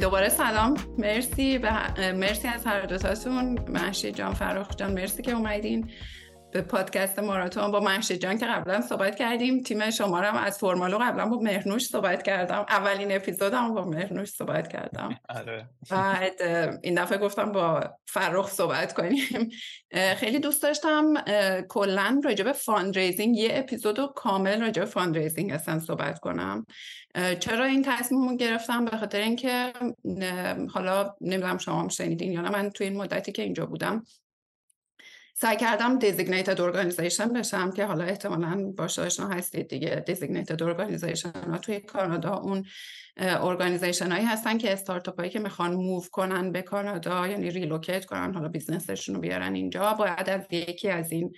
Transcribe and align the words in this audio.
دوباره 0.00 0.28
سلام. 0.28 0.74
مرسی 0.98 1.58
مرسی 1.98 2.48
از 2.48 2.66
هر 2.66 2.80
دوتاتون. 2.80 3.58
مهشید 3.68 4.14
جان 4.14 4.34
فرخ 4.34 4.76
جان 4.76 4.92
مرسی 4.92 5.22
که 5.22 5.32
اومدین. 5.32 5.90
به 6.54 6.60
پادکست 6.60 7.18
ماراتون 7.18 7.70
با 7.70 7.80
مهشید 7.80 8.20
جان 8.20 8.38
که 8.38 8.46
قبلا 8.46 8.80
صحبت 8.80 9.16
کردیم. 9.16 9.62
تیم 9.62 9.90
شما 9.90 10.18
هم 10.18 10.36
از 10.36 10.58
Formaloo 10.58 10.98
قبلا 10.98 11.26
با 11.26 11.38
مهرنوش 11.38 11.86
صحبت 11.86 12.22
کردم. 12.22 12.66
اولین 12.68 13.16
اپیزودم 13.16 13.74
با 13.74 13.84
مهرنوش 13.84 14.28
صحبت 14.28 14.68
کردم. 14.68 15.18
آره. 15.28 15.68
بعد 15.90 16.42
این 16.82 17.02
دفعه 17.02 17.18
گفتم 17.18 17.52
با 17.52 17.90
فرخ 18.06 18.50
صحبت 18.50 18.92
کنیم. 18.92 19.50
خیلی 20.16 20.38
دوست 20.38 20.62
داشتم 20.62 21.14
کلا 21.68 22.20
راجع 22.24 22.44
به 22.44 22.52
fundraising 22.52 23.36
یه 23.36 23.48
اپیزود 23.52 24.14
کامل 24.14 24.60
راجع 24.60 24.82
به 24.82 24.88
fundraising 24.88 25.52
اصلا 25.52 25.78
صحبت 25.78 26.18
کنم. 26.18 26.66
چرا 27.40 27.64
این 27.64 27.82
تصمیم 27.82 28.28
رو 28.28 28.36
گرفتم؟ 28.36 28.84
به 28.84 28.96
خاطر 28.96 29.20
اینکه 29.20 29.72
حالا 30.74 31.14
نمی‌دونم 31.20 31.58
شما 31.58 31.80
هم 31.80 31.88
شنیدین 31.88 32.32
یا 32.32 32.40
نه 32.40 32.50
من 32.50 32.70
توی 32.70 32.86
این 32.86 32.96
مدتی 32.96 33.32
که 33.32 33.42
اینجا 33.42 33.66
بودم 33.66 34.04
سعی 35.36 35.56
کردم 35.56 36.00
designated 36.00 36.58
organization 36.58 37.32
بشم 37.34 37.70
که 37.70 37.84
حالا 37.84 38.04
احتمالا 38.04 38.72
باهاش 38.76 39.02
آشنا 39.02 39.28
هستید 39.28 39.68
دیگه. 39.68 40.04
designated 40.10 40.58
organization 40.58 41.48
ها 41.48 41.58
توی 41.58 41.80
کانادا 41.80 42.36
اون 42.36 42.64
organization 43.16 44.12
هایی 44.12 44.24
هستن 44.24 44.58
که 44.58 44.72
استارتاپ 44.72 45.18
هایی 45.18 45.30
که 45.30 45.38
می‌خوان 45.38 45.74
move 45.74 46.04
کنن 46.12 46.52
به 46.52 46.62
کانادا 46.62 47.28
یعنی 47.28 47.50
relocate 47.50 48.04
کنن 48.04 48.34
حالا 48.34 48.48
business 48.48 48.92
شون 48.92 49.14
رو 49.14 49.20
بیارن 49.20 49.54
اینجا. 49.54 49.94
باید 49.94 50.30
از 50.30 50.46
یکی 50.50 50.88
از 50.88 51.12
این 51.12 51.34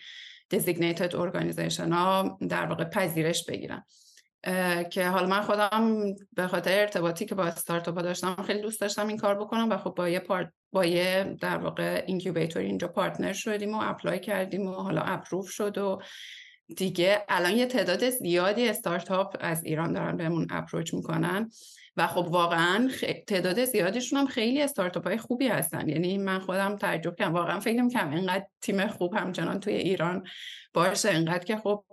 designated 0.54 1.10
organization 1.10 1.92
ها 1.92 2.38
در 2.48 2.66
واقع 2.66 2.84
پذیرش 2.84 3.44
بگیرن. 3.44 3.84
که 4.90 5.08
حالا 5.08 5.26
من 5.26 5.40
خودم 5.42 6.02
به 6.32 6.46
خاطر 6.46 6.80
ارتباطی 6.80 7.26
که 7.26 7.34
با 7.34 7.44
استارتاپ 7.44 8.00
داشتم 8.00 8.36
خیلی 8.46 8.60
دوست 8.60 8.80
داشتم 8.80 9.08
این 9.08 9.16
کار 9.16 9.34
بکنم 9.34 9.70
و 9.70 9.76
خب 9.76 9.94
با 9.96 10.08
یه 10.08 10.18
part 10.18 10.52
با 10.72 10.84
یه 10.84 11.36
در 11.40 11.56
واقع 11.56 12.04
incubator 12.06 12.62
اینجا 12.62 12.88
partner 12.88 13.32
شدیم 13.32 13.74
و 13.74 13.80
apply 13.82 14.20
کردیم 14.20 14.66
و 14.66 14.72
حالا 14.72 15.00
approve 15.00 15.48
شد 15.48 15.78
و 15.78 16.02
دیگه 16.76 17.24
الان 17.28 17.52
یه 17.52 17.66
تعداد 17.66 18.10
زیادی 18.10 18.68
استارتاپ 18.68 19.36
از 19.40 19.64
ایران 19.64 19.92
دارن 19.92 20.16
بهمون 20.16 20.46
approach 20.50 20.94
می‌کنن. 20.94 21.50
و 21.96 22.06
خب 22.06 22.26
واقعا 22.30 22.90
تعداد 23.26 23.64
زیادیشون 23.64 24.18
هم 24.18 24.26
خیلی 24.26 24.62
استارتاپ 24.62 25.06
های 25.06 25.18
خوبی 25.18 25.48
هستن. 25.48 25.88
یعنی 25.88 26.18
من 26.18 26.38
خودم 26.38 26.76
تعجب 26.76 27.16
کردم 27.16 27.34
واقعا 27.34 27.60
فکر 27.60 27.82
می‌کنم 27.82 28.10
اینقدر 28.10 28.46
تیم 28.60 28.86
خوب 28.86 29.14
همچنان 29.14 29.60
توی 29.60 29.74
ایران 29.74 30.26
باشه. 30.74 31.10
اینقدر 31.10 31.44
که 31.44 31.56
خب 31.56 31.84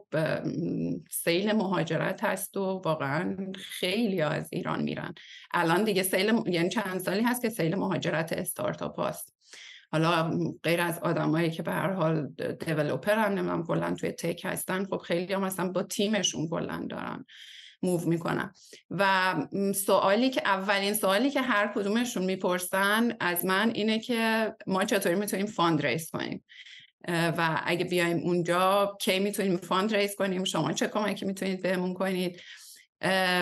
سیل 1.11 1.51
مهاجرت 1.51 2.23
هست 2.23 2.57
و 2.57 2.81
واقعا 2.85 3.51
خیلی 3.55 4.21
از 4.21 4.49
ایران 4.51 4.83
میرن. 4.83 5.13
الان 5.53 5.83
دیگه 5.83 6.03
سیل 6.03 6.33
یعنی 6.45 6.69
چند 6.69 6.99
سالی 6.99 7.21
هست 7.21 7.41
که 7.41 7.49
سیل 7.49 7.75
مهاجرت 7.75 8.33
استارتاپ 8.33 8.99
هست 8.99 9.33
حالا 9.91 10.39
غیر 10.63 10.81
از 10.81 10.99
آدمایی 10.99 11.51
که 11.51 11.63
به 11.63 11.71
هر 11.71 11.93
حال 11.93 12.27
developer 12.65 13.15
هم 13.15 13.31
نمی‌دونم 13.31 13.63
کلا 13.63 13.93
توی 13.93 14.11
tech 14.11 14.41
هستن 14.45 14.85
خب 14.85 14.97
خیلی 14.97 15.33
هم 15.33 15.41
مثلا 15.41 15.71
با 15.71 15.83
تیمشون 15.83 16.47
کلا 16.47 16.87
دارن. 16.89 17.25
move 17.83 18.09
می‌کنن 18.09 18.53
و 18.91 19.35
سوالی 19.75 20.29
که 20.29 20.41
اولین 20.45 20.93
سوالی 20.93 21.31
که 21.31 21.41
هر 21.41 21.71
کدومشون 21.75 22.23
می‌پرسن 22.23 23.17
از 23.19 23.45
من 23.45 23.71
اینه 23.75 23.99
که 23.99 24.53
ما 24.67 24.83
چطوری 24.83 25.15
می‌تونیم 25.15 25.45
fund 25.45 25.85
raise 25.85 26.11
کنیم 26.11 26.43
و 27.07 27.61
اگه 27.65 27.85
بیایم 27.85 28.17
اونجا 28.17 28.97
کی 29.01 29.19
می‌تونیم 29.19 29.57
fund 29.57 29.95
raise 29.95 30.15
کنیم؟ 30.15 30.43
شما 30.43 30.73
چه 30.73 30.87
کمکی 30.87 31.25
می‌تونید 31.25 31.61
بهمون 31.61 31.93
کنید؟ 31.93 32.41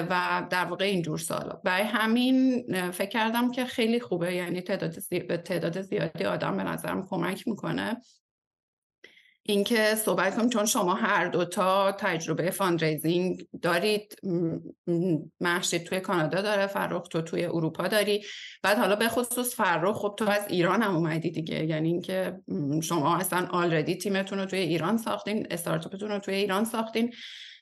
و 0.10 0.48
در 0.50 0.66
واقع 0.66 0.86
اینجور 0.86 1.18
سوالا. 1.18 1.62
برای 1.64 1.84
همین 1.84 2.64
فکر 2.92 3.10
کردم 3.10 3.52
که 3.52 3.66
خیلی 3.66 4.00
خوبه. 4.00 4.34
یعنی 4.36 4.62
تعداد, 4.62 4.92
تعداد 5.38 5.82
زیادی 5.82 6.24
آدم 6.24 6.58
به 6.58 6.64
نظرم 6.64 7.08
کمک 7.08 7.48
می‌کنه. 7.48 8.02
اینکه 9.44 9.96
صحبت 9.96 10.36
کنیم 10.36 10.50
چون 10.50 10.66
شما 10.66 10.94
هر 10.94 11.28
دوتا 11.28 11.92
تجربه 11.92 12.52
fundraising 12.52 13.48
دارید 13.62 14.16
مهشید 15.42 15.84
توی 15.84 16.00
کانادا 16.00 16.42
داره 16.42 16.68
فرخ 16.68 17.08
تو 17.08 17.22
توی 17.22 17.46
اروپا 17.46 17.88
داری. 17.88 18.24
بعد 18.64 18.78
حالا 18.78 18.96
به 18.96 19.08
خصوص 19.08 19.56
فرخ 19.56 19.96
خب 19.96 20.16
تو 20.18 20.30
از 20.30 20.46
ایران 20.48 20.82
هم 20.82 20.96
اومدی 20.96 21.32
دیگه. 21.32 21.66
یعنی 21.66 21.88
اینکه 21.88 22.40
شما 22.84 23.18
اصلا 23.18 23.48
already 23.52 23.96
تیمتون 23.96 24.40
رو 24.40 24.46
توی 24.46 24.60
ایران 24.60 24.98
ساختین 24.98 25.48
استارتاپتون 25.52 26.10
رو 26.10 26.20
توی 26.20 26.36
ایران 26.36 26.66
ساختین 26.66 27.14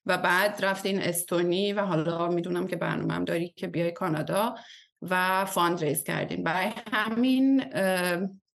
و 0.06 0.18
بعد 0.18 0.66
رفتین 0.66 1.02
استونی 1.02 1.74
و 1.74 1.82
حالا 1.82 2.28
می‌دونم 2.28 2.68
که 2.68 2.76
برنامه 2.76 3.14
هم 3.14 3.26
داری 3.26 3.50
که 3.50 3.68
بیای 3.68 3.92
کانادا 3.92 4.56
و 5.02 5.46
fund 5.46 6.04
کردین. 6.04 6.44
برای 6.44 6.72
همین 6.94 7.64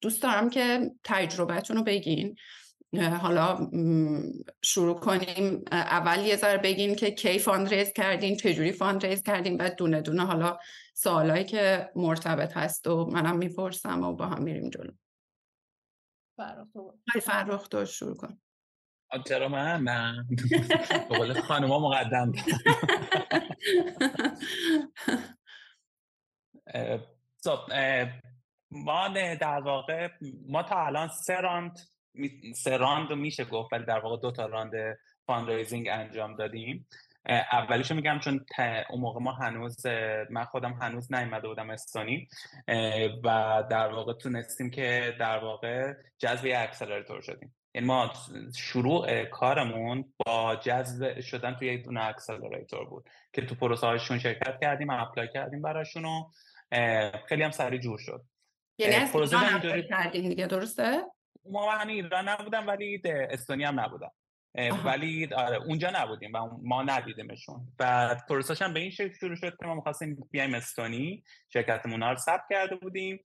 دوست 0.01 0.21
دارم 0.21 0.49
که 0.49 0.91
تجربهتون 1.03 1.77
رو 1.77 1.83
بگین. 1.83 2.35
حالا 3.01 3.69
شروع 4.61 4.99
کنیم. 4.99 5.65
اول 5.71 6.19
یه 6.19 6.35
ذره 6.35 6.57
بگیم 6.57 6.95
که 6.95 7.11
کی 7.11 7.39
fundraise 7.39 7.93
کردین 7.93 8.37
چجوری 8.37 8.71
fundraise 8.71 9.23
کردین 9.23 9.57
بعد 9.57 9.75
دونه 9.75 10.01
دونه 10.01 10.25
حالا 10.25 10.57
سوالایی 10.93 11.45
که 11.45 11.89
مرتبط 11.95 12.57
هست 12.57 12.87
و 12.87 13.05
منم 13.05 13.37
می‌پرسم 13.37 14.03
و 14.03 14.13
با 14.13 14.25
هم 14.25 14.43
میریم 14.43 14.69
جلو. 14.69 14.91
فرخ 17.21 17.67
تو 17.67 17.85
شروع 17.85 18.15
کن. 18.15 18.37
چرا 19.27 19.47
من؟ 19.47 19.81
من 19.81 20.27
به 21.09 21.17
قول 21.17 21.41
خانوما 21.41 21.79
مقدم. 21.79 22.31
خب 27.43 27.59
ما 28.71 29.07
در 29.41 29.61
واقع 29.61 30.09
ما 30.47 30.63
تا 30.63 30.85
الان 30.85 31.07
سه 31.07 31.35
round 31.35 31.79
سه 32.55 32.77
round 32.77 33.09
رو 33.09 33.15
میشه 33.15 33.45
گفت 33.45 33.73
ولی 33.73 33.85
در 33.85 33.99
واقع 33.99 34.17
دو 34.17 34.31
تا 34.31 34.45
round 34.45 34.73
fundraising 35.25 35.87
انجام 35.91 36.35
دادیم. 36.35 36.87
اولیشو 37.51 37.95
میگم 37.95 38.19
چون 38.19 38.45
اون 38.89 39.01
موقع 39.01 39.19
ما 39.19 39.31
هنوز 39.31 39.85
من 40.29 40.45
خودم 40.45 40.73
هنوز 40.73 41.13
نیومده 41.13 41.47
بودم 41.47 41.69
استونی 41.69 42.27
و 43.23 43.63
در 43.69 43.87
واقع 43.87 44.13
تونستیم 44.13 44.69
که 44.69 45.15
در 45.19 45.37
واقع 45.37 45.93
جذب 46.17 46.51
accelerator 46.55 47.21
شدیم. 47.21 47.55
یعنی 47.75 47.87
ما 47.87 48.13
شروع 48.55 49.25
کارمون 49.25 50.13
با 50.25 50.55
جذب 50.55 51.21
شدن 51.21 51.55
توی 51.55 51.67
یک 51.67 51.85
دونه 51.85 52.05
accelerator 52.05 52.85
بود 52.85 53.09
که 53.33 53.45
تو 53.45 53.55
پروسه 53.55 53.87
هاشون 53.87 54.19
شرکت 54.19 54.59
کردیم 54.61 54.89
apply 54.89 55.27
کردیم 55.33 55.61
براشون 55.61 56.05
و 56.05 56.29
خیلی 57.29 57.43
هم 57.43 57.51
سریع 57.51 57.79
جور 57.79 57.99
شد. 57.99 58.21
یعنی 58.77 58.95
از 58.95 59.11
کردیم 59.89 60.29
دیگه 60.29 60.47
درسته؟ 60.47 61.03
ما 61.45 61.67
من 61.67 61.89
ایران 61.89 62.29
نبودم 62.29 62.67
ولی 62.67 63.01
استونی 63.05 63.63
هم 63.63 63.79
نبودم. 63.79 64.11
ولی 64.85 65.33
آره 65.33 65.57
اونجا 65.57 65.91
نبودیم 65.95 66.31
و 66.33 66.57
ما 66.63 66.83
ندیدیمشون. 66.83 67.67
و 67.79 68.15
پروسش 68.29 68.61
هم 68.61 68.73
به 68.73 68.79
این 68.79 68.91
شکل 68.91 69.13
شروع 69.13 69.35
شد 69.35 69.57
که 69.59 69.65
ما 69.65 69.75
می‌خواستیم 69.75 70.27
بیایم 70.31 70.53
استونی. 70.53 71.23
شرکتمون 71.53 72.03
رو 72.03 72.15
ثبت 72.15 72.43
کرده 72.49 72.75
بودیم. 72.75 73.19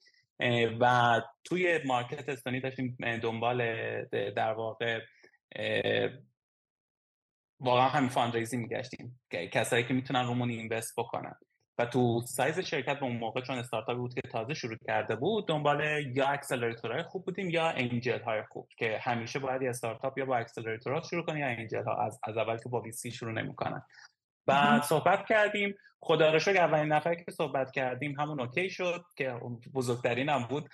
و 0.81 1.21
توی 1.45 1.81
market 1.85 2.29
استونی 2.29 2.61
داشتیم 2.61 2.97
دنبال 3.23 3.59
در 4.13 4.53
واقع 4.53 5.01
واقعا 7.61 7.89
همین 7.89 8.09
fundraise 8.09 8.52
ی 8.52 8.57
میگشتیم. 8.57 9.21
کسایی 9.31 9.85
که 9.85 9.95
می‌تونن 9.95 10.27
رومون 10.27 10.51
invest 10.51 10.95
بکنن. 10.99 11.35
و 11.79 11.87
تو 11.87 12.21
سایز 12.27 12.59
شرکت 12.59 12.99
به 12.99 13.07
اون 13.07 13.17
موقع 13.17 13.41
چون 13.41 13.59
استارتاپی 13.59 13.99
بود 13.99 14.15
که 14.15 14.21
تازه 14.21 14.55
شروع 14.55 14.77
کرده 14.87 15.17
بود 15.17 15.49
دنبال 15.49 15.81
یا 16.17 16.27
accelerator 16.27 16.91
های 16.91 17.03
خوب 17.03 17.25
بودیم 17.25 17.51
یا 17.51 17.69
angel 17.69 18.21
های 18.21 18.43
خوب 18.43 18.69
که 18.77 18.99
همیشه 19.03 19.39
باید 19.39 19.63
یه 19.63 19.69
استارتاپ 19.69 20.19
یا 20.19 20.25
با 20.25 20.37
accelerator 20.37 20.99
ات 20.99 21.05
شروع 21.05 21.25
کنه 21.25 21.41
یا 21.41 21.47
angel 21.47 21.85
ها 21.85 22.05
از, 22.07 22.21
از 22.23 22.37
اول 22.37 22.57
که 22.57 22.69
با 22.69 22.81
VC 22.81 23.11
شروع 23.11 23.33
نمی‌کنن. 23.33 23.83
بعد 24.47 24.83
صحبت 24.83 25.27
کردیم. 25.27 25.75
خدا 26.01 26.33
رو 26.33 26.39
شکر 26.39 26.57
اولین 26.57 26.93
نفر 26.93 27.15
که 27.15 27.31
صحبت 27.31 27.71
کردیم 27.71 28.21
همون 28.21 28.41
اوکی 28.41 28.71
شد 28.71 29.05
که 29.17 29.35
بزرگترین 29.75 30.29
هم 30.29 30.43
بود 30.43 30.69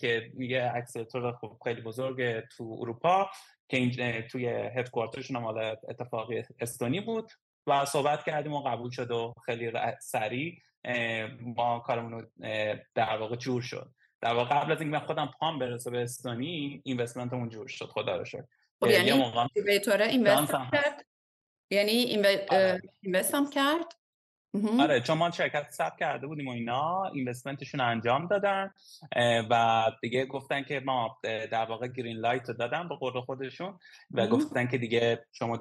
که 0.00 0.30
میگه 0.34 0.72
اکسلراتور 0.74 1.32
خوب 1.32 1.60
خیلی 1.64 1.80
بزرگ 1.80 2.40
تو 2.56 2.76
اروپا 2.80 3.30
که 3.68 4.26
توی 4.30 4.48
هدکوارترشون 4.48 5.36
هم 5.36 5.44
اتفاقی 5.88 6.42
استونی 6.60 7.00
بود. 7.00 7.32
و 7.68 7.84
صحبت 7.84 8.24
کردیم 8.24 8.52
و 8.52 8.60
قبول 8.60 8.90
شد 8.90 9.10
و 9.10 9.34
خیلی 9.46 9.72
سریع 10.00 10.58
ما 11.40 11.78
کارمون 11.78 12.12
رو 12.12 12.26
در 12.94 13.16
واقع 13.16 13.36
جور 13.36 13.62
شد. 13.62 13.90
در 14.20 14.34
واقع 14.34 14.60
قبل 14.60 14.72
از 14.72 14.80
اینکه 14.80 14.98
من 14.98 15.06
خودم 15.06 15.30
پام 15.40 15.58
برسه 15.58 15.90
به 15.90 16.02
استونی 16.02 16.82
اینوستمنتمون 16.84 17.48
جور 17.48 17.66
شد. 17.66 17.86
خدا 17.86 18.16
رو 18.16 18.24
شکر. 18.24 18.44
خب 18.80 18.86
یعنی 18.86 19.10
اینوست 20.02 20.52
کرد؟ 20.52 21.06
یعنی 21.70 21.92
اینوست 23.02 23.34
هم 23.34 23.50
کرد؟ 23.50 23.97
آره 24.80 25.00
چون 25.00 25.18
ما 25.18 25.30
شرکت 25.30 25.70
ثبت 25.70 25.96
کرده 26.00 26.26
بودیم 26.26 26.48
و 26.48 26.50
اینا 26.50 27.04
investment 27.14 27.61
شون 27.61 27.80
انجام 27.80 28.26
دادن 28.26 28.70
و 29.50 29.84
دیگه 30.02 30.26
گفتن 30.26 30.62
که 30.62 30.80
ما 30.80 31.18
در 31.22 31.66
واقع 31.68 31.88
green 31.88 32.16
light 32.16 32.48
رو 32.48 32.54
دادن 32.54 32.88
به 32.88 32.96
قول 32.96 33.20
خودشون 33.20 33.78
و 34.10 34.26
گفتن 34.26 34.66
که 34.66 34.78
دیگه 34.78 35.26
شما 35.32 35.56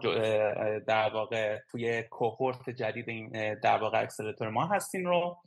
در 0.87 1.09
واقع 1.13 1.59
توی 1.71 2.03
cohort 2.03 2.69
جدید 2.69 3.09
این 3.09 3.55
در 3.59 3.77
واقع 3.77 4.01
accelerator 4.01 4.49
ما 4.49 4.67
هستین 4.67 5.05
رو 5.05 5.37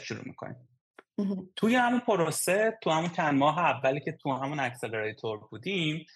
شروع 0.00 0.22
می‌کنیم. 0.24 0.68
توی 1.56 1.74
همون 1.74 2.00
پروسه 2.00 2.78
تو 2.82 2.90
همون 2.90 3.10
چند 3.10 3.38
ماه 3.38 3.58
اولی 3.58 4.00
که 4.00 4.12
تو 4.12 4.32
همون 4.32 4.60
accelerator 4.60 5.38
بودیم 5.50 6.06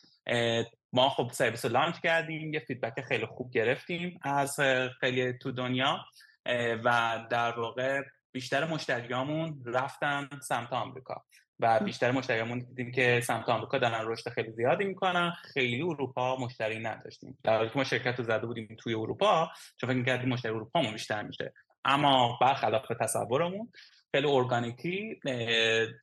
ما 0.93 1.09
خب 1.09 1.31
سرویس 1.33 1.65
رو 1.65 1.73
launch 1.73 2.01
کردیم 2.01 2.55
یه 2.55 2.61
feedback 2.61 3.01
خیلی 3.01 3.27
خوب 3.27 3.51
گرفتیم 3.51 4.21
از 4.23 4.61
خیلی 5.01 5.39
تو 5.39 5.53
دنیا. 5.53 5.99
و 6.85 7.19
در 7.31 7.61
واقع 7.61 8.03
بیشتر 8.33 8.65
مشتریامون 8.65 9.63
رفتن 9.67 10.29
سمت 10.43 10.73
آمریکا 10.73 11.25
و 11.61 11.81
بیشتر 11.81 12.11
مشتریامون 12.11 12.59
دیدیم 12.59 12.93
که 12.93 13.21
سمت 13.25 13.49
آمریکا 13.49 13.79
دارن 13.79 14.09
رشد 14.09 14.31
خیلی 14.31 14.53
زیادی 14.53 14.85
می‌کنن 14.85 15.33
خیلی 15.55 15.83
اروپا 15.83 16.37
مشتری 16.37 16.79
نداشتیم. 16.79 17.39
در 17.43 17.57
حالی 17.57 17.69
که 17.69 17.79
ما 17.79 17.85
شرکت 17.85 18.19
رو 18.19 18.25
زده 18.25 18.47
بودیم 18.47 18.77
توی 18.79 18.95
اروپا 18.95 19.51
چون 19.81 19.91
فکر 19.91 19.99
می‌کردیم 19.99 20.29
مشتری 20.29 20.53
اروپا 20.53 20.83
بیشتر 20.93 21.23
میشه. 21.23 21.53
اما 21.85 22.39
برخلاف 22.41 22.87
تصورمون 23.01 23.73
خیلی 24.13 24.27
ارگانیکی 24.31 25.21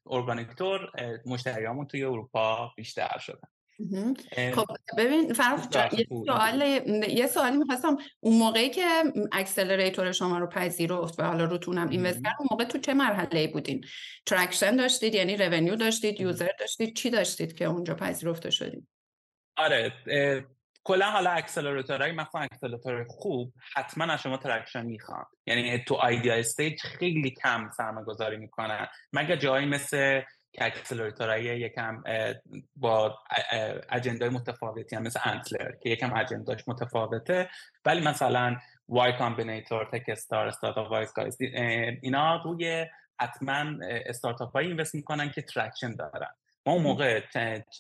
ارگانیکتور 0.05 0.91
مشتریامون 1.25 1.87
توی 1.87 2.03
اروپا 2.03 2.73
بیشتر 2.75 3.17
شدن. 3.19 3.49
خب 4.55 4.65
ببین 4.97 5.33
فرخ 5.33 5.67
یه 5.93 6.07
سوال 6.25 6.61
یه 7.09 7.27
سوالی 7.27 7.57
می‌خواستم. 7.57 7.97
اون 8.19 8.37
موقعی 8.37 8.69
که 8.69 9.03
accelerator 9.31 10.11
شما 10.11 10.39
رو 10.39 10.47
پذیرفت 10.47 11.19
و 11.19 11.23
حالا 11.23 11.43
روتونم 11.43 11.89
invest 11.89 12.23
کرد 12.23 12.35
اون 12.39 12.47
موقع 12.51 12.63
تو 12.63 12.77
چه 12.77 12.93
مرحله 12.93 13.47
بودین؟ 13.47 13.85
traction 14.25 14.75
داشتید؟ 14.75 15.15
یعنی 15.15 15.37
revenue 15.37 15.75
داشتید؟ 15.75 16.21
user 16.21 16.51
داشتید؟ 16.59 16.95
چی 16.95 17.09
داشتید 17.09 17.57
که 17.57 17.65
اونجا 17.65 17.95
پذیرفته 17.95 18.49
شدید 18.49 18.87
آره 19.57 19.93
کلا 20.83 21.05
حالا 21.05 21.29
accelerator 21.29 21.99
های 21.99 22.11
مثلا 22.11 22.41
accelerator 22.41 23.05
خوب 23.09 23.53
حتما 23.75 24.13
از 24.13 24.21
شما 24.21 24.37
traction 24.37 24.85
می‌خوان. 24.85 25.25
یعنی 25.45 25.83
تو 25.87 25.95
idea 25.95 26.33
stage 26.33 26.81
خیلی 26.81 27.31
کم 27.31 27.69
سرمایه 27.77 28.05
گذاری 28.05 28.37
می‌کنن. 28.37 28.87
مگر 29.13 29.35
جایی 29.35 29.65
مثل 29.65 30.21
که 30.57 30.65
accelerator 30.65 31.31
های 31.31 31.43
یکم 31.43 32.03
با 32.75 33.19
agenda 33.89 34.24
ی 34.24 34.29
متفاوتی 34.29 34.95
هم 34.95 35.03
مثل 35.03 35.19
Antler 35.23 35.71
که 35.71 35.89
یکم 35.89 36.15
agenda 36.15 36.54
ش 36.54 36.67
متفاوته 36.67 37.49
ولی 37.85 38.01
مثلا 38.01 38.57
Y 38.89 39.13
Combinator 39.17 39.85
Techstars 39.85 40.47
Startup 40.47 40.91
Wise 40.91 41.13
Guys 41.13 41.37
اینا 42.01 42.41
روی 42.43 42.85
حتما 43.19 43.65
استارتاپ 43.83 44.53
هایی 44.53 44.67
invest 44.67 44.95
می‌کنن 44.95 45.31
که 45.31 45.41
traction 45.41 45.95
دارن. 45.95 46.29
ما 46.65 46.73
اون 46.73 46.83
موقع 46.83 47.21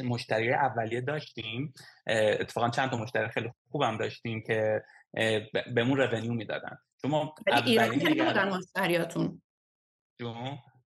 مشتری 0.03 0.53
اولیه 0.53 1.01
داشتیم 1.01 1.73
اتفاقا 2.07 2.69
چند 2.69 2.89
تا 2.89 2.97
مشتری 2.97 3.29
خیلی 3.29 3.53
خوبم 3.71 3.97
داشتیم 3.97 4.41
که 4.41 4.83
بهمون 5.75 5.97
revenue 5.97 6.33
می‌دادن. 6.33 6.77
شما 7.01 7.35
ایران 7.65 7.99
که 7.99 8.09
نبودن 8.09 8.49
مشتریاتون. 8.49 9.41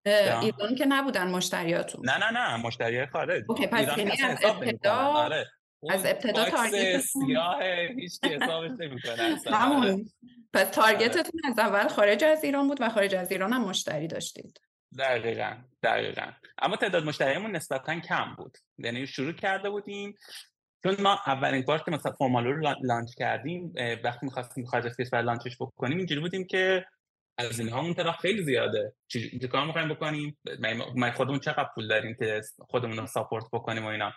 ایران 0.06 0.76
که 0.78 0.86
نبودن 0.86 1.28
مشتریاتون. 1.28 2.06
نه 2.06 2.18
نه 2.18 2.32
نه 2.32 2.58
مشتری 2.58 3.06
خارج. 3.06 3.44
OK 3.50 3.68
پس 3.68 3.98
یعنی 3.98 4.12
از 4.24 4.38
ابتدا 4.44 4.94
آره. 4.94 5.46
از 5.90 6.06
ابتدا 6.06 6.46
target 6.46 6.98
سیاه 6.98 7.64
هیچ 7.98 8.20
حسابش 8.24 8.72
نمی‌کنه 8.80 9.38
همون. 9.46 9.84
آره. 9.84 9.98
پس 10.54 10.70
target 10.70 11.18
تون 11.18 11.42
از 11.44 11.60
اول 11.60 11.88
خارج 11.88 12.24
از 12.24 12.44
ایران 12.44 12.68
بود 12.68 12.82
و 12.82 12.90
خارج 12.90 13.16
از 13.16 13.32
ایران 13.32 13.54
هم 13.54 13.62
مشتری 13.62 14.08
داشتید. 14.08 14.60
دقیقا 15.00 15.58
دقیقا. 15.84 16.32
اما 16.62 16.76
تعداد 16.76 17.06
مشتریمون 17.06 17.56
نسبتا 17.56 18.00
کم 18.00 18.36
بود. 18.38 18.58
یعنی 18.78 19.08
شروع 19.08 19.32
کرده 19.34 19.70
بودیم. 19.70 20.18
چون 20.84 20.96
ما 21.00 21.20
اولین 21.28 21.62
بار 21.62 21.84
که 21.84 21.92
مثلا 21.92 22.12
Formaloo 22.12 22.52
رو 22.52 22.76
launch 22.84 23.10
کردیم 23.18 23.74
وقتی 24.04 24.26
می‌خواستیم 24.26 24.66
خارج 24.66 24.86
از 24.86 24.98
کشور 24.98 25.22
لانچش 25.22 25.58
بکنیم 25.60 25.98
اینجوری 25.98 26.22
بودیم 26.22 26.48
که 26.48 26.86
از 27.38 27.60
اینها 27.60 27.82
اون 27.82 27.94
طرف 27.94 28.18
خیلی 28.18 28.44
زیاده. 28.44 28.94
چه 29.08 29.48
کار 29.52 29.66
می‌خوایم 29.66 29.90
بکنیم؟ 29.90 30.38
ما 30.96 31.12
خودمون 31.12 31.40
چقدر 31.40 31.70
پول 31.76 31.88
داریم 31.88 32.16
که 32.20 32.42
خودمون 32.70 32.98
رو 32.98 33.06
ساپورت 33.06 33.46
بکنیم 33.54 33.86
و 33.86 33.88
اینا؟ 33.88 34.14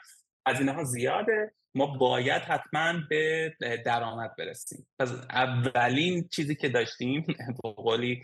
از 0.46 0.60
اینها 0.60 0.84
زیاده. 0.84 1.52
ما 1.74 1.86
باید 1.86 2.42
حتما 2.42 2.94
به 3.10 3.54
درآمد 3.84 4.36
برسیم. 4.38 4.86
پس 4.98 5.12
اولین 5.30 6.28
چیزی 6.28 6.54
که 6.54 6.68
داشتیم 6.68 7.26
به 7.62 8.22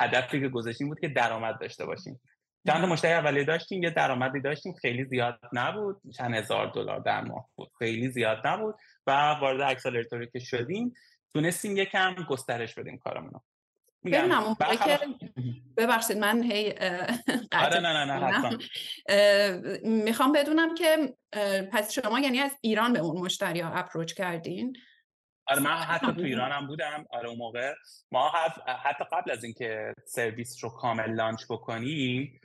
هدفی 0.00 0.40
که 0.40 0.48
گذاشتیم 0.48 0.88
بود 0.88 1.00
که 1.00 1.08
درآمد 1.08 1.60
داشته 1.60 1.86
باشیم. 1.86 2.20
چند 2.66 2.84
مشتری 2.84 3.12
اولیه 3.12 3.44
داشتیم 3.44 3.82
یه 3.82 3.90
درآمدی 3.90 4.40
داشتیم 4.40 4.72
خیلی 4.72 5.04
زیاد 5.04 5.40
نبود. 5.52 6.00
چند 6.16 6.34
هزار 6.34 6.70
دلار 6.74 7.00
در 7.00 7.20
ماه 7.20 7.48
بود. 7.56 7.70
خیلی 7.78 8.08
زیاد 8.08 8.46
نبود. 8.46 8.74
و 9.06 9.10
وارد 9.40 9.60
accelerator 9.60 10.24
ی 10.24 10.30
که 10.32 10.38
شدیم 10.38 10.94
تونستیم 11.34 11.76
یکم 11.76 12.14
گسترش 12.14 12.74
بدیم 12.74 12.98
کارمون 12.98 13.40
ببینم 14.04 14.42
اون 14.42 14.56
که 14.84 14.98
ببخشید 15.76 16.18
من 16.18 16.42
هی 16.42 16.70
آره 17.64 17.80
نه 17.80 18.04
نه 18.04 18.04
نه 18.04 18.58
می‌خوام 19.84 20.32
بدونم 20.32 20.74
که 20.74 21.14
پس 21.72 21.92
شما 21.92 22.20
یعنی 22.20 22.40
از 22.40 22.50
ایران 22.60 22.92
به 22.92 22.98
اون 22.98 23.20
مشتری 23.20 23.60
ها 23.60 23.70
approach 23.70 24.12
کردین؟ 24.12 24.76
آره 25.46 25.60
من 25.60 25.70
حتی 25.70 26.06
تو 26.06 26.20
ایران 26.20 26.52
هم 26.52 26.66
بودم. 26.66 27.04
آره 27.10 27.28
اون 27.28 27.38
موقع. 27.38 27.74
ما 28.12 28.32
حتی 28.84 29.04
قبل 29.12 29.30
از 29.30 29.44
اینکه 29.44 29.94
سرویس 30.06 30.64
رو 30.64 30.70
کامل 30.70 31.14
launch 31.14 31.44
بکنیم 31.50 32.40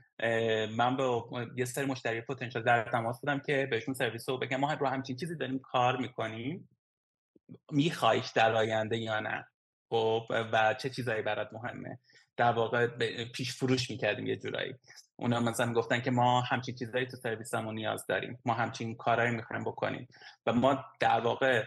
من 0.78 0.98
به 0.98 1.22
یه 1.58 1.66
سری 1.66 1.86
مشتری 1.86 2.22
پتانسیل 2.22 2.62
در 2.62 2.84
تماس 2.84 3.22
بودم 3.22 3.40
که 3.40 3.68
بهشون 3.72 3.94
سرویس 3.94 4.30
رو 4.30 4.38
بگم. 4.38 4.58
ما 4.58 4.74
رو 4.74 4.88
همچین 4.88 5.16
چیزی 5.16 5.36
داریم 5.36 5.60
کار 5.60 5.98
می‌کنیم. 5.98 6.69
میخوایش 7.72 8.31
در 8.31 8.56
آینده 8.56 8.98
یا 8.98 9.19
نه؟ 9.19 9.48
خب 9.90 10.26
و 10.30 10.74
چه 10.74 10.90
چیزایی 10.90 11.22
برات 11.22 11.54
مهمه؟ 11.54 12.00
در 12.38 12.52
واقع 12.52 12.88
پیش 13.26 13.54
فروش 13.54 13.90
می‌کردیم 13.90 14.28
یه 14.28 14.36
جورایی. 14.36 14.76
اونا 15.16 15.40
مثلا 15.40 15.74
گفتن 15.74 16.02
که 16.02 16.12
ما 16.12 16.42
همچین 16.42 16.76
چیزایی 16.76 17.06
تو 17.06 17.18
سرویسمون 17.18 17.76
نیاز 17.76 18.08
داریم. 18.08 18.40
ما 18.46 18.54
همچین 18.54 18.96
کارهایی 18.96 19.36
می‌خوایم 19.36 19.64
بکنیم. 19.64 20.08
و 20.46 20.54
ما 20.54 20.86
در 21.00 21.20
واقع 21.20 21.66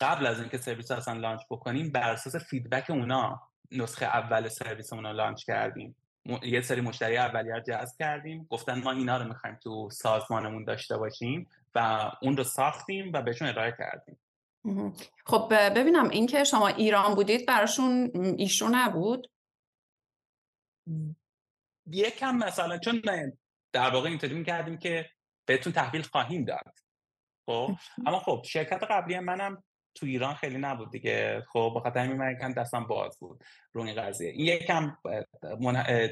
قبل 0.00 0.26
از 0.26 0.40
اینکه 0.40 0.58
سرویس 0.58 0.90
اصلا 0.90 1.14
launch 1.14 1.40
بکنیم 1.50 1.92
بر 1.92 2.10
اساس 2.10 2.36
feedback 2.36 2.90
اونا 2.90 3.42
نسخه 3.72 4.06
اول 4.06 4.48
سرویسمون 4.48 5.06
رو 5.06 5.12
launch 5.12 5.44
کردیم. 5.44 5.96
یه 6.42 6.60
سری 6.60 6.80
مشتری 6.80 7.16
اولیه 7.16 7.62
جذب 7.68 7.98
کردیم. 7.98 8.46
گفتن 8.50 8.82
ما 8.82 8.92
اینا 8.92 9.16
رو 9.16 9.28
می‌خوایم 9.28 9.58
تو 9.62 9.88
سازمانمون 9.92 10.64
داشته 10.64 10.96
باشیم 10.96 11.48
و 11.74 12.10
اون 12.22 12.36
رو 12.36 12.44
ساختیم 12.44 13.12
و 13.12 13.22
بهشون 13.22 13.48
ارائه 13.48 13.74
کردیم. 13.78 14.18
خب 15.26 15.48
ببینم 15.50 16.08
این 16.08 16.26
که 16.26 16.44
شما 16.44 16.68
ایران 16.68 17.14
بودید 17.14 17.46
براشون 17.46 18.10
ایشو 18.38 18.68
نبود؟ 18.72 19.30
یکم 21.86 22.36
مثلا 22.36 22.78
چون 22.78 23.02
در 23.72 23.90
واقع 23.90 24.08
اینطوری 24.08 24.44
کردیم 24.44 24.78
که 24.78 25.10
بهتون 25.46 25.72
تحویل 25.72 26.02
خواهیم 26.02 26.44
داد. 26.44 26.78
خب 27.46 27.76
اما 28.06 28.18
خب 28.18 28.42
شرکت 28.44 28.82
قبلی 28.82 29.18
منم 29.18 29.62
تو 29.94 30.06
ایران 30.06 30.34
خیلی 30.34 30.58
نبود 30.58 30.90
دیگه. 30.90 31.44
خب 31.48 31.72
بخاطر 31.76 32.00
همین 32.00 32.16
من 32.16 32.32
یکم 32.32 32.52
دستم 32.52 32.86
باز 32.86 33.18
بود 33.18 33.44
رو 33.72 33.82
این 33.82 34.02
قضیه. 34.02 34.30
این 34.30 34.46
یکم 34.46 34.96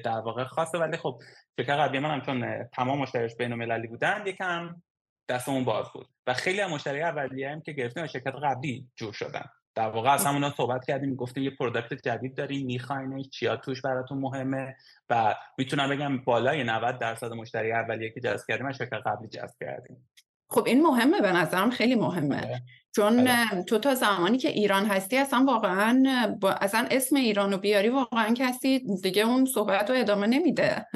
در 0.05 0.21
واقع 0.21 0.45
خاصه 0.45 0.79
ولی 0.79 0.97
خب 0.97 1.23
شرکت 1.57 1.71
قبلی 1.71 1.99
منم 1.99 2.21
چون 2.21 2.65
تمام 2.65 2.99
مشتریش 2.99 3.37
بین 3.37 3.53
المللی 3.53 3.87
بودن 3.87 4.27
یکم 4.27 4.83
دستمون 5.29 5.65
باز 5.65 5.87
بود. 5.95 6.07
و 6.27 6.35
خیلی 6.35 6.61
از 6.61 6.71
مشتری 6.71 7.03
اولیه 7.03 7.51
هم 7.51 7.61
که 7.61 7.73
گرفتیم 7.73 8.03
از 8.03 8.11
شرکت 8.11 8.35
قبلی 8.43 8.87
جور 8.97 9.13
شدن. 9.13 9.45
در 9.75 9.89
واقع 9.89 10.11
از 10.11 10.27
همون 10.27 10.51
صحبت 10.51 10.85
کردیم 10.85 11.15
گفتیم 11.15 11.43
یه 11.43 11.51
پروداکت 11.51 11.95
جدید 11.95 12.37
داریم 12.37 12.67
میخواینش 12.67 13.29
چیا 13.29 13.57
توش 13.57 13.83
براتون 13.83 14.19
مهمه 14.19 14.77
و 15.11 15.35
می‌تونم 15.59 15.89
بگم 15.89 16.19
بالای 16.19 16.65
90 16.65 16.99
درصد 16.99 17.33
مشتری 17.33 17.73
اولیه 17.73 18.11
که 18.11 18.21
جذب 18.21 18.47
کردیم 18.49 18.67
از 18.67 18.77
شرکت 18.77 19.01
قبلی 19.07 19.29
جذب 19.29 19.55
کردیم. 19.61 20.09
خب 20.51 20.65
این 20.67 20.83
مهمه 20.83 21.21
به 21.21 21.33
نظرم 21.33 21.71
خیلی 21.71 21.95
مهمه. 21.95 22.37
آره. 22.37 22.63
چون 22.97 23.29
آره. 23.29 23.65
تو 23.65 23.79
تا 23.79 23.95
زمانی 23.95 24.39
که 24.39 24.49
ایران 24.49 24.87
هستی 24.87 25.19
اصلا 25.19 25.45
واقعا 25.49 26.03
با 26.41 26.51
اصلا 26.51 26.89
اسم 26.91 27.17
ایرانو 27.17 27.59
بیاری 27.59 27.89
واقعا 27.89 28.35
کسی 28.35 28.83
دیگه 29.03 29.23
اون 29.23 29.45
صحبت 29.45 29.91
رو 29.91 29.97
ادامه 29.97 30.27
نمیده. 30.27 30.87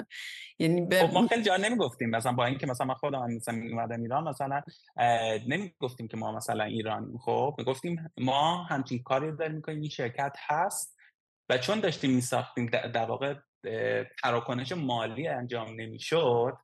یعنی 0.62 0.80
به 0.80 1.06
خب 1.06 1.14
ما 1.14 1.26
خیلی 1.26 1.42
جا 1.42 1.56
نمی‌گفتیم. 1.56 2.10
مثلا 2.10 2.32
با 2.32 2.46
اینکه 2.46 2.66
مثلا 2.66 2.86
من 2.86 2.94
خودم 2.94 3.32
مثلا 3.32 3.54
اومدم 3.54 4.02
ایران 4.02 4.28
مثلا 4.28 4.62
نمی‌گفتیم 5.48 6.08
که 6.08 6.16
ما 6.16 6.32
مثلا 6.32 6.64
ایران. 6.64 7.18
خب 7.18 7.54
می‌گفتیم 7.58 8.12
ما 8.18 8.64
همچین 8.64 9.02
کاری 9.02 9.36
داریم 9.36 9.54
می‌کنیم 9.54 9.80
این 9.80 9.88
شرکت 9.88 10.36
هست. 10.38 10.96
و 11.48 11.58
چون 11.58 11.80
داشتیم 11.80 12.10
میساختیم 12.10 12.66
در 12.66 13.04
واقع 13.04 13.34
تراکنش 14.22 14.72
مالی 14.72 15.28
انجام 15.28 15.68
نمی‌شد 15.80 16.56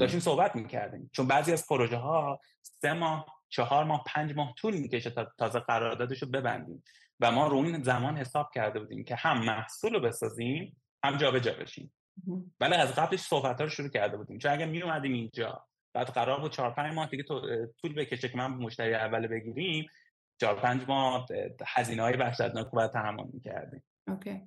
داشتیم 0.00 0.20
صحبت 0.20 0.56
می‌کردیم. 0.56 1.10
چون 1.12 1.26
بعضی 1.26 1.52
از 1.52 1.66
پروژه 1.66 1.96
ها 1.96 2.40
سه 2.62 2.92
ماه 2.92 3.26
چهار 3.48 3.84
ماه 3.84 4.04
پنج 4.06 4.36
ماه 4.36 4.54
طول 4.54 4.76
می‌کشه 4.76 5.10
تا 5.10 5.32
تازه 5.38 5.60
قراردادش 5.60 6.22
رو 6.22 6.28
ببندیم. 6.28 6.84
و 7.20 7.30
ما 7.30 7.46
رو 7.46 7.56
این 7.56 7.82
زمان 7.82 8.16
حساب 8.16 8.50
کرده 8.54 8.80
بودیم 8.80 9.04
که 9.04 9.14
هم 9.14 9.44
محصول 9.44 9.94
رو 9.94 10.00
بسازیم 10.00 10.76
هم 11.04 11.16
جابجا 11.16 11.52
بشیم. 11.52 11.92
ولی 12.60 12.74
از 12.74 12.94
قبلش 12.94 13.20
صحبت 13.20 13.58
ها 13.58 13.64
رو 13.64 13.70
شروع 13.70 13.88
کرده 13.88 14.16
بودیم. 14.16 14.38
چون 14.38 14.52
اگر 14.52 14.66
می 14.66 14.82
اومدیم 14.82 15.12
اینجا 15.12 15.66
بعد 15.94 16.06
قرار 16.06 16.40
بود 16.40 16.52
4 16.52 16.70
5 16.70 16.94
ماه 16.94 17.10
دیگه 17.10 17.22
طول 17.82 17.94
بکشه 17.96 18.28
که 18.28 18.36
من 18.36 18.46
مشتری 18.46 18.94
اول 18.94 19.26
بگیریم 19.26 19.86
4 20.40 20.60
5 20.60 20.82
ماه 20.88 21.26
هزینه 21.66 22.02
های 22.02 22.16
وحشتناک 22.16 22.64
رو 22.64 22.72
باید 22.72 22.90
تحمل 22.90 23.26
می‌کردیم. 23.32 23.82
اوکی. 24.08 24.40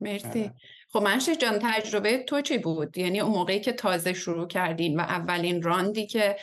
مرسی. 0.00 0.40
آره. 0.40 0.54
خب 0.88 1.02
منشه 1.02 1.36
جان 1.36 1.58
تجربه 1.62 2.18
تو 2.18 2.40
چی 2.40 2.58
بود؟ 2.58 2.98
یعنی 2.98 3.20
اون 3.20 3.32
موقعی 3.32 3.60
که 3.60 3.72
تازه 3.72 4.12
شروع 4.12 4.46
کردین 4.46 5.00
و 5.00 5.02
اولین 5.02 5.62
راندی 5.62 6.06
که 6.06 6.36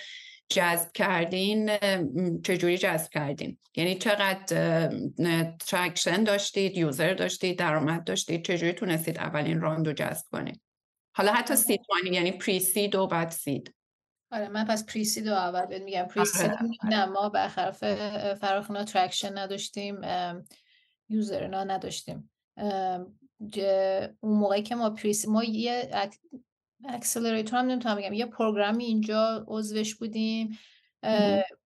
جذب 0.50 0.92
کردین 0.92 1.70
چجوری 2.44 2.78
جذب 2.78 3.10
کردین؟ 3.10 3.58
یعنی 3.76 3.96
چقدر 3.96 4.88
traction 5.68 6.24
داشتید 6.24 6.78
user 6.78 7.14
داشتید 7.14 7.60
درآمد 7.60 8.04
داشتید؟ 8.04 8.46
چجوری 8.46 8.74
تونستید 8.74 9.18
اولین 9.18 9.62
round 9.62 9.88
رو 9.88 9.94
جذب 9.94 10.26
کنید 10.32 10.62
حالا 11.14 11.32
حتی 11.32 11.54
آره. 11.54 11.64
seed 11.64 11.82
money 11.90 12.16
یعنی 12.16 12.32
pre-seed 12.32 12.96
و 12.96 13.08
بعد 13.08 13.30
seed 13.32 13.76
آره 14.32 14.48
من 14.48 14.66
پس 14.66 14.86
pre-seed 14.86 15.30
رو 15.30 15.36
اول 15.36 15.66
بهت 15.66 15.82
میگم. 15.82 16.04
pre-seed 16.04 16.52
آره. 16.52 16.60
نه 16.84 17.06
ما 17.06 17.30
برخلاف 17.30 17.78
فراخونا 18.34 18.84
traction 18.84 19.38
نداشتیم 19.38 20.02
user 21.10 21.46
اینا 21.46 21.64
نداشتیم. 21.64 22.32
اون 24.20 24.38
موقعی 24.40 24.64
که 24.64 24.76
ما 24.76 24.90
pre-seed 24.90 25.28
ما 25.28 25.44
یه 25.44 25.92
accelerator 26.86 27.60
هم 27.60 27.66
نمی‌تونم 27.66 27.96
بگم. 27.96 28.14
یه 28.14 28.26
program 28.26 28.78
ی 28.78 28.86
اینجا 28.86 29.46
عضوش 29.48 29.96
بودیم 29.96 30.60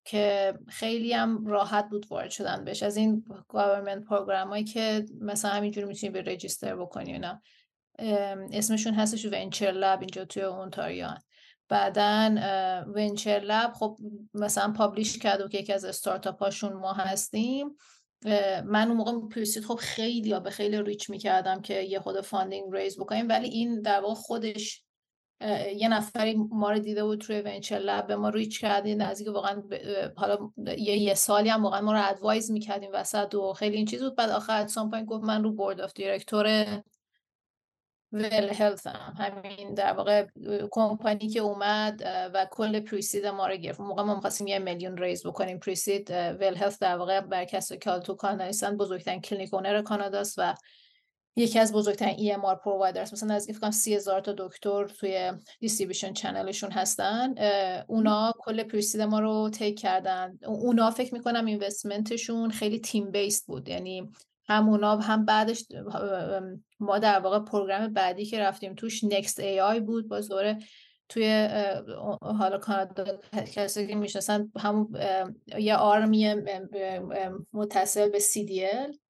که 0.05 0.55
خیلی 0.69 1.13
هم 1.13 1.47
راحت 1.47 1.89
بود 1.89 2.07
وارد 2.11 2.31
شدن 2.31 2.65
بهش. 2.65 2.83
از 2.83 2.97
این 2.97 3.25
government 3.49 4.04
program 4.04 4.49
هایی 4.49 4.65
که 4.65 5.07
مثلا 5.21 5.51
همینجوری 5.51 5.87
می‌تونی 5.87 6.11
به 6.11 6.23
register 6.23 6.76
بکنی 6.77 7.13
اینا. 7.13 7.43
اسمشون 7.99 8.95
هستش 8.95 9.27
VentureLAB 9.26 10.00
اینجا 10.01 10.25
توی 10.25 10.43
Ontario 10.43 11.09
ان 11.09 11.19
بعدا 11.69 12.35
VentureLAB 12.95 13.73
خب 13.73 13.99
مثلا 14.35 14.73
publish 14.73 15.19
کرد 15.19 15.41
و 15.41 15.49
که 15.49 15.59
یکی 15.59 15.73
از 15.73 15.85
استارتاپ 15.85 16.43
هاشون 16.43 16.73
ما 16.73 16.93
هستیم. 16.93 17.77
من 18.65 18.89
اون 18.89 18.97
موقع 18.97 19.29
پرسید 19.29 19.65
خب 19.65 19.75
خیلی 19.75 20.29
یا 20.29 20.41
به 20.41 20.51
خیلی 20.51 20.83
reach 20.83 21.11
می‌کردم 21.11 21.61
که 21.61 21.81
یه 21.81 22.01
خود 22.01 22.21
funding 22.21 22.75
raise 22.75 22.99
بکنیم. 22.99 23.29
ولی 23.29 23.49
این 23.49 23.83
در 23.83 24.01
واقع 24.01 24.15
خودش 24.15 24.85
یه 25.77 25.89
نفری 25.89 26.35
ما 26.51 26.71
رو 26.71 26.79
دیده 26.79 27.05
بود 27.05 27.21
توی 27.21 27.41
VentureLAB 27.40 28.07
به 28.07 28.17
ما 28.17 28.29
reach 28.28 28.61
کردین 28.61 29.03
نزدیک 29.03 29.29
واقعا 29.29 29.63
حالا 30.17 30.51
یه, 30.79 30.97
یه 30.97 31.15
سالی 31.15 31.49
هم 31.49 31.65
واقعا 31.65 31.81
ما 31.81 31.93
رو 31.93 32.09
advise 32.09 32.50
می‌کردیم 32.51 32.91
وسط 32.93 33.35
و 33.35 33.53
خیلی 33.53 33.77
این 33.77 33.87
چیز 33.87 34.03
بود. 34.03 34.17
بعد 34.17 34.31
آخر 34.31 34.67
پایین 34.91 35.07
گفت 35.07 35.25
من 35.25 35.45
رو 35.45 35.53
board 35.52 35.81
of 35.81 35.93
director 35.93 36.66
WELL 38.14 38.50
Health 38.54 38.87
هم 38.87 39.14
همین 39.18 39.75
در 39.75 39.92
واقع 39.92 40.26
کمپانی 40.71 41.28
که 41.28 41.40
اومد 41.40 42.02
و 42.35 42.47
کل 42.50 42.80
pre-seed 42.81 43.26
ما 43.26 43.47
رو 43.47 43.56
گرفت. 43.56 43.80
موقع 43.80 44.02
ما 44.02 44.14
می‌خواستیم 44.14 44.47
یه 44.47 44.59
میلیون 44.59 44.97
raise 44.97 45.26
بکنیم. 45.26 45.59
pre-seed 45.59 46.11
WELL 46.11 46.57
Health 46.57 46.81
در 46.80 46.97
واقع 46.97 47.21
بر 47.21 47.44
کسایی 47.44 47.78
که 47.78 47.99
تو 47.99 48.14
کانادا 48.14 48.47
نیستن 48.47 48.76
بزرگترین 48.76 49.21
clinic 49.21 49.54
owner 49.54 49.83
کاناداست 49.83 50.35
و 50.38 50.54
یکی 51.37 51.59
از 51.59 51.73
بزرگترین 51.73 52.35
EMR 52.35 52.64
providers 52.64 53.12
مثلا 53.12 53.35
نزدیک 53.35 53.56
فکر 53.56 53.71
سی 53.71 53.94
هزار 53.94 54.21
تا 54.21 54.35
دکتر 54.38 54.85
توی 54.85 55.33
distribution 55.61 56.12
channel 56.12 56.49
شون 56.49 56.71
هستن. 56.71 57.35
اونا 57.87 58.33
کل 58.38 58.62
pre-seed 58.62 59.00
ما 59.00 59.21
رو 59.21 59.50
take 59.50 59.81
کردن. 59.80 60.38
اونا 60.47 60.90
فکر 60.90 61.14
می‌کنم 61.14 61.47
investment 61.47 62.21
شون 62.21 62.50
خیلی 62.50 62.78
team 62.78 63.11
based 63.11 63.47
بود. 63.47 63.68
یعنی 63.68 64.12
هم 64.49 64.69
اونا 64.69 64.97
هم 64.97 65.25
بعدش 65.25 65.65
ما 66.81 66.99
در 66.99 67.19
واقع 67.19 67.39
program 67.38 67.93
بعدی 67.93 68.27
که 68.27 68.41
رفتیم 68.41 68.75
توش 68.75 69.05
Next 69.04 69.40
AI 69.40 69.81
بود. 69.81 70.09
باز 70.09 70.29
دوره 70.29 70.59
توی 71.09 71.49
حالا 72.21 72.59
کانادا 72.59 73.05
کسی 73.55 73.87
که 73.87 73.95
می‌شناسن 73.95 74.53
همون 74.57 74.97
یه 75.59 75.77
arm 75.76 76.20
ی 76.20 76.35
متصل 77.53 78.09
به 78.09 78.19
CDL 78.19 79.03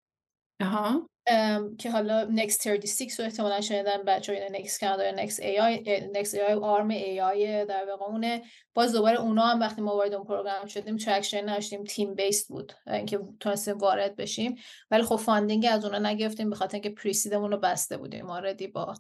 که 1.79 1.91
حالا 1.91 2.37
Next 2.37 2.51
36 2.51 3.21
رو 3.21 3.25
احتمالا 3.27 3.61
شنیدن 3.61 4.03
بچه 4.03 4.33
های 4.33 4.49
Next 4.49 4.79
Canada 4.79 5.19
Next 5.21 5.37
AI 5.37 5.85
Next 6.15 6.35
AI 6.35 6.63
arm 6.63 6.91
AI 6.91 7.67
در 7.69 7.85
واقع 7.89 8.05
اونه. 8.05 8.43
باز 8.75 8.93
دوباره 8.93 9.21
اونا 9.21 9.43
هم 9.43 9.61
وقتی 9.61 9.83
ما 9.83 9.97
وارد 9.97 10.15
اون 10.15 10.27
program 10.27 10.67
شدیم 10.67 10.97
traction 10.97 11.49
نشدیم 11.49 11.85
team 11.85 12.15
based 12.15 12.49
بود. 12.49 12.73
اینکه 12.87 13.21
تونستیم 13.41 13.79
وارد 13.79 14.17
بشیم. 14.17 14.55
ولی 14.91 15.03
خب 15.03 15.17
funding 15.17 15.67
از 15.71 15.85
اونا 15.85 15.99
نگرفتیم 15.99 16.51
به 16.51 16.57
خاطر 16.57 16.75
اینکه 16.75 16.91
pre-seed 16.91 17.34
مون 17.34 17.51
رو 17.51 17.59
بسته 17.59 17.97
بودیم. 17.97 18.31
already 18.31 18.67
با 18.67 18.95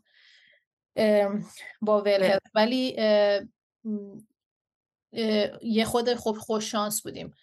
با 1.80 2.00
WELL 2.00 2.38
ولی 2.54 2.96
یه 5.62 5.85
خود 5.85 6.14
خوب 6.14 6.38
خوش 6.38 6.71
شانس 6.71 7.02
بودیم 7.02 7.35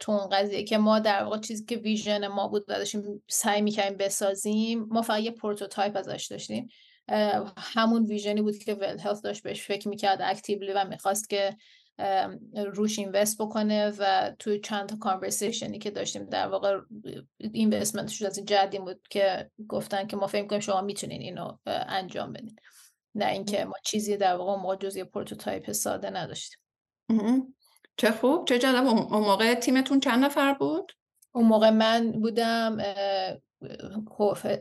تو 0.00 0.12
اون 0.12 0.28
قضیه 0.28 0.64
که 0.64 0.78
ما 0.78 0.98
در 0.98 1.24
واقع 1.24 1.38
چیزی 1.38 1.64
که 1.64 1.76
vision 1.76 2.26
ما 2.26 2.48
بود 2.48 2.64
و 2.68 2.74
داشتیم 2.74 3.22
سعی 3.28 3.62
می‌کنیم 3.62 3.96
بسازیم 3.96 4.86
ما 4.90 5.02
فقط 5.02 5.20
یه 5.20 5.30
prototype 5.30 5.96
ازش 5.96 6.26
داشتیم. 6.30 6.68
همون 7.56 8.06
vision 8.06 8.37
ی 8.37 8.42
بود 8.42 8.58
که 8.58 8.74
WELL 8.74 8.98
Health 8.98 9.22
داشت 9.22 9.42
بهش 9.42 9.62
فکر 9.62 9.88
می‌کرد 9.88 10.22
actively 10.22 10.72
و 10.72 10.84
می‌خواست 10.84 11.30
که 11.30 11.56
روش 12.54 12.98
invest 12.98 13.42
بکنه 13.42 13.92
و 13.98 14.32
توی 14.38 14.60
چند 14.60 14.88
تا 14.88 14.96
conversation 14.96 15.72
ی 15.72 15.78
که 15.78 15.90
داشتیم 15.90 16.24
در 16.24 16.48
واقع 16.48 16.80
investment 17.40 18.08
ش 18.08 18.22
از 18.22 18.36
این 18.36 18.46
جدی 18.46 18.78
بود 18.78 19.00
که 19.10 19.50
گفتن 19.68 20.06
که 20.06 20.16
ما 20.16 20.26
فکر 20.26 20.46
کنیم 20.46 20.60
شما 20.60 20.80
می‌تونین 20.80 21.20
اینو 21.20 21.56
انجام 21.66 22.32
بدین. 22.32 22.56
نه 23.14 23.26
اینکه 23.26 23.64
ما 23.64 23.74
چیزی 23.84 24.16
در 24.16 24.36
واقع 24.36 24.62
ما 24.62 24.76
جز 24.76 24.96
یه 24.96 25.04
prototype 25.04 25.72
ساده 25.72 26.10
نداشتیم. 26.10 26.58
چه 27.96 28.10
خوب. 28.10 28.48
چه 28.48 28.58
جالب. 28.58 28.86
اون 28.86 29.24
موقع 29.24 29.54
تیمتون 29.54 30.00
چند 30.00 30.24
نفر 30.24 30.54
بود؟ 30.54 30.92
اون 31.32 31.44
موقع 31.46 31.70
من 31.70 32.12
بودم 32.12 32.78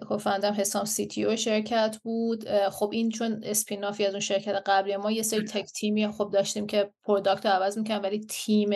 co-founder 0.07 0.49
م 0.49 0.53
حسام 0.53 0.85
CTO 0.85 1.37
شرکت 1.37 1.97
بود. 2.03 2.67
خب 2.69 2.89
این 2.93 3.09
چون 3.09 3.41
spin-off 3.43 3.98
ی 3.98 4.05
از 4.05 4.13
اون 4.13 4.19
شرکت 4.19 4.61
قبلی 4.65 4.97
ما 4.97 5.11
یه 5.11 5.21
سری 5.21 5.43
tech 5.43 5.65
team 5.65 5.99
ی 5.99 6.07
خب 6.07 6.29
داشتیم 6.33 6.67
که 6.67 6.91
product 7.03 7.45
رو 7.45 7.51
عوض 7.51 7.77
می‌کنم 7.77 8.03
ولی 8.03 8.19
تیم 8.19 8.69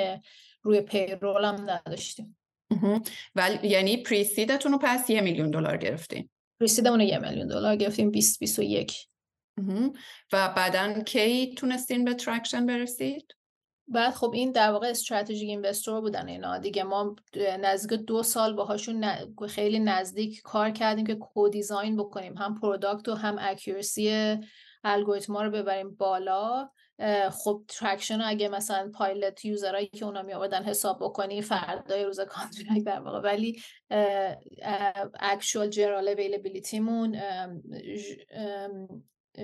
روی 0.62 0.82
payroll 0.82 1.46
هم 1.46 1.70
نداشتیم. 1.70 2.38
ولی 3.36 3.68
یعنی 3.68 3.98
pre-seed 3.98 4.52
تون 4.52 4.72
رو 4.72 4.80
پس 4.82 5.10
یه 5.10 5.22
میلیون 5.22 5.52
دلار 5.52 5.78
گرفتیم 5.78 6.32
pre-seed 6.60 6.89
مون 6.89 7.00
رو 7.00 7.06
یه 7.06 7.18
میلیون 7.18 7.48
دلار 7.48 7.76
گرفتیم 7.76 8.12
20 8.12 8.40
21 8.40 9.08
و 10.34 10.54
بعدا 10.58 11.02
کی 11.02 11.54
تونستین 11.54 12.06
به 12.06 12.14
traction 12.14 12.66
برسید؟ 12.66 13.36
بعد 13.94 14.14
خب 14.14 14.32
این 14.34 14.52
در 14.52 14.72
واقع 14.72 14.88
strategic 14.88 15.50
investor 15.50 16.02
بودن 16.02 16.28
اینا. 16.28 16.58
دیگه 16.58 16.84
ما 16.84 17.16
نزدیک 17.62 18.00
دو 18.00 18.24
سال 18.24 18.54
باهاشون 18.54 19.06
خیلی 19.50 19.80
نزدیک 19.80 20.42
کار 20.44 20.72
کردیم 20.72 21.06
که 21.06 21.16
co-design 21.16 21.98
بکنیم. 21.98 22.38
هم 22.38 22.60
product 22.60 23.10
و 23.10 23.14
هم 23.14 23.36
accuracy 23.40 24.38
الگوریتما 24.84 25.42
رو 25.42 25.52
ببریم 25.52 25.96
بالا. 25.96 26.70
خب 27.32 27.64
traction 27.68 28.22
اگه 28.22 28.50
مثلا 28.50 28.92
pilot 28.94 29.46
user 29.46 29.74
ایی 29.74 29.88
که 29.88 30.06
اونا 30.06 30.22
می 30.22 30.34
آوردن 30.34 30.64
حساب 30.64 30.98
بکنی 31.02 31.42
فردای 31.42 32.04
روز 32.04 32.20
contract 32.20 32.84
در 32.86 33.00
واقع. 33.00 33.20
ولی 33.20 33.62
actual 35.20 35.70
general 35.70 36.08
availability 36.08 36.96
مون 36.96 37.18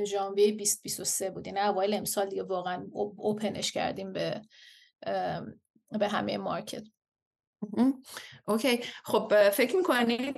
ژانویه 0.03 0.51
2023 0.51 1.29
بود 1.29 1.47
یعنی 1.47 1.59
اوایل 1.59 1.93
امسال 1.93 2.29
دیگه 2.29 2.43
واقعا 2.43 2.87
open 3.17 3.53
ش 3.53 3.71
کردیم 3.71 4.13
به 4.13 4.41
به 5.99 6.07
همه 6.07 6.37
market. 6.37 6.83
okay. 8.45 8.79
خب 9.03 9.49
فکر 9.49 9.75
می‌کنید 9.75 10.35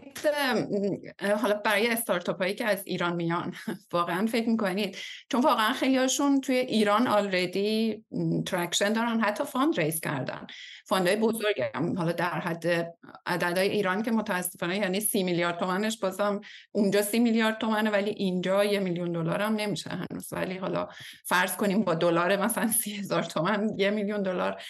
حالا 1.42 1.54
برای 1.54 1.88
استارتاپ 1.88 2.42
هایی 2.42 2.56
که 2.56 2.66
از 2.66 2.82
ایران 2.86 3.16
میان 3.16 3.54
واقعا 3.94 4.26
فکر 4.26 4.50
می‌کنید 4.50 4.98
چون 5.30 5.42
واقعا 5.42 5.74
خیلیاشون 5.74 6.42
توی 6.42 6.56
ایران 6.56 7.08
already 7.08 8.04
traction 8.46 8.94
دارن 8.94 9.20
حتی 9.20 9.44
fundraise 9.44 10.00
کردن. 10.00 10.48
fund 10.86 11.06
های 11.06 11.16
بزرگ 11.16 11.62
هم 11.76 11.98
حالا 11.98 12.12
در 12.12 12.40
حد 12.40 12.94
عددهای 13.26 13.70
ایران 13.70 14.04
که 14.04 14.12
متاسفانه 14.12 14.78
یعنی 14.78 15.00
سی 15.00 15.24
میلیارد 15.24 15.60
تومنش 15.60 16.00
بازم 16.00 16.42
اونجا 16.72 17.02
سی 17.02 17.20
میلیارد 17.20 17.58
تومنه 17.58 17.90
ولی 17.90 18.10
اینجا 18.10 18.64
یه 18.64 18.80
میلیون 18.80 19.12
دلار 19.12 19.42
هم 19.42 19.56
نمیشه 19.56 19.90
هنوز. 19.90 20.34
ولی 20.34 20.58
حالا 20.58 20.88
فرض 21.26 21.56
کنیم 21.56 21.84
با 21.84 21.94
دلار 21.94 22.36
مثلا 22.38 22.68
سی 22.68 22.96
هزار 22.96 23.24
تومن 23.24 23.70
یه 23.78 23.90
میلیون 23.90 24.24
دلار 24.24 24.62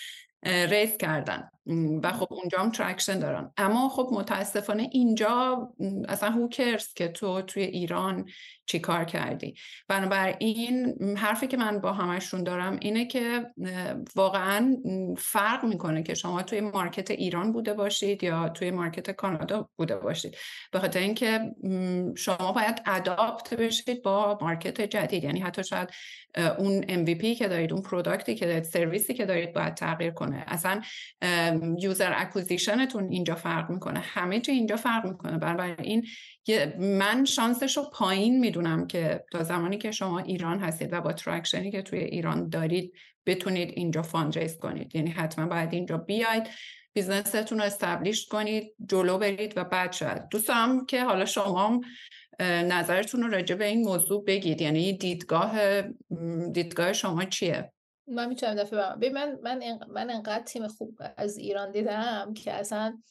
raise 0.44 0.98
کردن. 0.98 1.52
و 2.04 2.12
خب 2.12 2.34
اونجا 2.34 2.60
هم 2.60 2.72
traction 2.72 3.20
دارن. 3.20 3.52
اما 3.58 3.90
خب 3.90 4.10
متاسفانه 4.12 4.90
اینجا 4.92 5.70
اصلا 6.10 6.30
who 6.30 6.54
cares 6.54 6.94
که 6.94 7.08
تو 7.08 7.42
توی 7.42 7.64
ایران 7.64 8.26
چی 8.66 8.80
کار 8.80 9.04
کردی. 9.04 9.54
بنابراین 9.88 10.96
حرفی 11.18 11.48
که 11.48 11.58
من 11.58 11.80
با 11.80 11.94
همشون 11.94 12.44
دارم 12.44 12.78
اینه 12.82 13.06
که 13.06 13.46
واقعا 14.16 14.78
فرق 15.18 15.66
می‌کنه 15.66 16.04
که 16.04 16.14
شما 16.14 16.44
توی 16.44 16.62
market 16.62 17.12
ایران 17.12 17.52
بوده 17.52 17.74
باشید 17.74 18.24
یا 18.24 18.50
توی 18.50 18.72
market 18.72 19.12
کانادا 19.12 19.70
بوده 19.76 19.96
باشید. 19.96 20.38
به 20.72 20.80
خاطر 20.80 21.00
اینکه 21.00 21.40
شما 22.18 22.52
باید 22.52 22.82
adapt 22.86 23.54
بشید 23.54 24.02
با 24.02 24.38
market 24.42 24.82
جدید. 24.82 25.24
یعنی 25.24 25.40
حتی 25.40 25.64
شاید 25.64 25.90
اون 26.58 26.82
MVP 26.82 27.38
که 27.38 27.48
دارید 27.48 27.74
اون 27.74 27.82
product 27.82 28.29
ی 28.29 28.36
که 28.36 28.46
دارید 28.46 28.64
سرویسی 28.64 29.14
که 29.14 29.26
دارید 29.26 29.54
باید 29.54 29.74
تغییر 29.74 30.12
کنه. 30.12 30.44
اصلا 30.48 30.82
user 31.80 32.14
acquisition 32.16 32.91
تون 32.91 33.12
اینجا 33.12 33.36
فرق 33.36 33.70
می‌کنه. 33.70 34.00
همه 34.00 34.40
چی 34.40 34.52
اینجا 34.52 34.76
فرق 34.76 35.06
می‌کنه. 35.06 35.38
بنابراین 35.38 36.08
من 36.80 37.26
شانسش 37.26 37.78
رو 37.78 37.84
پایین 37.94 38.40
می‌دونم 38.40 38.88
که 38.88 39.24
تا 39.32 39.44
زمانی 39.44 39.78
که 39.78 39.92
شما 39.92 40.20
ایران 40.20 40.60
هستید 40.60 40.94
و 40.94 41.02
با 41.02 41.14
traction 41.14 41.65
ی 41.65 41.72
که 41.72 41.82
توی 41.82 42.00
ایران 42.00 42.50
دارید 42.50 42.94
بتونید 43.26 43.74
اینجا 43.76 44.02
fundraise 44.02 44.58
کنید. 44.58 44.96
یعنی 44.96 45.10
حتما 45.10 45.48
باید 45.48 45.74
اینجا 45.74 45.98
بیاید 45.98 46.44
business 46.94 47.42
تون 47.42 47.60
رو 47.60 47.64
establish 47.64 48.28
کنید 48.28 48.74
جلو 48.90 49.18
برید 49.18 49.54
و 49.56 49.64
بعد 49.64 49.92
شد 49.92 50.28
دوست 50.32 50.48
دارم 50.48 50.86
که 50.86 51.04
حالا 51.04 51.26
شما 51.26 51.82
نظرتون 52.40 53.22
رو 53.22 53.32
راجع 53.32 53.56
به 53.56 53.66
این 53.66 53.82
موضوع 53.82 54.24
بگید. 54.26 54.62
یعنی 54.62 54.98
دیدگاه 54.98 55.82
دیدگاه 56.52 56.94
شما 56.94 57.26
چیه؟ 57.26 57.72
من 58.12 58.30
می‌تونم 58.30 58.56
دفعه 58.56 58.80
برم 58.80 59.14
من 59.14 59.40
من 59.42 59.80
من 59.88 60.10
انقدر 60.10 60.44
تیم 60.44 60.68
خوب 60.68 60.98
از 61.18 61.38
ایران 61.38 61.72
دیدم 61.72 62.34
که 62.34 62.54
اصلا 62.54 63.02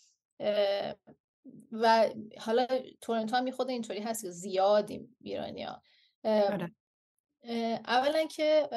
و 1.73 2.09
حالا 2.38 2.66
تورنتو 3.00 3.37
هم 3.37 3.50
خود 3.50 3.71
اینطوری 3.71 4.00
هست 4.00 4.23
که 4.23 4.30
زیادیم 4.30 5.16
ایرانیا 5.21 5.83
آره. 6.25 6.73
اولا 7.87 8.26
که 8.26 8.69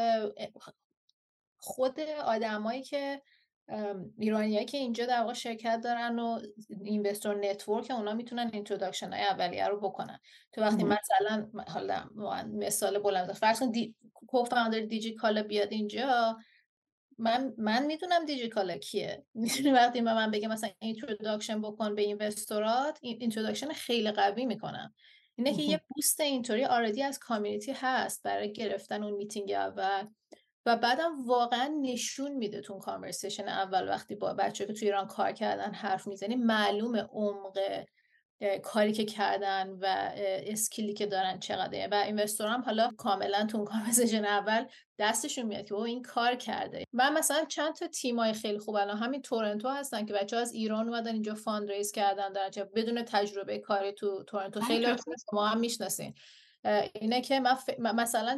خود 1.58 2.00
آدمایی 2.00 2.84
که 2.84 3.22
ایرانیایی 4.18 4.65
که 4.65 4.77
اینجا 4.77 5.06
در 5.06 5.20
واقع 5.20 5.34
شرکت 5.34 5.82
دارن 5.84 6.20
و 6.20 6.39
investor 6.83 7.36
network 7.36 7.91
اونا 7.92 8.13
می‌تونن 8.13 8.50
introduction 8.53 9.13
های 9.13 9.24
اولیه 9.24 9.68
رو 9.68 9.80
بکنن 9.80 10.20
تو 10.51 10.62
وقتی 10.62 10.84
مثلا 10.84 11.50
حالا 11.68 12.10
مثال 12.46 13.00
بالفرض 13.00 13.60
کن. 13.60 13.72
co-founder 14.33 14.79
دیجی 14.79 15.13
کالا 15.13 15.43
بیاد 15.43 15.71
اینجا 15.71 16.37
من 17.17 17.53
من 17.57 17.85
می‌دونم 17.85 18.25
دیجی 18.25 18.49
کالا 18.49 18.77
کیه 18.77 19.25
می‌تونی 19.33 19.71
وقتی 19.71 20.01
من, 20.01 20.13
من 20.13 20.31
بگم 20.31 20.49
مثلا 20.49 20.69
introduction 20.79 21.62
بکن 21.61 21.95
به 21.95 22.01
investor 22.01 22.89
ات 22.89 23.00
introduction 23.01 23.74
خیلی 23.73 24.11
قوی 24.11 24.45
می‌کنم 24.45 24.93
اینه 25.35 25.53
که 25.53 25.61
یه 25.61 25.81
boost 25.88 26.19
اینطوری 26.19 26.65
already 26.65 27.03
از 27.03 27.19
community 27.19 27.72
هست 27.71 28.23
برای 28.23 28.53
گرفتن 28.53 29.03
اون 29.03 29.13
میتینگ 29.13 29.51
اول 29.51 30.07
و 30.65 30.77
بعدم 30.77 31.25
واقعا 31.25 31.77
نشون 31.81 32.31
میده 32.31 32.61
تو 32.61 32.79
conversation 32.79 33.48
اول 33.47 33.89
وقتی 33.89 34.15
با 34.15 34.33
بچه 34.33 34.65
که 34.65 34.73
تو 34.73 34.85
ایران 34.85 35.07
کار 35.07 35.31
کردن 35.31 35.73
حرف 35.73 36.07
می‌زنی 36.07 36.35
معلومه 36.35 37.01
عمق 37.01 37.59
کاری 38.63 38.91
که 38.91 39.05
کردن 39.05 39.69
و 39.69 40.12
skill 40.17 40.81
ی 40.81 40.93
که 40.93 41.05
دارن 41.05 41.39
چقدره. 41.39 41.88
و 41.91 41.95
investor 41.95 42.48
هم 42.47 42.62
حالا 42.62 42.89
کاملا 42.97 43.45
تو 43.45 43.57
اون 43.57 43.65
conversation 43.65 44.25
اول 44.25 44.65
دستشون 45.00 45.45
میاد 45.45 45.65
که 45.65 45.73
او 45.73 45.81
این 45.81 46.01
کار 46.01 46.35
کرده. 46.35 46.83
من 46.93 47.13
مثلا 47.13 47.45
چند 47.45 47.75
تا 47.75 47.88
تیمای 47.88 48.33
خیلی 48.33 48.59
خوب 48.59 48.75
الان 48.75 48.97
همین 48.97 49.21
تورنتو 49.21 49.69
هستن 49.69 50.05
که 50.05 50.13
بچه 50.13 50.38
از 50.38 50.53
ایران 50.53 50.88
اومدن 50.88 51.13
اینجا 51.13 51.35
fund 51.36 51.72
raise 51.72 51.91
کردن 51.91 52.31
دارن 52.31 52.69
بدون 52.75 53.03
تجربه 53.03 53.59
کاری 53.59 53.91
تو 53.91 54.23
تورنتو. 54.23 54.62
خیلی 54.62 54.88
ما 55.33 55.47
هم 55.47 55.59
می‌شناسین. 55.59 56.13
اینه 56.93 57.21
که 57.21 57.39
من 57.39 57.95
مثلا 57.95 58.38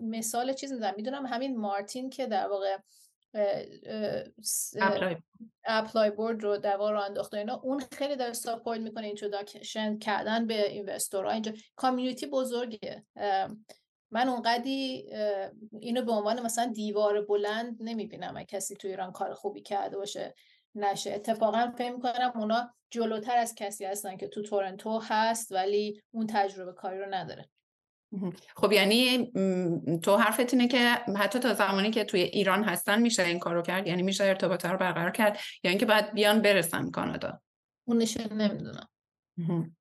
مثال 0.00 0.52
چیز 0.52 0.72
می‌زنم. 0.72 0.94
می‌دونم 0.96 1.26
همین 1.26 1.56
مارتین 1.56 2.10
که 2.10 2.26
در 2.26 2.48
واقع 2.48 2.76
ApplyBoard. 5.64 6.42
رو 6.42 6.56
در 6.56 6.76
واقع 6.76 6.92
انداخته. 6.92 7.38
اینا 7.38 7.54
اون 7.54 7.82
خیلی 7.92 8.16
داره 8.16 8.32
ساپورت 8.32 8.80
می‌کنه 8.80 9.06
introduction 9.06 9.98
کردن 9.98 10.46
به 10.46 10.70
investor 10.70 11.23
ها 11.23 11.30
اینجا 11.30 11.52
community 11.76 12.26
بزرگه. 12.26 13.04
من 14.10 14.28
اونقدی 14.28 15.10
اینو 15.80 16.02
به 16.02 16.12
عنوان 16.12 16.42
مثلا 16.42 16.66
دیوار 16.66 17.20
بلند 17.26 17.76
نمی‌بینم. 17.80 18.44
کسی 18.44 18.76
تو 18.76 18.88
ایران 18.88 19.12
کار 19.12 19.34
خوبی 19.34 19.62
کرده 19.62 19.96
باشه 19.96 20.34
نشه. 20.74 21.12
اتفاقا 21.12 21.72
فکر 21.78 21.92
می‌کنم 21.92 22.32
اونا 22.34 22.74
جلوتر 22.90 23.36
از 23.36 23.54
کسی 23.54 23.84
هستن 23.84 24.16
که 24.16 24.28
تو 24.28 24.42
تورنتو 24.42 24.98
هست 24.98 25.52
ولی 25.52 26.02
اون 26.10 26.26
تجربه 26.26 26.72
کاری 26.72 26.98
رو 26.98 27.14
نداره. 27.14 27.48
خب 28.56 28.72
یعنی 28.72 29.32
تو 30.02 30.16
حرفت 30.16 30.54
اینه 30.54 30.68
که 30.68 30.78
حتی 31.18 31.38
تا 31.38 31.54
زمانی 31.54 31.90
که 31.90 32.04
توی 32.04 32.20
ایران 32.20 32.64
هستن 32.64 33.02
میشه 33.02 33.22
این 33.22 33.38
کارو 33.38 33.62
کرد؟ 33.62 33.86
یعنی 33.86 34.02
میشه 34.02 34.24
ارتباطه 34.24 34.68
رو 34.68 34.78
برقرار 34.78 35.10
کرد؟ 35.10 35.34
یا 35.34 35.40
یعنی 35.64 35.72
اینکه 35.72 35.86
باید 35.86 36.12
بیان 36.12 36.42
برسن 36.42 36.90
کانادا؟ 36.90 37.40
اونش 37.88 38.16
نمی‌دونم. 38.16 38.88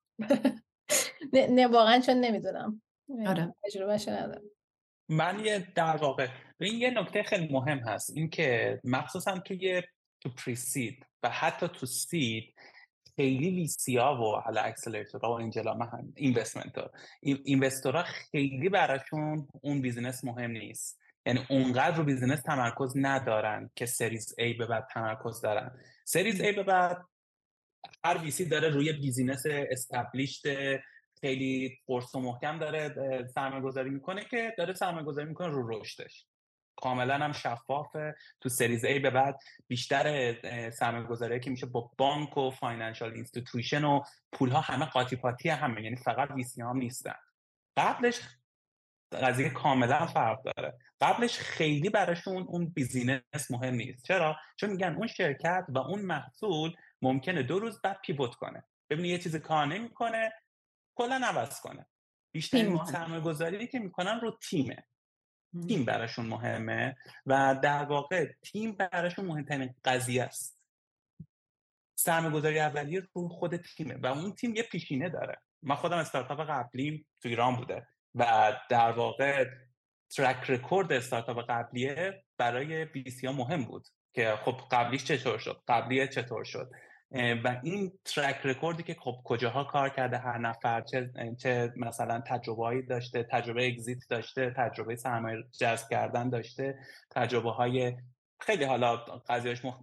نه 1.34 1.68
واقعا 1.68 2.00
چون 2.00 2.16
نمی‌دونم. 2.16 2.82
آره. 3.28 3.54
ندارم. 4.08 4.42
من 5.10 5.46
یه 5.46 5.68
در 5.76 5.98
واقع 5.98 6.28
این 6.60 6.82
یه 6.82 6.90
نکته 6.90 7.24
خیلی 7.24 7.54
مهم 7.54 7.78
هست. 7.78 8.18
این 8.18 8.30
که 8.30 8.80
مخصوصا 8.84 9.40
که 9.40 9.54
یه 9.54 9.88
تو 10.22 10.30
پریسید 10.30 11.06
و 11.24 11.30
حتی 11.30 11.68
تو 11.68 11.86
سید 11.86 12.56
خیلی 13.16 13.50
ویسی 13.50 13.98
ها 13.98 14.16
و 14.16 14.36
حالا 14.36 14.62
اکسلراتورها 14.62 15.32
و 15.32 15.42
انجلا 15.42 15.74
هم 15.74 16.14
اینوستمنت 16.16 16.78
ها 16.78 16.92
investor 17.22 17.95
ها 17.95 18.04
خیلی 18.04 18.70
براشون 18.70 19.48
اون 19.62 19.82
business 19.82 20.24
مهم 20.24 20.52
نیست. 20.52 21.00
یعنی 21.26 21.46
اونقدر 21.50 21.98
رو 21.98 22.04
business 22.04 22.42
تمرکز 22.42 22.94
ندارن 22.96 23.70
که 23.76 23.86
series 23.86 24.34
A 24.40 24.58
به 24.58 24.66
بعد 24.66 24.88
تمرکز 24.94 25.42
دارن. 25.42 25.80
series 26.06 26.42
A 26.42 26.56
به 26.56 26.64
بعد 26.64 27.06
هر 28.04 28.18
VC 28.18 28.46
داره 28.46 28.70
روی 28.70 28.94
business 28.94 29.44
established 29.48 30.44
خیلی 31.22 31.80
قرص 31.88 32.16
و 32.16 32.20
محکم 32.20 32.60
داره 32.60 32.96
سرمایه 33.36 33.62
گذاری 33.62 33.90
می‌کنه 33.90 34.26
که 34.26 34.54
داره 34.58 34.74
سرمایه 34.74 35.06
گذاری 35.06 35.28
می‌کنه 35.28 35.48
رو 35.48 35.80
رشدش. 35.80 36.26
کاملا 36.82 37.16
هم 37.18 37.32
شفافه 37.32 38.16
تو 38.42 38.50
series 38.50 38.86
A 38.86 39.00
به 39.00 39.10
بعد 39.10 39.40
بیشتر 39.68 40.36
سرمایه 40.70 41.04
گذاری 41.04 41.40
که 41.40 41.50
میشه 41.50 41.66
با 41.66 41.92
بانک 41.98 42.38
و 42.38 42.52
financial 42.52 43.14
institution 43.14 43.84
و 43.84 44.02
پول 44.32 44.50
ها 44.50 44.62
همه 44.62 44.86
قاطی 44.86 45.16
پاتی 45.16 45.50
همه 45.50 45.84
یعنی 45.84 45.96
فقط 45.96 46.32
ویسی 46.32 46.62
هم 46.62 46.78
نیستن. 46.78 47.16
قبلش 47.78 48.22
قضیه 49.12 49.50
کاملا 49.50 50.06
فرق 50.06 50.44
داره. 50.44 50.78
قبلش 51.02 51.40
خیلی 51.40 51.90
براشون 51.90 52.44
اون 52.48 52.66
بیزینس 52.66 53.52
مهم 53.52 53.74
نیست. 53.74 54.06
چرا؟ 54.06 54.38
چون 54.56 54.70
میگن 54.70 54.96
اون 54.96 55.08
شرکت 55.08 55.66
و 55.70 55.78
اون 55.78 56.02
محصول 56.02 56.76
ممکنه 57.02 57.44
دو 57.44 57.60
روز 57.60 57.82
بعد 57.82 58.00
پیوت 58.02 58.36
کنه. 58.36 58.64
ببینی 58.90 59.08
یه 59.08 59.18
چیز 59.18 59.36
کار 59.36 59.66
نمی‌کنه 59.66 60.34
کلا 60.96 61.22
عوض 61.24 61.62
کنه. 61.62 61.86
بیشتر 62.32 62.86
سرمایه 62.86 63.22
گذاری 63.22 63.68
که 63.68 63.80
می‌کنن 63.80 64.20
رو 64.20 64.38
تیمه. 64.50 64.84
تیم 65.68 65.86
براشون 65.86 66.26
مهمه 66.26 66.98
و 67.26 67.60
در 67.64 67.86
واقع 67.86 68.32
تیم 68.42 68.72
براشون 68.72 69.26
مهمترین 69.26 69.76
قضیه 69.86 70.24
است. 70.24 70.62
سرمایه 71.96 72.34
گذاری 72.34 72.60
اولیه 72.60 73.08
رو 73.14 73.28
خود 73.28 73.56
تیمه 73.56 73.98
و 73.98 74.06
اون 74.06 74.34
تیم 74.34 74.56
یه 74.56 74.64
پیشینه 74.64 75.10
داره. 75.10 75.42
من 75.64 75.76
خودم 75.76 75.98
استارتاپ 75.98 76.40
قبلیم 76.40 77.06
تو 77.22 77.30
ایران 77.30 77.56
بوده 77.56 77.88
و 78.16 78.54
در 78.70 78.92
واقع 78.92 79.46
track 80.16 80.50
record 80.50 80.94
استارتاپ 80.94 81.50
قبلیه 81.50 82.24
برای 82.38 82.86
VC 82.86 83.28
ها 83.28 83.34
مهم 83.34 83.66
بود 83.66 83.88
که 84.14 84.36
خب 84.46 84.62
قبلیش 84.72 85.04
چطور 85.04 85.38
شد؟ 85.38 85.64
قبلیه 85.68 86.08
چطور 86.08 86.44
شد؟ 86.44 86.72
و 87.14 87.60
این 87.64 87.92
track 88.06 88.40
record 88.44 88.78
ی 88.78 88.84
که 88.84 88.96
خب 89.00 89.22
کجاها 89.24 89.64
کار 89.64 89.90
کرده 89.90 90.18
هر 90.18 90.38
نفر 90.38 90.82
چه, 90.82 91.12
چه 91.38 91.74
مثلا 91.76 92.20
تجربه 92.28 92.82
داشته 92.82 93.24
تجربه 93.24 93.68
exit 93.68 93.98
داشته 94.10 94.54
تجربه 94.58 94.96
سرمایه 94.96 95.44
جذب 95.60 95.90
کردن 95.90 96.30
داشته 96.30 96.80
تجربه 97.10 97.52
های 97.52 97.98
خیلی 98.40 98.64
حالا 98.64 98.96
قضیهش 99.30 99.66
مخ... 99.66 99.76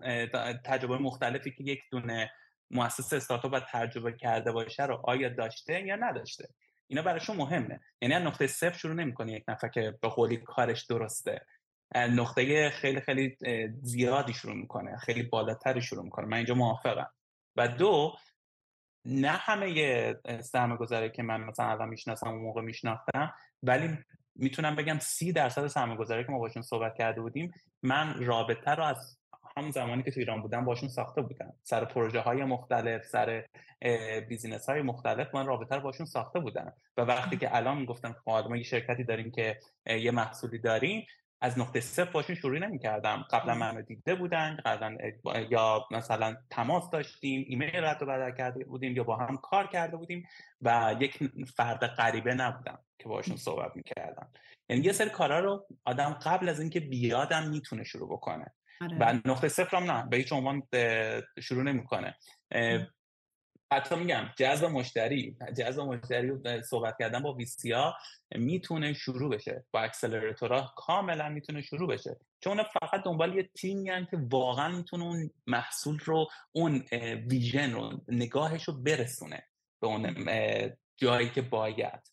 تجربه 0.64 0.98
مختلفی 0.98 1.50
که 1.50 1.64
یک 1.64 1.80
دونه 1.90 2.30
مؤسس 2.70 3.12
استارتاپ 3.12 3.52
و 3.52 3.60
تجربه 3.72 4.12
کرده 4.12 4.52
باشه 4.52 4.86
رو 4.86 5.00
آیا 5.04 5.28
داشته 5.28 5.86
یا 5.86 5.96
نداشته؟ 5.96 6.48
اینا 6.86 7.02
براشون 7.02 7.36
مهمه. 7.36 7.80
یعنی 8.02 8.14
از 8.14 8.22
نقطه 8.22 8.46
صفر 8.46 8.78
شروع 8.78 8.94
نمی‌کنه 8.94 9.32
یک 9.32 9.44
نفر 9.48 9.68
که 9.68 9.98
به 10.02 10.08
قولی 10.08 10.36
کارش 10.36 10.86
درسته. 10.86 11.46
نقطه 11.94 12.70
خیلی 12.70 13.00
خیلی 13.00 13.36
زیادی 13.82 14.32
شروع 14.32 14.54
می‌کنه 14.54 14.96
خیلی 14.96 15.22
بالاتری 15.22 15.82
شروع 15.82 16.04
می‌کنه. 16.04 16.26
من 16.26 16.36
اینجا 16.36 16.54
موافقم. 16.54 17.10
و 17.58 17.68
دو 17.68 18.16
نه 19.04 19.30
همه 19.30 20.14
سرمایه 20.40 20.78
گذاری 20.78 21.10
که 21.10 21.22
من 21.22 21.40
مثلا 21.40 21.70
الان 21.70 21.88
می‌شناسم 21.88 22.28
اون 22.28 22.42
موقع 22.42 22.62
میشناختم 22.62 23.34
ولی 23.62 23.98
می‌تونم 24.34 24.76
بگم 24.76 24.98
سی 24.98 25.32
درصد 25.32 25.66
سرمایه 25.66 25.98
گذاری 25.98 26.24
که 26.24 26.32
ما 26.32 26.38
باشون 26.38 26.62
صحبت 26.62 26.94
کرده 26.94 27.20
بودیم 27.20 27.52
من 27.82 28.24
رابطه 28.24 28.70
رو 28.70 28.84
از 28.84 29.18
همون 29.56 29.70
زمانی 29.70 30.02
که 30.02 30.10
تو 30.10 30.20
ایران 30.20 30.42
بودم 30.42 30.64
باشون 30.64 30.88
ساخته 30.88 31.22
بودم. 31.22 31.54
سر 31.62 31.84
پروژه 31.84 32.20
های 32.20 32.44
مختلف 32.44 33.04
سر 33.04 33.46
business 34.28 34.68
های 34.68 34.82
مختلف 34.82 35.34
من 35.34 35.46
رابطه 35.46 35.74
رو 35.74 35.80
باشون 35.80 36.06
ساخته 36.06 36.40
بودم. 36.40 36.72
و 36.96 37.02
وقتی 37.02 37.36
که 37.36 37.56
الان 37.56 37.78
می‌گفتم 37.78 38.16
خب 38.24 38.46
ما 38.48 38.56
یه 38.56 38.62
شرکتی 38.62 39.04
داریم 39.04 39.30
که 39.30 39.58
یه 39.86 40.10
محصولی 40.10 40.58
داریم 40.58 41.06
از 41.40 41.58
نقطه 41.58 41.80
صفر 41.80 42.10
باشون 42.10 42.36
شروع 42.36 42.58
نمی 42.58 42.78
کردم 42.78 43.24
قبلا 43.30 43.54
منو 43.54 43.82
دیده 43.82 44.14
بودن 44.14 44.56
قبلا 44.64 44.96
یا 45.50 45.86
مثلا 45.90 46.36
تماس 46.50 46.90
داشتیم 46.90 47.44
ایمیل 47.48 47.76
رد 47.76 48.02
و 48.02 48.06
بدل 48.06 48.30
کرده 48.30 48.64
بودیم 48.64 48.96
یا 48.96 49.04
با 49.04 49.16
هم 49.16 49.36
کار 49.36 49.66
کرده 49.66 49.96
بودیم 49.96 50.28
و 50.62 50.96
یک 51.00 51.18
فرد 51.56 51.86
غریبه 51.86 52.34
نبودم 52.34 52.78
که 52.98 53.08
باشون 53.08 53.36
صحبت 53.36 53.76
می‌کردم. 53.76 54.30
یعنی 54.68 54.82
یه 54.82 54.92
سری 54.92 55.10
کارا 55.10 55.40
رو 55.40 55.66
آدم 55.84 56.10
قبل 56.10 56.48
از 56.48 56.60
اینکه 56.60 56.80
بیادم 56.80 57.48
می‌تونه 57.48 57.84
شروع 57.84 58.08
بکنه. 58.08 58.54
آره. 58.80 58.96
و 59.00 59.18
نقطه 59.24 59.48
صفر 59.48 59.76
هم 59.76 59.90
نه 59.90 60.06
به 60.08 60.16
هیچ 60.16 60.32
عنوان 60.32 60.62
شروع 61.40 61.62
نمی‌کنه. 61.62 62.16
حتی 63.72 63.96
میگم 63.96 64.30
جذب 64.36 64.64
مشتری 64.64 65.36
جذب 65.56 65.80
مشتری 65.80 66.62
صحبت 66.62 66.96
کردن 66.98 67.22
با 67.22 67.32
ویسی 67.32 67.72
ها 67.72 67.96
می‌تونه 68.34 68.92
شروع 68.92 69.30
بشه. 69.36 69.64
با 69.70 69.80
اکسلراتورها 69.80 70.72
کاملا 70.76 71.28
می‌تونه 71.28 71.62
شروع 71.62 71.88
بشه. 71.88 72.16
چون 72.40 72.62
فقط 72.62 73.04
دنبال 73.04 73.34
یه 73.34 73.42
تیمی 73.42 74.06
که 74.10 74.18
واقعا 74.30 74.76
می‌تونه 74.76 75.04
اون 75.04 75.30
محصول 75.46 75.98
رو 76.04 76.28
اون 76.52 76.84
ویژن 77.30 77.72
رو 77.72 78.00
نگاهش 78.08 78.64
رو 78.64 78.74
برسونه 78.82 79.42
به 79.80 79.86
اون 79.86 80.14
جایی 80.96 81.30
که 81.30 81.42
باید. 81.42 82.12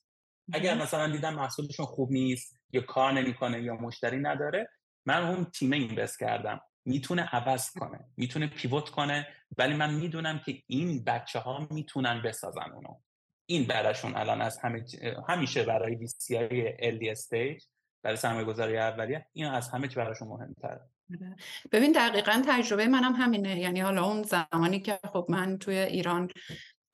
اگر 0.53 0.77
مثلا 0.77 1.11
دیدم 1.11 1.33
محصولشون 1.33 1.85
خوب 1.85 2.11
نیست 2.11 2.55
یا 2.71 2.81
کار 2.81 3.11
نمی‌کنه 3.11 3.61
یا 3.61 3.73
مشتری 3.73 4.19
نداره 4.19 4.69
من 5.05 5.23
اون 5.23 5.45
تیم 5.45 5.71
اینوست 5.71 6.19
کردم. 6.19 6.61
می‌تونه 6.85 7.21
عوض 7.21 7.71
کنه 7.71 7.99
می‌تونه 8.17 8.47
پیوت 8.47 8.89
کنه 8.89 9.27
ولی 9.57 9.73
من 9.73 9.93
می‌دونم 9.93 10.39
که 10.39 10.61
این 10.67 11.03
بچه 11.03 11.39
ها 11.39 11.67
می‌تونن 11.71 12.21
بسازن 12.21 12.71
اونو. 12.73 12.99
این 13.45 13.67
براشون 13.67 14.15
الان 14.15 14.41
از 14.41 14.57
همه 14.57 14.85
همیشه 15.29 15.63
برای 15.63 15.95
ویسی 15.95 16.35
های 16.35 16.73
الی 16.79 17.09
استیج 17.09 17.63
برای 18.03 18.17
سرمایه 18.17 18.45
گذاری 18.45 18.77
اولیه 18.77 19.25
این 19.33 19.45
از 19.45 19.69
همه 19.69 19.87
چی 19.87 19.95
براشون 19.95 20.27
مهمتره. 20.27 20.81
آره. 21.13 21.35
ببین 21.71 21.91
دقیقا 21.91 22.43
تجربه 22.47 22.87
منم 22.87 23.13
همینه. 23.13 23.59
یعنی 23.59 23.79
حالا 23.79 24.05
اون 24.05 24.23
زمانی 24.23 24.79
که 24.79 24.99
خب 25.13 25.25
من 25.29 25.57
توی 25.57 25.77
ایران 25.77 26.29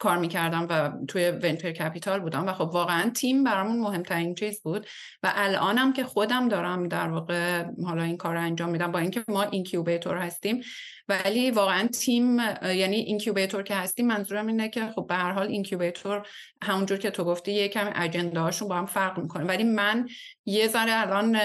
کار 0.02 0.18
می‌کردم 0.18 0.68
و 0.70 0.92
توی 1.08 1.32
venture 1.32 1.72
capital 1.72 2.20
بودم 2.20 2.48
و 2.48 2.54
خب 2.54 2.70
واقعا 2.74 3.10
تیم 3.10 3.44
برامون 3.44 3.80
مهمترین 3.80 4.36
چیز 4.36 4.64
بود 4.64 4.88
و 5.24 5.34
الانم 5.36 5.94
که 5.94 6.04
خودم 6.04 6.50
دارم 6.50 6.88
در 6.88 7.10
واقع 7.10 7.66
حالا 7.86 8.04
این 8.04 8.18
کار 8.18 8.34
رو 8.34 8.42
انجام 8.42 8.70
میدم 8.70 8.92
با 8.92 9.00
اینکه 9.00 9.24
ما 9.28 9.44
incubator 9.44 10.18
هستیم 10.18 10.62
ولی 11.12 11.52
واقعا 11.52 11.88
تیم 11.88 12.40
یعنی 12.64 12.96
incubator 12.96 13.64
که 13.64 13.76
هستیم 13.76 14.08
منظورم 14.08 14.48
اینه 14.48 14.70
که 14.70 14.88
خب 14.96 15.06
به 15.08 15.16
هر 15.16 15.32
حال 15.32 15.48
incubator 15.48 16.28
همونجور 16.64 16.98
که 16.98 17.12
تو 17.12 17.24
گفتی 17.24 17.52
یه 17.52 17.68
کمی 17.68 17.92
agenda 17.96 18.40
هاشون 18.40 18.68
با 18.68 18.76
هم 18.76 18.86
فرق 18.86 19.20
می‌کنه. 19.20 19.44
ولی 19.44 19.64
من 19.64 20.08
یه 20.46 20.68
ذره 20.68 20.92
الان 20.94 21.38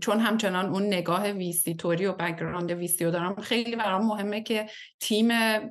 چون 0.00 0.20
همچنان 0.20 0.66
اون 0.66 0.86
نگاه 0.86 1.30
VC 1.30 1.74
طوری 1.74 2.06
و 2.06 2.12
background 2.12 2.70
VC 2.70 3.04
رو 3.04 3.10
دارم 3.10 3.40
خیلی 3.40 3.76
برام 3.76 4.06
مهمه 4.06 4.42
که 4.42 4.66
تیم 5.00 5.28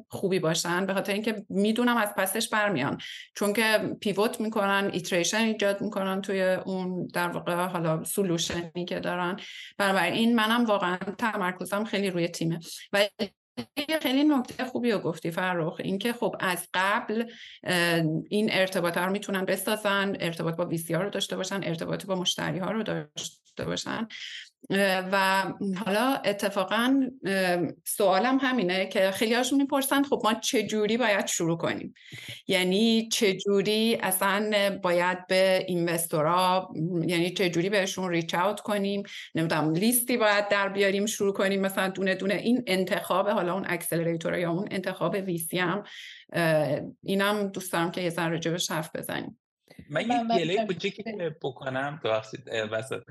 خوبی 0.09 0.39
باشن 0.39 0.85
به 0.85 0.93
خاطر 0.93 1.13
اینکه 1.13 1.45
می‌دونم 1.49 1.97
از 1.97 2.09
پسش 2.17 2.49
برمیان. 2.49 2.97
چون 3.35 3.53
که 3.53 3.95
pivot 4.01 4.41
می‌کنن 4.41 4.89
iteration 4.93 5.37
ایجاد 5.37 5.81
می‌کنن 5.81 6.21
توی 6.21 6.41
اون 6.41 7.07
در 7.07 7.27
واقع 7.27 7.55
حالا 7.55 8.03
solution 8.03 8.76
ی 8.76 8.85
که 8.87 8.99
دارن. 8.99 9.39
این 9.79 10.35
منم 10.35 10.65
واقعا 10.65 10.97
تمرکزم 11.17 11.83
خیلی 11.83 12.09
روی 12.09 12.27
تیمه. 12.27 12.59
و 12.93 13.06
خیلی 14.01 14.23
نکته 14.23 14.65
خوبی 14.65 14.91
رو 14.91 14.99
گفتی 14.99 15.31
فرخ 15.31 15.75
اینکه 15.79 16.13
خب 16.13 16.35
از 16.39 16.67
قبل 16.73 17.23
این 18.29 18.49
ارتباط 18.51 18.97
رو 18.97 19.11
می‌تونن 19.11 19.45
بسازن 19.45 20.15
ارتباط 20.19 20.55
با 20.55 20.65
ویسی 20.65 20.93
ها 20.93 21.01
رو 21.01 21.09
داشته 21.09 21.35
باشن 21.37 21.59
ارتباط 21.63 22.05
با 22.05 22.15
مشتری 22.15 22.59
ها 22.59 22.71
رو 22.71 22.83
داشته 22.83 23.65
باشن. 23.65 24.07
و 25.11 25.43
حالا 25.85 26.21
اتفاقا 26.25 27.09
سوالم 27.85 28.37
همینه 28.41 28.85
که 28.85 29.11
خیلی 29.11 29.33
هاشون 29.33 29.61
می‌پرسن 29.61 30.03
خب 30.03 30.21
ما 30.23 30.33
چجوری 30.33 30.97
باید 30.97 31.27
شروع 31.27 31.57
کنیم؟ 31.57 31.93
یعنی 32.47 33.09
چجوری 33.11 33.97
اصلا 34.01 34.79
باید 34.83 35.27
به 35.27 35.65
اینوستورا 35.67 36.69
یعنی 37.05 37.29
چجوری 37.29 37.69
بهشون 37.69 38.09
ریچ 38.09 38.35
اوت 38.35 38.59
کنیم؟ 38.59 39.03
نمی‌دونم 39.35 39.73
لیستی 39.73 40.17
باید 40.17 40.47
در 40.47 40.69
بیاریم 40.69 41.05
شروع 41.05 41.33
کنیم 41.33 41.61
مثلا 41.61 41.89
دونه 41.89 42.15
دونه. 42.15 42.33
این 42.33 42.63
انتخاب 42.67 43.29
حالا 43.29 43.53
اون 43.53 43.65
اکسلراتور 43.67 44.37
یا 44.37 44.51
اون 44.51 44.67
انتخاب 44.71 45.13
ویسی 45.25 45.59
هم 45.59 45.83
اینم 47.03 47.47
دوست 47.47 47.73
دارم 47.73 47.91
که 47.91 48.01
یه 48.01 48.09
ذره 48.09 48.39
جبش 48.39 48.71
حرف 48.71 48.95
بزنیم. 48.95 49.39
من 49.89 50.01
یه 50.01 50.23
گله 50.39 50.65
کوچیکی 50.65 51.03
که 51.03 51.35
بکنم 51.41 52.01
ببخشید 52.03 52.49
وسط. 52.71 53.03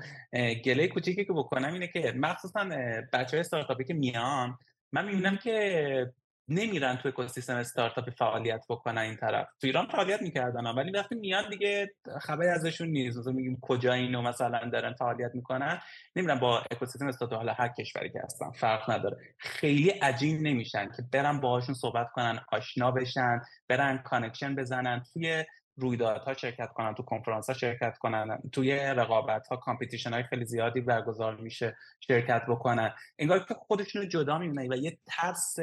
گله 0.65 0.87
کوچیکی 0.87 1.25
که 1.25 1.33
بکنم 1.33 1.73
اینه 1.73 1.87
که 1.87 2.13
مخصوصا 2.15 2.69
بچه 3.13 3.31
های 3.31 3.39
استارتاپی 3.39 3.83
که 3.83 3.93
میان 3.93 4.57
من 4.91 5.05
می‌بینم 5.05 5.37
که 5.37 6.13
نمیرن 6.49 6.95
تو 6.95 7.07
اکوسیستم 7.07 7.55
استارتاپی 7.55 8.11
فعالیت 8.11 8.65
بکنن 8.69 9.01
این 9.01 9.15
طرف. 9.15 9.47
تو 9.61 9.67
ایران 9.67 9.87
فعالیت 9.87 10.21
می‌کردن 10.21 10.67
ولی 10.67 10.91
وقتی 10.91 11.15
میان 11.15 11.49
دیگه 11.49 11.93
خبری 12.21 12.47
ازشون 12.47 12.87
نیست. 12.87 13.17
مثلا 13.17 13.33
میگیم 13.33 13.57
کجا 13.61 13.93
اینو 13.93 14.21
مثلا 14.21 14.69
دارن 14.69 14.93
فعالیت 14.93 15.31
می‌کنن. 15.35 15.79
نمیرن 16.15 16.39
با 16.39 16.63
اکوسیستم 16.71 17.07
استارتاپ 17.07 17.37
حالا 17.39 17.53
هر 17.53 17.67
کشوری 17.67 18.09
که 18.09 18.21
هستن 18.23 18.51
فرق 18.51 18.91
نداره. 18.91 19.17
خیلی 19.37 19.89
عجیب 19.89 20.41
نمیشن 20.41 20.85
که 20.85 21.03
برن 21.11 21.39
باهاشون 21.39 21.75
صحبت 21.75 22.11
کنن 22.11 22.39
آشنا 22.51 22.91
بشن 22.91 23.41
برن 23.67 23.97
connection 23.97 24.55
بزنن. 24.55 25.03
توی 25.13 25.45
رویدادها 25.77 26.33
شرکت 26.33 26.73
کنن 26.73 26.95
تو 26.95 27.03
کنفرانس 27.03 27.47
ها 27.49 27.53
شرکت 27.53 27.97
کنن 27.97 28.39
توی 28.51 28.75
رقابت 28.75 29.47
ها 29.47 29.57
competition 29.57 30.13
های 30.13 30.23
خیلی 30.23 30.45
زیادی 30.45 30.81
برگزار 30.81 31.35
میشه 31.35 31.77
شرکت 31.99 32.41
بکنن. 32.47 32.93
انگار 33.19 33.45
که 33.45 33.53
خودشون 33.53 34.09
جدا 34.09 34.37
می‌بینن 34.37 34.73
و 34.73 34.75
یه 34.75 34.97
ترس 35.05 35.59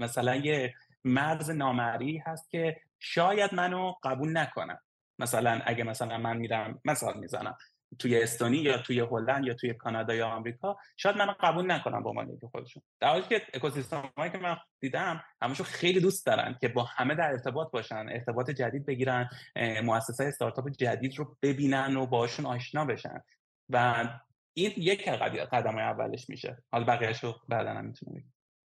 مثلا 0.00 0.36
یه 0.36 0.74
مرز 1.04 1.50
نامرئی 1.50 2.18
هست 2.18 2.50
که 2.50 2.80
شاید 2.98 3.54
منو 3.54 3.94
قبول 4.02 4.36
نکنن. 4.36 4.78
مثلا 5.18 5.60
اگه 5.66 5.84
مثلا 5.84 6.18
من 6.18 6.36
میرم 6.36 6.80
مثال 6.84 7.18
می‌زنم. 7.18 7.56
توی 7.98 8.22
استونی 8.22 8.56
یا 8.56 8.78
توی 8.78 9.00
هلند 9.00 9.44
یا 9.44 9.54
توی 9.54 9.74
کانادا 9.74 10.14
یا 10.14 10.28
آمریکا 10.28 10.76
شاید 10.96 11.16
من 11.16 11.34
قبول 11.40 11.70
نکنم 11.70 12.02
با 12.02 12.10
عنوان 12.10 12.38
خودشون. 12.50 12.82
در 13.00 13.08
حالی 13.08 13.22
که 13.28 13.42
اکوسیستمایی 13.54 14.32
که 14.32 14.38
من 14.38 14.56
دیدم 14.80 15.24
همشون 15.42 15.66
خیلی 15.66 16.00
دوست 16.00 16.26
دارن 16.26 16.56
که 16.60 16.68
با 16.68 16.82
همه 16.82 17.14
در 17.14 17.30
ارتباط 17.30 17.70
باشن 17.70 18.06
ارتباط 18.08 18.50
جدید 18.50 18.86
بگیرن 18.86 19.30
مؤسسه 19.84 20.24
استارتاپ 20.24 20.68
جدید 20.68 21.18
رو 21.18 21.36
ببینن 21.42 21.96
و 21.96 22.06
باشون 22.06 22.46
آشنا 22.46 22.84
بشن. 22.84 23.22
و 23.68 24.08
این 24.54 24.72
یک 24.76 25.08
قدم 25.52 25.78
اولش 25.78 26.30
میشه. 26.30 26.62
حالا 26.72 26.84
بقیهش 26.84 27.24
رو 27.24 27.34
بعدا 27.48 27.70
هم 27.70 27.92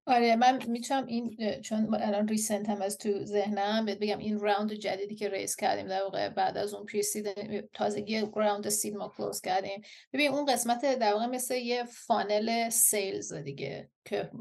آره 0.06 0.36
من 0.36 0.60
می‌تونم 0.68 1.06
این 1.06 1.38
چون 1.62 1.96
الان 1.96 2.28
recent 2.28 2.70
هم 2.70 2.82
از 2.82 2.98
تو 2.98 3.26
ذهنم 3.26 3.86
بگم 3.86 4.18
این 4.18 4.40
round 4.40 4.74
جدیدی 4.74 5.16
که 5.16 5.30
raise 5.30 5.56
کردیم 5.56 5.88
در 5.88 6.04
واقع 6.04 6.30
بعد 6.30 6.58
از 6.58 6.74
اون 6.74 6.86
pre-seed 6.86 7.28
تازگی 7.74 8.22
round 8.36 8.70
seed 8.70 8.96
ما 8.96 9.14
close 9.18 9.42
کردیم. 9.42 9.82
ببین 10.14 10.32
اون 10.32 10.46
قسمت 10.46 11.00
در 11.00 11.14
واقع 11.14 11.26
مثل 11.26 11.56
یه 11.56 11.84
funnel 11.84 12.70
sales 12.70 13.34
دیگه 13.34 13.90
که 14.06 14.32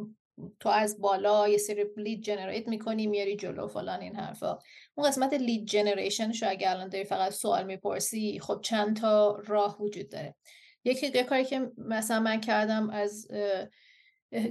تو 0.61 0.69
از 0.69 1.01
بالا 1.01 1.49
یه 1.49 1.59
سری 1.59 1.85
lead 1.97 2.23
generate 2.23 2.69
می‌کنی 2.69 3.07
میاری 3.07 3.37
جلو 3.37 3.69
فلان 3.69 4.01
این 4.01 4.17
حرفا. 4.17 4.59
اون 4.95 5.09
قسمت 5.09 5.35
lead 5.35 5.67
generation 5.67 6.33
شو 6.33 6.47
اگر 6.49 6.71
الان 6.71 6.89
داری 6.89 7.05
فقط 7.05 7.33
سوال 7.33 7.67
می‌پرسی 7.67 8.41
خب 8.41 8.61
چند 8.63 8.97
تا 8.97 9.43
راه 9.47 9.83
وجود 9.83 10.09
داره. 10.09 10.35
یکی 10.85 11.23
کاری 11.23 11.45
که 11.45 11.71
مثلا 11.77 12.21
من 12.21 12.41
کردم 12.41 12.91
از 12.91 13.29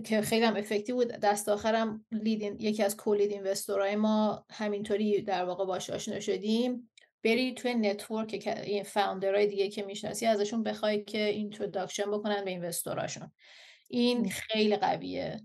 که 0.06 0.22
خیلی 0.22 0.46
هم 0.46 0.56
effective 0.56 0.94
بود. 0.94 1.08
دست 1.08 1.50
آخرم 1.50 2.06
lead 2.12 2.42
این 2.42 2.58
یکی 2.60 2.84
از 2.84 2.98
co-lead 2.98 3.32
investor 3.32 3.83
های 3.83 3.96
ما 3.96 4.46
همینطوری 4.50 5.22
در 5.22 5.46
واقع 5.46 5.66
باش 5.66 5.90
آشنا 5.90 6.20
شدیم. 6.20 6.92
بری 7.24 7.54
توی 7.54 7.74
network 7.74 8.58
این 8.64 8.84
founder 8.84 9.34
های 9.34 9.48
دیگه 9.48 9.70
که 9.70 9.84
می‌شناسی 9.84 10.26
ازشون 10.26 10.64
بخوای 10.64 11.04
که 11.04 11.26
introduction 11.26 12.12
بکنن 12.12 12.46
به 12.46 12.52
investor 12.52 13.05
اشون 13.05 13.32
این 13.90 14.30
خیلی 14.30 14.76
قویه. 14.76 15.42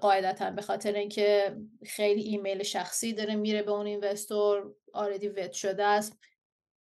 قاعدتا 0.00 0.50
به 0.50 0.62
خاطر 0.62 0.92
اینکه 0.92 1.56
خیلی 1.86 2.22
ایمیل 2.22 2.62
شخصی 2.62 3.12
داره 3.12 3.36
میره 3.36 3.62
به 3.62 3.70
اون 3.70 3.86
investor 3.86 4.74
already 4.92 5.28
vet 5.28 5.52
شده 5.52 5.84
است. 5.84 6.18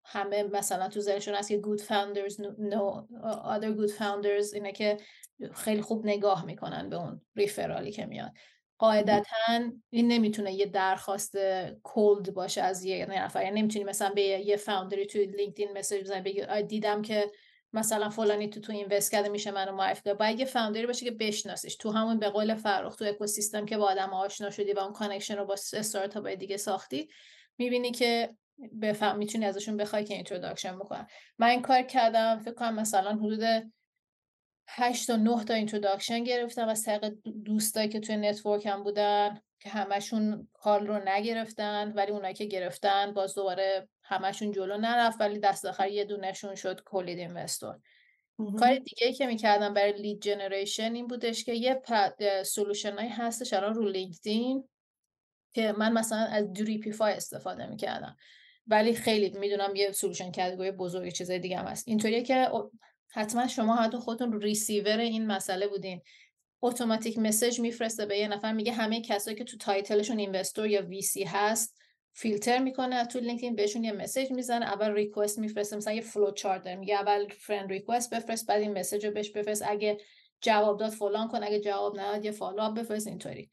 همه 0.05 0.43
مثلا 0.43 0.88
تو 0.88 1.01
ذهنشون 1.01 1.35
هست 1.35 1.49
که 1.49 1.62
good 1.62 1.81
founders 1.81 2.33
know 2.60 3.03
other 3.43 3.71
good 3.79 3.91
founders 3.99 4.53
اینه 4.53 4.71
که 4.71 4.97
خیلی 5.54 5.82
خوب 5.82 6.06
نگاه 6.06 6.45
می‌کنن 6.45 6.89
به 6.89 6.95
اون 6.95 7.21
referral 7.36 7.85
ی 7.85 7.91
که 7.91 8.06
میاد. 8.06 8.32
قاعدتا 8.78 9.60
این 9.89 10.08
نمی‌تونه 10.08 10.54
یه 10.54 10.65
درخواست 10.65 11.38
cold 11.84 12.34
باشه 12.34 12.62
از 12.62 12.84
یه 12.84 13.06
نفر. 13.06 13.43
یعنی 13.43 13.60
نمی‌تونی 13.62 13.86
مثلا 13.86 14.10
به 14.10 14.21
یه 14.21 14.58
founder 14.58 14.99
ی 14.99 15.05
توی 15.06 15.25
لینکدین 15.25 15.78
message 15.77 16.01
بزنی 16.02 16.21
بگی 16.21 16.63
دیدم 16.67 17.02
که 17.02 17.32
مثلا 17.73 18.10
فلانی 18.10 18.49
تو 18.49 18.60
تو 18.60 18.73
invest 18.73 19.12
کرده 19.12 19.30
میشه 19.30 19.52
منو 19.52 19.71
معرفی 19.75 20.02
کنه 20.02 20.13
باید 20.13 20.39
یه 20.39 20.45
founder 20.45 20.82
ی 20.82 20.88
باشه 20.88 21.06
که 21.06 21.12
بشناسیش. 21.12 21.75
تو 21.75 21.91
همون 21.91 22.19
به 22.19 22.30
قول 22.30 22.56
فرخ 22.56 22.95
تو 22.95 23.06
اکوسیستم 23.06 23.65
که 23.65 23.78
با 23.78 23.86
آدم 23.86 24.13
آشنا 24.13 24.49
شدی 24.49 24.73
و 24.73 24.80
اون 24.80 24.93
connection 24.93 25.38
رو 25.38 25.45
با 25.45 25.54
استارتاپ 25.54 26.28
دیگه 26.28 26.58
ساختی 26.58 27.10
می‌بینی 27.58 27.91
که 27.91 28.36
بفهم 28.82 29.17
می‌تونی 29.17 29.45
ازشون 29.45 29.78
بخوای 29.78 30.04
که 30.04 30.13
introduction 30.13 30.79
بکنن. 30.80 31.08
من 31.38 31.47
این 31.47 31.62
کار 31.62 31.82
کردم 31.82 32.39
فکر 32.39 32.54
کنم 32.54 32.75
مثلا 32.75 33.12
حدود 33.12 33.71
8 34.71 35.08
تا 35.08 35.15
9 35.15 35.43
تا 35.43 35.53
introduction 35.53 36.23
گرفتم 36.23 36.67
از 36.67 36.84
طریق 36.84 37.13
دوستایی 37.45 37.89
که 37.89 37.99
توی 37.99 38.17
network 38.17 38.65
هم 38.65 38.84
بودن 38.84 39.41
که 39.60 39.69
همشون 39.69 40.47
call 40.53 40.88
رو 40.88 40.99
نگرفتن 41.05 41.91
ولی 41.95 42.12
اونایی 42.12 42.34
که 42.34 42.45
گرفتن 42.45 43.13
باز 43.13 43.36
دوباره 43.36 43.89
همشون 44.03 44.51
جلو 44.51 44.77
نرفت 44.77 45.21
ولی 45.21 45.39
دست 45.39 45.65
آخر 45.65 45.88
یه 45.88 46.05
دونشون 46.05 46.55
شد 46.55 46.84
که 46.84 46.99
lead 46.99 47.19
investor 47.19 47.79
کار 48.60 48.75
دیگه 48.75 49.13
که 49.13 49.27
می‌کردم 49.27 49.73
برای 49.73 49.91
lead 49.91 50.21
generation 50.21 50.93
این 50.93 51.08
بودش 51.08 51.43
که 51.43 51.53
یه 51.53 51.82
solution 52.43 52.97
هایی 52.97 53.10
هستش 53.10 53.53
الان 53.53 53.73
رو 53.73 53.89
لینکدین 53.89 54.69
که 55.53 55.71
من 55.71 55.93
مثلا 55.93 56.17
از 56.19 56.53
Dripify 56.53 57.13
استفاده 57.13 57.65
می‌کردم. 57.65 58.17
ولی 58.67 58.93
خیلی 58.93 59.39
می‌دونم 59.39 59.75
یه 59.75 59.91
solution 59.91 60.32
category 60.32 60.71
بزرگ 60.71 61.12
چیزای 61.12 61.39
دیگه 61.39 61.58
هم 61.58 61.65
هست. 61.65 61.88
اینطوریه 61.88 62.23
که 62.23 62.49
حتما 63.12 63.48
شما 63.48 63.76
حتی 63.76 63.98
خودتون 63.98 64.41
ریسیور 64.41 64.98
این 64.98 65.28
مسئله 65.28 65.67
بودین. 65.67 66.02
اتوماتیک 66.62 67.19
message 67.19 67.60
میفرسته 67.60 68.06
به 68.06 68.17
یه 68.17 68.28
نفر 68.28 68.54
میگه 68.54 68.72
همه 68.72 69.02
کسایی 69.02 69.38
که 69.38 69.43
تو 69.43 69.58
title 69.58 69.92
شون 69.92 70.19
investor 70.19 70.67
یا 70.67 70.82
VC 70.82 71.23
هست 71.24 71.78
فیلتر 72.13 72.60
می‌کنه 72.60 73.06
تو 73.06 73.19
لینکدین 73.19 73.56
بهشون 73.56 73.84
یه 73.84 73.91
message 73.91 74.32
می‌زنه 74.32 74.65
اول 74.65 74.91
request 74.91 75.39
میفرسته 75.39 75.76
مثلا 75.76 75.93
یه 75.93 76.02
flow 76.01 76.32
chart 76.32 76.67
میگه 76.67 76.95
اول 76.95 77.28
friend 77.29 77.69
request 77.69 78.13
بفرست 78.13 78.48
بعد 78.48 78.62
این 78.62 78.80
message 78.79 79.05
رو 79.06 79.12
بهش 79.12 79.30
بفرست 79.30 79.63
اگه 79.67 79.98
جواب 80.41 80.80
داد 80.80 80.91
فلان 80.91 81.28
کن 81.28 81.43
اگه 81.43 81.60
جواب 81.60 82.00
نداد 82.00 82.26
یه 82.26 82.32
follow 82.32 82.71
بفرست 82.72 83.08
اینطوری. 83.08 83.50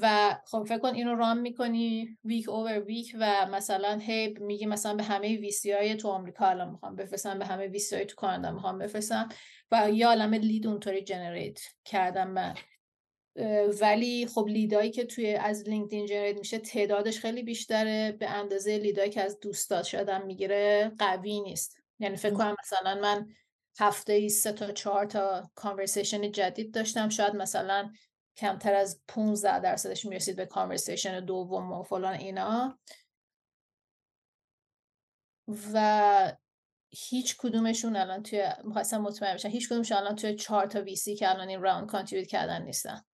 و 0.00 0.36
خب 0.46 0.64
فکر 0.68 0.78
کن 0.78 0.94
اینو 0.94 1.14
run 1.14 1.38
می‌کنی 1.38 2.18
week 2.24 2.48
over 2.48 2.80
week 2.80 3.16
و 3.20 3.46
مثلا 3.46 3.98
هی 3.98 4.34
میگی 4.40 4.66
مثلا 4.66 4.94
به 4.94 5.02
همه 5.02 5.36
VC 5.36 5.72
های 5.72 5.94
تو 5.94 6.08
آمریکا 6.08 6.46
الان 6.46 6.70
می‌خوام 6.70 6.96
بفرستم 6.96 7.38
به 7.38 7.44
همه 7.46 7.66
VC 7.66 7.96
های 7.96 8.04
تو 8.04 8.14
کانادا 8.14 8.52
می‌خوام 8.52 8.78
بفرستم 8.78 9.28
و 9.72 9.90
یه 9.90 10.08
عالم 10.08 10.34
lead 10.34 10.66
اونطوری 10.66 11.02
generate 11.02 11.60
کردم 11.84 12.30
من. 12.30 12.54
ولی 13.80 14.26
خب 14.26 14.46
lead 14.48 14.76
ایی 14.76 14.90
که 14.90 15.04
توی 15.04 15.34
از 15.34 15.68
لینکدین 15.68 16.06
generate 16.06 16.38
میشه 16.38 16.58
تعدادش 16.58 17.18
خیلی 17.18 17.42
بیشتره 17.42 18.12
به 18.12 18.30
اندازه 18.30 18.78
lead 18.78 18.99
ایی 18.99 19.10
که 19.10 19.22
از 19.22 19.40
دوستات 19.40 19.84
شدن 19.84 20.26
می‌گیره 20.26 20.92
قوی 20.98 21.40
نیست. 21.40 21.76
یعنی 21.98 22.16
فکر 22.16 22.34
کنم 22.34 22.56
مثلا 22.62 23.00
من 23.00 23.28
هفته 23.78 24.12
ای 24.12 24.28
سه 24.28 24.52
تا 24.52 24.72
چهار 24.72 25.06
تا 25.06 25.50
conversation 25.54 26.30
جدید 26.30 26.74
داشتم 26.74 27.08
شاید 27.08 27.34
مثلا 27.34 27.90
کمتر 28.36 28.74
از 28.74 29.02
15 29.08 29.60
درصدش 29.60 30.04
می‌رسید 30.04 30.36
به 30.36 30.46
conversation 30.46 31.24
دوم 31.24 31.72
و 31.72 31.82
فلان 31.82 32.14
اینا. 32.14 32.78
و 35.72 36.36
هیچ 36.90 37.36
کدومشون 37.38 37.96
الان 37.96 38.22
توی 38.22 38.44
می‌خواستم 38.64 39.00
مطمئن 39.00 39.34
بشن 39.34 39.48
هیچ 39.48 39.68
کدومشون 39.68 39.98
الان 39.98 40.16
توی 40.16 40.34
چهار 40.34 40.66
تا 40.66 40.80
VC 40.80 41.16
که 41.16 41.30
الان 41.30 41.48
این 41.48 41.62
round 41.62 41.88
contribute 41.88 42.28
کردن 42.28 42.62
نیستن. 42.62 43.04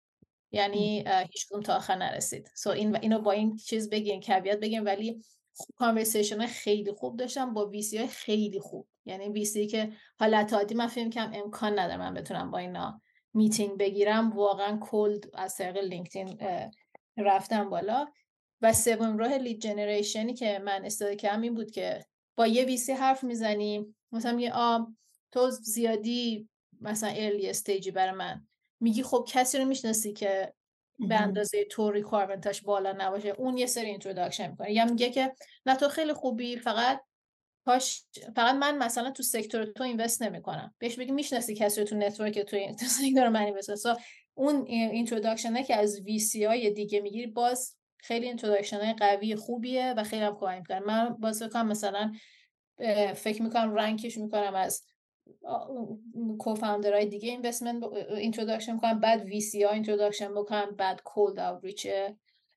یعنی 0.53 1.05
هیچ 1.31 1.47
کدوم 1.49 1.63
تا 1.63 1.77
آخر 1.77 1.95
نرسید. 1.95 2.51
so 2.55 2.71
این 2.71 2.97
اینو 2.97 3.19
با 3.19 3.33
این 3.33 3.57
چیز 3.57 3.91
بگیم 3.91 4.21
caveat 4.21 4.59
بگیم 4.59 4.85
ولی 4.85 5.23
conversation 5.77 6.47
خیلی 6.47 6.93
خوب 6.93 7.17
داشتم 7.17 7.55
با 7.55 7.67
VC 7.67 7.99
های 7.99 8.07
خیلی 8.07 8.61
خوب. 8.61 8.89
یعنی 9.05 9.29
VC 9.29 9.67
که 9.67 9.93
حالت 10.21 10.53
عادی 10.53 10.75
من 10.75 10.87
فکر 10.87 11.09
کنم 11.09 11.31
امکان 11.35 11.79
نداره 11.79 11.97
من 11.97 12.15
بتونم 12.15 12.51
با 12.51 12.59
اینا 12.59 13.03
میتینگ 13.39 13.79
بگیرم 13.79 14.31
واقعا 14.31 14.79
cold 14.81 15.25
از 15.35 15.57
طریق 15.57 15.77
لینکدین 15.77 16.39
رفتم 17.17 17.71
بالا. 17.71 18.07
و 18.63 18.73
سوم 18.73 19.19
راه 19.19 19.39
lead 19.39 19.61
generation 19.61 20.28
ی 20.28 20.35
که 20.35 20.59
من 20.59 20.85
استفاده 20.85 21.17
کردم 21.17 21.43
این 21.43 21.55
بود 21.55 21.71
که 21.71 22.05
با 22.37 22.47
یه 22.47 22.65
VC 22.65 22.93
حرف 22.93 23.25
می‌زنیم. 23.25 23.97
مثلا 24.13 24.41
یه 24.41 24.53
آ 24.53 24.79
تو 25.33 25.51
زیادی 25.51 26.49
مثلا 26.81 27.11
early 27.11 27.51
stage 27.51 27.84
ی 27.84 27.91
برای 27.91 28.15
من. 28.15 28.49
میگی 28.81 29.03
خب 29.03 29.25
کسی 29.29 29.59
رو 29.59 29.65
می‌شناسی 29.65 30.13
که 30.13 30.53
به 30.99 31.15
اندازه 31.21 31.65
تو 31.65 31.91
requirement 31.91 32.51
اش 32.51 32.63
بالا 32.63 32.95
نباشه؟ 32.99 33.29
اون 33.29 33.57
یه 33.57 33.67
سری 33.67 33.87
introduction 33.87 34.51
می‌کنه. 34.51 34.73
یا 34.73 34.85
میگه 34.85 35.11
که 35.11 35.35
نه 35.67 35.77
تو 35.77 35.89
خیلی 35.89 36.13
خوبی 36.13 36.57
فقط 36.57 37.01
کاش 37.69 38.05
فقط 38.37 38.55
من 38.55 38.79
مثلا 38.79 39.11
تو 39.11 39.23
sector 39.23 39.65
تو 39.65 39.85
invest 39.85 40.23
نمی‌کنم. 40.23 40.75
بهش 40.79 40.99
بگی 40.99 41.13
می‌شناسی 41.13 41.55
کسی 41.55 41.85
تو 41.85 41.97
network 41.97 42.39
تو 42.39 42.57
تو 42.81 42.87
sector 42.87 43.29
من 43.29 43.43
invest 43.43 43.87
اون 44.35 44.67
introduction 44.67 45.57
ه 45.57 45.65
که 45.65 45.77
از 45.77 46.01
VC 46.01 46.45
های 46.45 46.71
دیگه 46.71 47.01
می‌گیری 47.01 47.27
باز 47.27 47.77
خیلی 47.97 48.27
introduction 48.27 48.93
قوی 48.93 49.37
خوبیه 49.37 49.95
و 49.97 50.05
خیلی 50.05 50.23
هم 50.23 50.37
کمک 50.41 50.59
می‌کنه. 50.59 50.81
من 50.81 51.09
باز 51.09 51.43
فکر 51.43 51.63
مثلا 51.63 52.13
فکر 53.15 53.43
می‌کنم 53.43 53.75
rank 53.75 54.04
ش 54.04 54.19
می‌کنم 54.19 54.55
از 54.55 54.83
co-founder 56.39 56.95
های 56.95 57.07
دیگه 57.07 57.29
investment 57.29 57.85
introduction 58.11 58.73
می‌کنم 58.73 59.01
بعد 59.01 59.25
VC 59.25 59.63
ها 59.63 59.71
introduction 59.71 60.35
بکنم 60.35 60.77
بعد 60.77 61.03
cold 61.03 61.39
outreach 61.39 61.87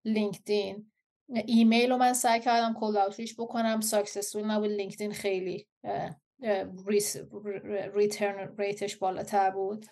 لینکدین 0.06 0.90
ایمیل 1.36 1.91
رو 1.91 1.98
من 1.98 2.13
سعی 2.13 2.39
کردم 2.39 2.74
cold 2.74 2.98
outreach 2.98 3.36
بکنم 3.36 3.82
successful 3.82 4.44
نبود 4.44 4.70
لینکدین 4.70 5.13
خیلی 5.13 5.67
return 7.96 8.56
rate 8.58 8.84
ش 8.84 8.98
بالاتر 8.98 9.50
بود. 9.50 9.86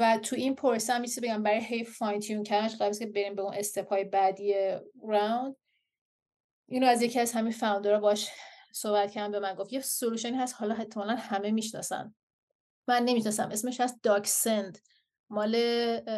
و 0.00 0.18
تو 0.18 0.36
این 0.36 0.54
پروسه 0.54 0.92
هم 0.92 1.02
بگم 1.22 1.42
برای 1.42 1.64
هی 1.64 1.84
fine 1.84 2.20
tune 2.20 2.42
کردنش 2.42 2.76
قبل 2.76 2.92
که 2.92 3.06
بریم 3.06 3.34
به 3.34 3.42
اون 3.42 3.54
step 3.54 3.88
های 3.88 4.04
بعدی 4.04 4.54
round 5.08 5.56
اینو 6.68 6.86
از 6.86 7.02
یکی 7.02 7.20
از 7.20 7.32
همین 7.32 7.52
founder 7.52 7.94
ها 7.94 8.00
باش 8.00 8.30
صحبت 8.72 9.10
کردم 9.10 9.32
به 9.32 9.40
من 9.40 9.54
گفت 9.54 9.72
یه 9.72 9.80
solution 9.80 10.30
ی 10.30 10.36
هست 10.36 10.54
حالا 10.58 10.74
احتمالا 10.74 11.14
همه 11.14 11.50
می‌شناسن. 11.50 12.14
من 12.88 13.02
نمی‌شناسم 13.04 13.48
اسمش 13.52 13.80
هست 13.80 14.02
DocSend 14.02 14.78
مال 15.30 15.52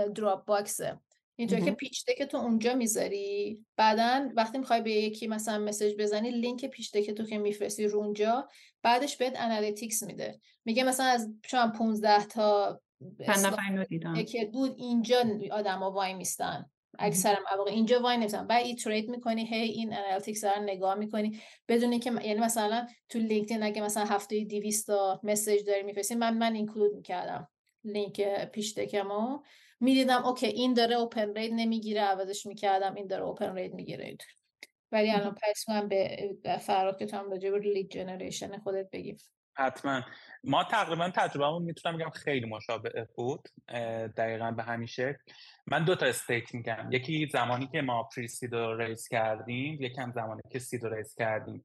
Dropbox 0.09 0.44
ه. 0.44 1.00
اینطور 1.40 1.61
که 1.61 1.70
pitch 1.70 2.04
deck 2.18 2.26
تو 2.26 2.37
اونجا 2.37 2.74
می‌ذاری. 2.74 3.59
بعدا 3.76 4.29
وقتی 4.37 4.59
می‌خوای 4.59 4.81
به 4.81 4.92
یکی 4.92 5.26
مثلا 5.26 5.59
message 5.59 5.94
بزنی 5.98 6.31
لینک 6.31 6.64
pitch 6.64 6.92
deck 6.92 7.12
تو 7.12 7.24
که 7.24 7.38
میفرستی 7.38 7.87
رو 7.87 7.98
اونجا 7.98 8.48
بعدش 8.83 9.16
بهت 9.16 9.33
analytics 9.37 10.02
میده. 10.03 10.40
میگه 10.64 10.85
مثلا 10.85 11.07
از 11.07 11.29
شما 11.46 11.68
15 11.68 12.24
تا 12.24 12.81
که 14.24 14.44
بود 14.53 14.74
اینجا 14.76 15.24
آدما 15.53 15.90
وای 15.90 16.14
میستن. 16.14 16.70
اکثر 16.98 17.37
مواقع 17.53 17.70
اینجا 17.70 18.00
وای 18.00 18.16
نمیزن 18.16 18.46
بعد 18.46 18.66
iterate 18.66 19.09
می‌کنی 19.09 19.46
هی 19.46 19.70
این 19.70 19.94
analytics 19.94 20.44
رو 20.44 20.62
نگاه 20.62 20.94
می‌کنی. 20.94 21.40
بدون 21.68 21.90
اینکه 21.90 22.11
یعنی 22.11 22.40
مثلا 22.40 22.87
تو 23.09 23.18
لینکدین 23.18 23.62
اگه 23.62 23.83
مثلا 23.83 24.05
هفته 24.05 24.44
200 24.44 24.87
تا 24.87 25.20
message 25.22 25.66
داری 25.66 25.83
میفرستی 25.83 26.14
من 26.14 26.38
من 26.38 26.55
include 26.54 26.94
می‌کردم 26.94 27.48
لینک 27.85 28.44
pitch 28.44 28.78
deck 28.78 29.18
مو 29.18 29.38
می‌دیدم 29.80 30.24
okay 30.24 30.46
این 30.46 30.74
داره 30.74 30.96
open 30.96 31.35
rate 31.35 31.52
نمی‌گیره 31.52 32.00
عوضش 32.00 32.46
می‌کردم 32.46 32.94
این 32.94 33.06
داره 33.06 33.22
open 33.22 33.54
rate 33.54 33.74
می‌گیره. 33.74 34.16
ولی 34.92 35.10
الان 35.10 35.34
پس 35.42 35.68
من 35.68 35.88
به 35.88 36.58
فرق 36.60 36.98
که 36.98 37.06
تو 37.06 37.16
هم 37.16 37.30
راجع 37.30 37.50
به 37.50 37.58
لید 37.58 37.90
جنریشن 37.90 38.58
خودت 38.58 38.90
بگیم. 38.92 39.16
حتما. 39.56 40.02
ما 40.44 40.64
تقریبا 40.64 41.10
تجربهمون 41.10 41.62
می‌تونم 41.62 41.96
بگم 41.96 42.10
خیلی 42.10 42.46
مشابه 42.46 43.08
بود 43.16 43.48
دقیقا 44.16 44.50
به 44.50 44.62
همین 44.62 44.86
شکل. 44.86 45.18
من 45.66 45.84
دو 45.84 45.94
تا 45.94 46.06
استیت 46.06 46.54
میگم. 46.54 46.88
یکی 46.92 47.28
زمانی 47.32 47.68
که 47.72 47.80
ما 47.80 48.08
پریسید 48.16 48.54
رو 48.54 48.80
ریز 48.80 49.08
کردیم 49.08 49.82
یکم 49.82 50.12
زمانی 50.12 50.42
که 50.50 50.58
سید 50.58 50.84
رو 50.84 50.94
ریز 50.94 51.14
کردیم. 51.14 51.64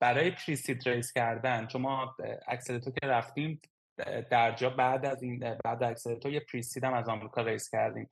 برای 0.00 0.30
پریسید 0.30 0.88
ریز 0.88 1.12
کردن 1.12 1.66
چون 1.66 1.82
ما 1.82 2.16
اکسلتو 2.46 2.90
که 2.90 3.06
رفتیم 3.06 3.60
در 4.30 4.54
جا 4.54 4.70
بعد 4.70 5.06
از 5.06 5.22
این 5.22 5.38
بعد 5.64 5.82
اکسلتو 5.82 6.30
یه 6.30 6.40
پریسید 6.40 6.84
هم 6.84 6.94
از 6.94 7.08
آمریکا 7.08 7.42
ریز 7.42 7.70
کردیم 7.70 8.08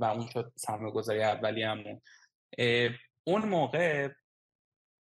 و 0.00 0.04
اون 0.04 0.26
شد 0.26 0.52
سرمایه 0.56 0.92
گذاری 0.92 1.22
اولی 1.22 1.62
همون. 1.62 2.00
اون 3.24 3.44
موقع 3.44 4.08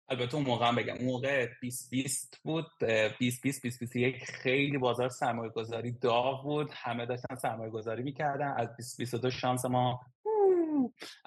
البته 0.09 0.35
اون 0.35 0.45
موقع 0.45 0.69
هم 0.69 0.77
بگم 0.77 0.95
اون 0.95 1.05
موقع 1.05 1.47
2020 1.63 2.41
بود 2.43 2.67
2020 2.81 3.63
2021 3.63 4.25
خیلی 4.25 4.79
بازار 4.79 5.09
سرمایه 5.09 5.51
گذاری 5.51 5.93
داغ 5.93 6.43
بود 6.43 6.71
همه 6.73 7.07
داشتن 7.07 7.35
سرمایه 7.35 7.71
گذاری 7.71 8.03
می‌کردن 8.03 8.55
از 8.57 8.69
2022 8.69 9.31
شانس 9.31 9.65
ما 9.65 10.01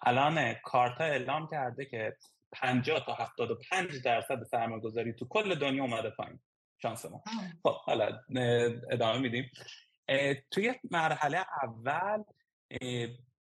الان 0.03 0.53
کارتا 0.53 1.03
اعلام 1.03 1.47
کرده 1.47 1.85
که 1.85 2.17
50 2.51 3.05
تا 3.05 3.13
75 3.13 4.03
درصد 4.03 4.43
سرمایه 4.43 4.81
گذاری 4.81 5.13
تو 5.13 5.27
کل 5.27 5.55
دنیا 5.55 5.83
اومده 5.83 6.09
پایین. 6.09 6.39
شانس 6.83 7.05
ما. 7.05 7.23
خب 7.63 7.75
حالا 7.75 8.19
ادامه 8.91 9.19
میدیم. 9.19 9.51
توی 10.51 10.73
مرحله 10.91 11.45
اول 11.63 12.23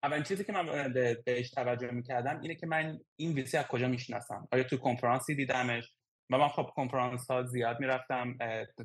اولین 0.04 0.24
چیزی 0.24 0.44
که 0.44 0.54
من 0.54 0.94
بهش 1.26 1.50
توجه 1.50 1.92
می‌کردم 1.92 2.40
اینه 2.42 2.56
که 2.56 2.68
من 2.68 3.00
این 3.16 3.34
ویسی 3.34 3.58
از 3.58 3.68
کجا 3.68 3.88
می‌شناسم؟ 3.88 4.48
آیا 4.52 4.64
تو 4.64 4.78
کنفرانسی 4.78 5.36
دیدمش؟ 5.36 5.94
و 6.30 6.38
من 6.38 6.48
خب 6.48 6.70
کنفرانس 6.76 7.32
ها 7.32 7.44
زیاد 7.44 7.80
می‌رفتم 7.80 8.38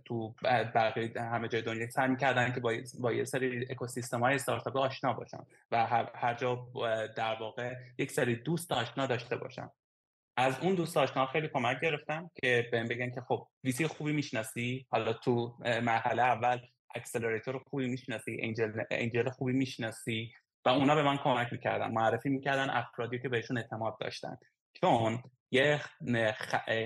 تو 0.05 0.35
بقیه 0.75 1.21
همه 1.21 1.49
جای 1.49 1.63
دنیا 1.63 1.91
سعی 1.91 2.09
می‌کردن 2.09 2.53
که 2.53 2.61
با, 2.61 2.73
با 3.01 3.13
یه 3.13 3.25
سری 3.25 3.67
اکوسیستم 3.71 4.21
های 4.21 4.35
استارتاپ 4.35 4.77
آشنا 4.77 5.13
باشم 5.13 5.47
و 5.71 5.87
هر, 5.87 6.35
جا 6.35 6.69
در 7.17 7.37
واقع 7.41 7.75
یک 7.99 8.11
سری 8.11 8.37
دوست 8.37 8.73
آشنا 8.73 9.07
داشته 9.07 9.37
باشم. 9.37 9.73
از 10.37 10.61
اون 10.61 10.75
دوست 10.75 10.97
آشنا 10.97 11.27
خیلی 11.27 11.49
کمک 11.49 11.81
گرفتم 11.81 12.31
که 12.43 12.69
بهم 12.73 12.89
بگن 12.89 13.11
که 13.11 13.21
خب 13.29 13.49
ویسی 13.65 13.87
خوبی 13.87 14.13
می‌شناسی. 14.13 14.87
حالا 14.91 15.13
تو 15.13 15.57
مرحله 15.65 16.23
اول 16.23 16.59
accelerator 16.95 17.59
خوبی 17.59 17.89
می‌شناسی 17.89 18.37
angel, 18.41 18.83
angel 18.91 19.31
خوبی 19.31 19.53
می‌شناسی. 19.53 20.33
و 20.65 20.69
اونا 20.69 20.95
به 20.95 21.03
من 21.03 21.17
کمک 21.17 21.53
می‌کردن 21.53 21.93
معرفی 21.93 22.29
می‌کردن 22.29 22.71
افرادی 22.71 23.19
که 23.19 23.29
بهشون 23.29 23.59
اعتماد 23.59 23.99
داشتن. 24.01 24.37
چون 24.73 25.23
یه 25.51 25.81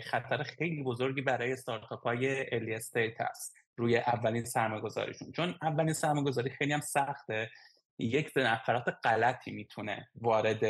خطر 0.03 0.43
خیلی 0.43 0.83
بزرگی 0.83 1.21
برای 1.21 1.53
استارتاپ 1.53 2.03
های 2.03 2.55
early 2.55 2.75
stage 2.75 3.21
هست. 3.21 3.57
روی 3.77 3.97
اولین 3.97 4.45
سرمایه‌گذاریشون. 4.45 5.33
چون 5.33 5.55
اولین 5.63 5.93
سرمایه‌گذاری 5.93 6.51
خیلی 6.51 6.73
هم 6.73 6.81
سخته. 6.81 7.51
یه 7.99 8.33
نفرات 8.37 8.85
غلطی 9.05 9.51
می‌تونه 9.51 10.09
وارد 10.15 10.61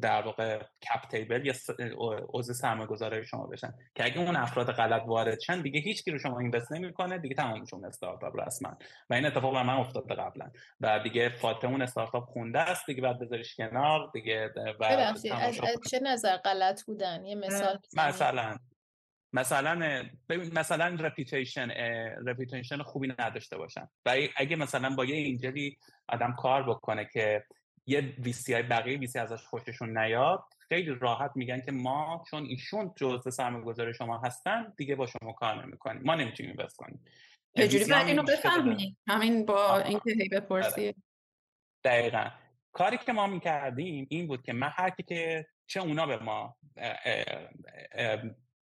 در 0.00 0.22
واقع 0.22 0.58
cap 0.58 1.08
table 1.10 1.46
یا 1.46 1.54
عضو 2.34 2.52
سرمایه 2.52 3.22
شما 3.24 3.46
بشن. 3.46 3.74
که 3.94 4.04
اگه 4.04 4.18
اون 4.18 4.36
افراد 4.36 4.72
غلط 4.72 5.02
وارد 5.06 5.40
شن 5.40 5.62
دیگه 5.62 5.80
هیچ 5.80 6.08
رو 6.08 6.18
شما 6.18 6.38
invest 6.38 6.72
نمی‌کنه 6.72 7.18
دیگه 7.18 7.34
تمامشون 7.34 7.84
استارتاپ 7.84 8.40
رسما 8.40 8.78
و 9.10 9.14
این 9.14 9.26
اتفاق 9.26 9.54
بر 9.54 9.62
من 9.62 9.74
افتاده 9.74 10.14
قبلا. 10.14 10.50
و 10.80 11.00
دیگه 11.02 11.28
فاطمه 11.28 11.70
اون 11.70 11.82
استارتاپ 11.82 12.24
خونده 12.24 12.58
است 12.58 12.86
دیگه 12.86 13.02
بعد 13.02 13.18
بذاریش 13.18 13.56
کنار 13.56 14.10
دیگه 14.12 14.50
و 14.80 14.84
از, 14.84 15.26
از 15.26 15.80
چه 15.90 16.00
نظر 16.02 16.36
غلط 16.36 16.84
بودن؟ 16.84 17.26
یه 17.26 17.34
مثال 17.34 17.78
مثلا 17.96 18.56
مثلا 19.32 20.02
مثلا 20.52 20.96
reputation 21.00 21.70
reputation 22.26 22.82
خوبی 22.82 23.14
نداشته 23.18 23.56
باشن. 23.56 23.88
و 24.06 24.16
اگه 24.36 24.56
مثلا 24.56 24.94
با 24.94 25.04
یه 25.04 25.16
angelی 25.16 25.78
آدم 26.08 26.34
کار 26.38 26.62
بکنه 26.62 27.08
که 27.12 27.44
یه 27.86 28.00
VC 28.00 28.54
های 28.54 28.62
بقیه 28.62 28.98
VC 28.98 29.18
ازش 29.18 29.42
خوششون 29.42 29.98
نیاد 29.98 30.44
خیلی 30.68 30.94
راحت 31.00 31.30
میگن 31.34 31.60
که 31.60 31.72
ما 31.72 32.24
چون 32.30 32.44
ایشون 32.44 32.92
جزء 32.96 33.30
سرمایه‌گذاری 33.30 33.94
شما 33.94 34.18
هستن 34.18 34.72
دیگه 34.76 34.94
با 34.94 35.06
شما 35.06 35.32
کار 35.32 35.66
نمی‌کنیم. 35.66 36.02
ما 36.02 36.14
نمی‌تونیم 36.14 36.56
pass 36.56 36.76
کنیم. 36.76 37.04
چجوری 37.56 37.84
بعد 37.84 38.06
اینو 38.06 38.22
بفهمی. 38.22 38.96
همین 39.08 39.46
با 39.46 39.78
اینکه 39.78 40.10
هی 40.10 40.28
بپرسی. 40.28 40.80
آره. 40.80 40.94
دقیقا. 41.84 42.30
کاری 42.72 42.98
که 42.98 43.12
ما 43.12 43.26
می‌کردیم 43.26 44.06
این 44.10 44.26
بود 44.26 44.42
که 44.42 44.52
من 44.52 44.70
هر 44.72 44.90
که 44.90 45.46
چه 45.66 45.80
اونا 45.80 46.06
به 46.06 46.16
ما 46.16 46.56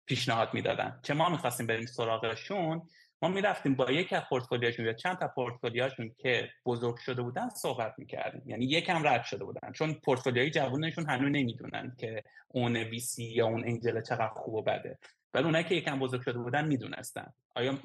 پیشنهاد 0.06 0.54
می‌دادن. 0.54 1.00
چه 1.02 1.14
ما 1.14 1.28
می‌خواستیم 1.28 1.66
بریم 1.66 1.86
سراغشون 1.86 2.82
ما 3.22 3.28
می‌رفتیم 3.28 3.74
با 3.74 3.90
یک 3.90 4.12
از 4.12 4.22
پورتفولیوشون 4.28 4.86
یا 4.86 4.92
چند 4.92 5.18
تا 5.18 5.28
پورتفولیوشون 5.28 6.14
که 6.18 6.50
بزرگ 6.66 6.96
شده 6.96 7.22
بودن 7.22 7.48
صحبت 7.48 7.94
می‌کردیم. 7.98 8.42
یعنی 8.46 8.64
یکم 8.64 9.06
رد 9.06 9.24
شده 9.24 9.44
بودن. 9.44 9.72
چون 9.72 9.94
پورتفولیوی 9.94 10.50
جوونشون 10.50 11.06
هنوز 11.06 11.30
نمی‌دونن 11.32 11.96
که 11.98 12.22
اون 12.48 12.76
ویسی 12.76 13.24
یا 13.24 13.46
اون 13.46 13.64
انجل 13.64 14.00
چقدر 14.00 14.28
خوب 14.28 14.54
و 14.54 14.62
بده. 14.62 14.98
ولی 15.34 15.44
اونایی 15.44 15.64
که 15.64 15.74
یکم 15.74 15.98
بزرگ 15.98 16.22
شده 16.22 16.38
بودن 16.38 16.66
می‌دونستن. 16.66 17.32
آیا 17.54 17.78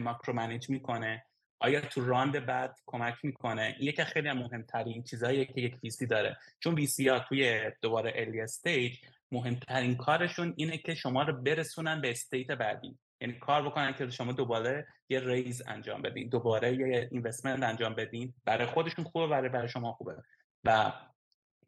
micromanage 0.00 0.70
می‌کنه؟ 0.70 1.24
آیا 1.60 1.80
تو 1.80 2.06
round 2.06 2.46
بعد 2.46 2.76
کمک 2.86 3.14
می‌کنه؟ 3.22 3.76
یک 3.80 4.02
خیلی 4.02 4.32
مهمترین 4.32 5.02
چیزهایی 5.02 5.46
که 5.46 5.60
یک 5.60 5.76
VC 5.82 6.06
داره. 6.06 6.36
چون 6.60 6.74
VC 6.74 7.08
ها 7.08 7.18
توی 7.18 7.70
دوباره 7.82 8.12
early 8.14 8.40
stage 8.40 8.98
مهمترین 9.34 9.96
کارشون 9.96 10.54
اینه 10.56 10.78
که 10.78 10.94
شما 10.94 11.22
رو 11.22 11.42
برسونن 11.42 12.00
به 12.00 12.10
stage 12.10 12.50
بعدی. 12.50 12.98
یعنی 13.20 13.38
کار 13.38 13.68
بکنن 13.68 13.94
که 13.94 14.10
شما 14.10 14.32
دوباره 14.32 14.86
یه 15.08 15.20
raise 15.20 15.62
انجام 15.66 16.02
بدین 16.02 16.28
دوباره 16.28 16.76
یه 16.76 17.08
investment 17.12 17.62
انجام 17.62 17.94
بدین. 17.94 18.34
برای 18.44 18.66
خودشون 18.66 19.04
خوبه 19.04 19.26
برای 19.26 19.48
برای 19.48 19.68
شما 19.68 19.92
خوبه. 19.92 20.16
و 20.64 20.92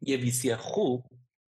یه 0.01 0.17
VC 0.17 0.55
خوب 0.55 1.05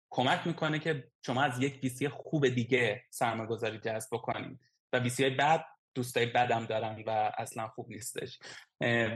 کمک 0.09 0.47
می‌کنه 0.47 0.79
که 0.79 1.07
شما 1.25 1.43
از 1.43 1.61
یک 1.61 1.79
ویسی 1.83 2.09
خوب 2.09 2.47
دیگه 2.47 3.03
سرمایه 3.09 3.49
گذاری 3.49 3.77
جذب 3.77 4.09
بکنین. 4.11 4.59
و 4.93 4.99
ویسی 4.99 5.29
بعد 5.29 5.65
دوستای 5.95 6.25
بدم 6.25 6.65
دارن 6.65 7.03
و 7.05 7.31
اصلا 7.37 7.67
خوب 7.67 7.89
نیستش. 7.89 8.39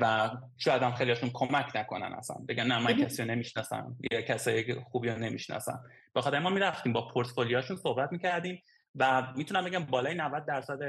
و 0.02 0.30
شاید 0.58 0.82
هم 0.82 0.94
خیلیشون 0.94 1.30
کمک 1.34 1.72
نکنن 1.76 2.14
اصلا. 2.14 2.36
بگن 2.48 2.64
نه 2.64 2.80
من 2.80 2.94
کسی 2.94 3.22
رو 3.22 3.28
نمی‌شناسم. 3.28 3.98
یا 4.12 4.22
کسی 4.22 4.74
خوبی 4.74 5.10
رو 5.10 5.20
نمی‌شناسم. 5.20 5.84
بخاطر 6.16 6.40
ما 6.40 6.50
می‌رفتیم 6.50 6.94
با 6.94 7.08
پورتفولیوهاشون 7.08 7.78
صحبت 7.78 8.12
می‌کردیم 8.12 8.64
و 8.96 9.34
می‌تونم 9.36 9.66
بگم 9.66 9.86
بالای 9.86 10.16
90 10.16 10.46
درصد 10.46 10.80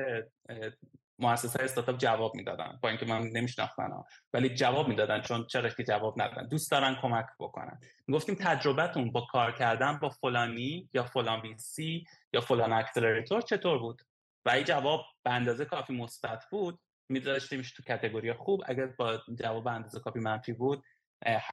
مؤسسه 1.19 1.63
استارتاپ 1.63 1.99
جواب 1.99 2.35
می‌دادن 2.35 2.79
با 2.83 2.89
اینکه 2.89 3.07
من 3.07 3.23
نمیشناختن 3.23 3.91
ولی 4.33 4.49
جواب 4.49 4.89
می‌دادن 4.89 5.21
چون 5.21 5.47
چرا 5.47 5.69
که 5.69 5.85
جواب 5.85 6.23
ندادن. 6.23 6.49
دوست 6.49 6.71
دارن 6.71 6.97
کمک 7.03 7.27
بکنن. 7.41 7.81
گفتیم 8.13 8.37
تجربتون 8.41 9.13
با 9.13 9.21
کار 9.21 9.53
کردن 9.53 9.99
با 9.99 10.09
فلانی 10.09 10.89
یا 10.95 11.05
فلان 11.05 11.41
VC 11.41 12.05
یا 12.33 12.41
فلان 12.41 12.73
accelerator 12.73 13.41
چطور 13.41 13.79
بود؟ 13.79 14.03
و 14.45 14.51
این 14.51 14.65
جواب 14.65 15.05
به 15.23 15.31
اندازه 15.31 15.65
کافی 15.65 15.93
مثبت 15.97 16.45
بود. 16.51 16.81
میذاشتیمش 17.09 17.73
تو 17.73 17.83
category 17.83 18.33
خوب. 18.33 18.63
اگر 18.67 18.87
با 18.87 19.21
جواب 19.39 19.69
اندازه 19.69 20.01
کافی 20.01 20.19
منفی 20.19 20.53
بود 20.53 20.83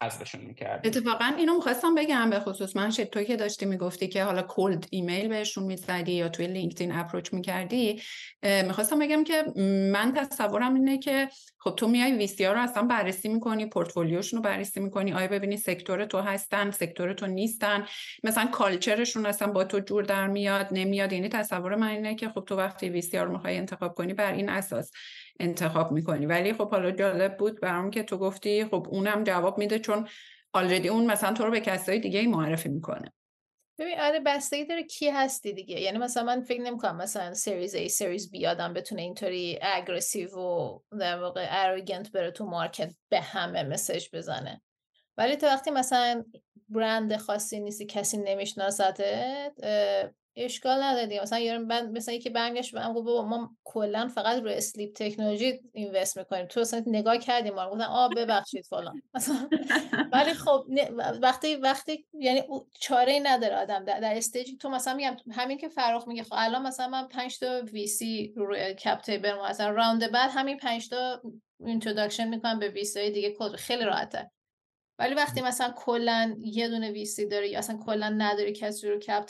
حذفشون 0.02 0.42
می‌کرد 0.42 0.88
اتفاقا 0.88 1.32
اینو 1.38 1.56
می‌خواستم 1.56 1.96
بگم 1.96 2.30
به 2.30 2.40
خصوص 2.40 2.76
من 2.76 2.90
تو 2.90 3.24
که 3.24 3.36
داشتی 3.36 3.66
می‌گفتی 3.66 4.08
که 4.08 4.24
حالا 4.24 4.42
cold 4.42 4.88
email 4.90 5.28
بهشون 5.28 5.64
می‌زدی 5.64 6.12
یا 6.12 6.30
توی 6.30 6.48
لینکدین 6.48 6.92
approach 6.92 7.34
می‌کردی 7.34 8.02
می‌خواستم 8.44 9.00
بگم 9.00 9.24
که 9.24 9.44
من 9.92 10.14
تصورم 10.14 10.74
اینه 10.74 10.98
که 10.98 11.30
خب 11.58 11.76
تو 11.76 11.88
میای 11.88 12.12
VC 12.12 12.46
رو 12.46 12.60
اصلا 12.60 12.84
بررسی 12.84 13.30
می‌کنی 13.30 13.66
portfolioشون 13.66 14.38
رو 14.38 14.44
بررسی 14.44 14.80
می‌کنی 14.80 15.14
آیا 15.14 15.28
ببینی 15.28 15.58
sector 15.58 16.06
تو 16.06 16.20
هستن 16.20 16.72
sector 16.72 17.14
تو 17.14 17.28
نیستن 17.28 17.86
مثلا 18.24 18.46
cultureشون 18.46 19.26
اصلا 19.26 19.52
با 19.52 19.64
تو 19.64 19.80
جور 19.80 20.04
در 20.04 20.28
میاد 20.28 20.68
نمیاد. 20.72 21.14
یعنی 21.14 21.30
تصور 21.30 21.76
من 21.76 21.88
اینه 21.88 22.16
که 22.16 22.30
خب 22.30 22.44
تو 22.48 22.56
وقتی 22.56 22.90
VC 22.90 23.18
رو 23.18 23.32
می‌خوای 23.32 23.58
انتخاب 23.58 23.94
کنی 23.94 24.14
بر 24.14 24.34
این 24.34 24.50
اساس. 24.50 24.92
انتخاب 25.42 25.92
می‌کنی. 25.92 26.26
ولی 26.26 26.54
خب 26.54 26.72
حالا 26.72 26.92
جالب 26.92 27.38
بود 27.38 27.62
برام 27.62 27.92
که 27.92 28.04
تو 28.04 28.18
گفتی 28.18 28.66
خب 28.66 28.88
اونم 28.90 29.24
جواب 29.24 29.58
میده 29.58 29.80
چون 29.80 30.08
already 30.54 30.90
اون 30.90 31.06
مثلا 31.06 31.34
تو 31.34 31.46
رو 31.46 31.52
به 31.52 31.60
کسای 31.60 32.00
دیگه 32.00 32.28
معرفی 32.28 32.70
می‌کنه. 32.70 33.14
ببین 33.80 34.00
آره 34.00 34.20
بستگی 34.20 34.66
داره 34.66 34.84
کی 34.84 35.10
هستی 35.10 35.54
دیگه. 35.54 35.80
یعنی 35.80 35.98
مثلا 35.98 36.24
من 36.24 36.42
فکر 36.42 36.62
نمی‌کنم 36.62 36.98
مثلا 36.98 37.34
series 37.34 37.76
A 37.76 37.88
series 37.88 38.32
B 38.36 38.46
آدم 38.46 38.74
بتونه 38.74 39.02
اینطوری 39.02 39.60
aggressive 39.62 40.30
و 40.38 40.80
در 41.00 41.20
واقع 41.20 41.48
arrogant 41.50 42.12
بره 42.12 42.32
تو 42.32 42.46
market 42.46 42.94
به 43.10 43.22
همه 43.22 43.64
message 43.64 44.08
بزنه. 44.14 44.62
ولی 45.18 45.36
تو 45.36 45.48
وقتی 45.48 45.72
مثلا 45.72 46.24
برند 46.70 47.18
خاصی 47.18 47.60
نیستی 47.60 47.86
کسی 47.86 48.18
نمیشناسته 48.18 49.52
اشکال 50.36 50.84
نداره 50.84 51.22
مثلا 51.22 51.40
یارو 51.40 51.66
من 51.66 51.92
مثلا 51.92 52.16
یکی 52.16 52.30
برگشت 52.30 52.74
بهم 52.74 52.94
گفت 52.94 53.08
ما 53.08 53.56
کلا 53.64 54.08
فقط 54.08 54.42
روی 54.42 54.54
sleep 54.54 54.94
technology 54.96 55.60
invest 55.74 56.18
می‌کنیم. 56.18 56.46
تو 56.46 56.60
اصلا 56.60 56.84
نگاه 56.88 57.18
کردیم 57.18 57.54
ما 57.54 57.70
گفتن 57.70 57.84
آ 57.84 58.08
ببخشید 58.08 58.66
فلان. 58.66 59.02
ولی 60.14 60.34
خب 60.34 60.66
وقتی 61.22 61.56
وقتی 61.56 62.06
یعنی 62.14 62.42
چاره 62.80 63.14
ای 63.14 63.20
نداره 63.20 63.56
آدم. 63.56 63.86
در, 63.86 64.00
در 64.00 64.18
stage 64.18 64.58
تو 64.60 64.70
مثلا 64.70 64.94
میگم 64.94 65.16
همین 65.32 65.58
که 65.58 65.70
فراخ 65.70 66.08
میگه 66.08 66.24
خب 66.24 66.36
الان 66.38 66.68
مثلا 66.68 66.88
من 66.88 67.08
5 67.08 67.40
تا 67.40 67.62
VC 67.74 68.34
روی 68.36 68.74
cap 68.74 69.02
table 69.02 69.34
مثلا 69.50 69.70
round 69.70 70.12
بعد 70.12 70.30
همین 70.34 70.58
5 70.58 70.90
تا 70.90 71.22
introduction 71.66 72.28
می‌کنم 72.28 72.60
به 72.60 72.70
VC 72.70 73.12
دیگه 73.12 73.36
خیلی 73.56 73.84
راحته. 73.84 74.32
ولی 75.02 75.16
وقتی 75.16 75.42
مثلا 75.42 75.74
کلا 75.78 76.36
یه 76.44 76.68
دونه 76.68 76.92
VC 76.92 77.28
داره 77.28 77.50
یا 77.50 77.60
اصلا 77.60 77.78
کلا 77.86 78.10
نداری 78.10 78.54
کسی 78.54 78.90
رو 78.90 79.00
cap 79.00 79.26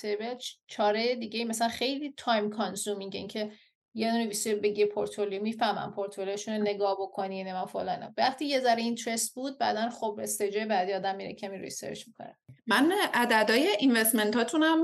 چاره 0.68 1.16
دیگه 1.16 1.46
مثلا 1.46 1.68
خیلی 1.68 2.14
time 2.18 2.50
consuming 2.50 3.16
این 3.16 3.28
که 3.28 3.52
یه 3.94 4.12
دونه 4.12 4.28
VC 4.28 4.56
بگی 4.56 4.86
پورتفولیو 4.86 5.42
می‌فهمم 5.42 5.94
portfolioشون 5.96 6.54
رو 6.54 6.62
نگاه 6.62 6.98
بکنی 7.02 7.44
نه 7.44 7.54
من 7.54 7.66
فلانه 7.66 8.14
وقتی 8.18 8.46
یه 8.46 8.60
ذره 8.60 8.82
interest 8.82 9.36
بود 9.36 9.58
بعدا 9.58 9.90
خب 9.90 10.20
stage 10.24 10.58
بعدی 10.58 10.94
آدم 10.94 11.16
میره 11.16 11.34
کمی 11.34 11.58
research 11.58 12.08
می‌کنه. 12.08 12.38
من 12.68 12.94
عددهای 13.14 13.68
investment 13.80 14.36
هاتونم 14.36 14.84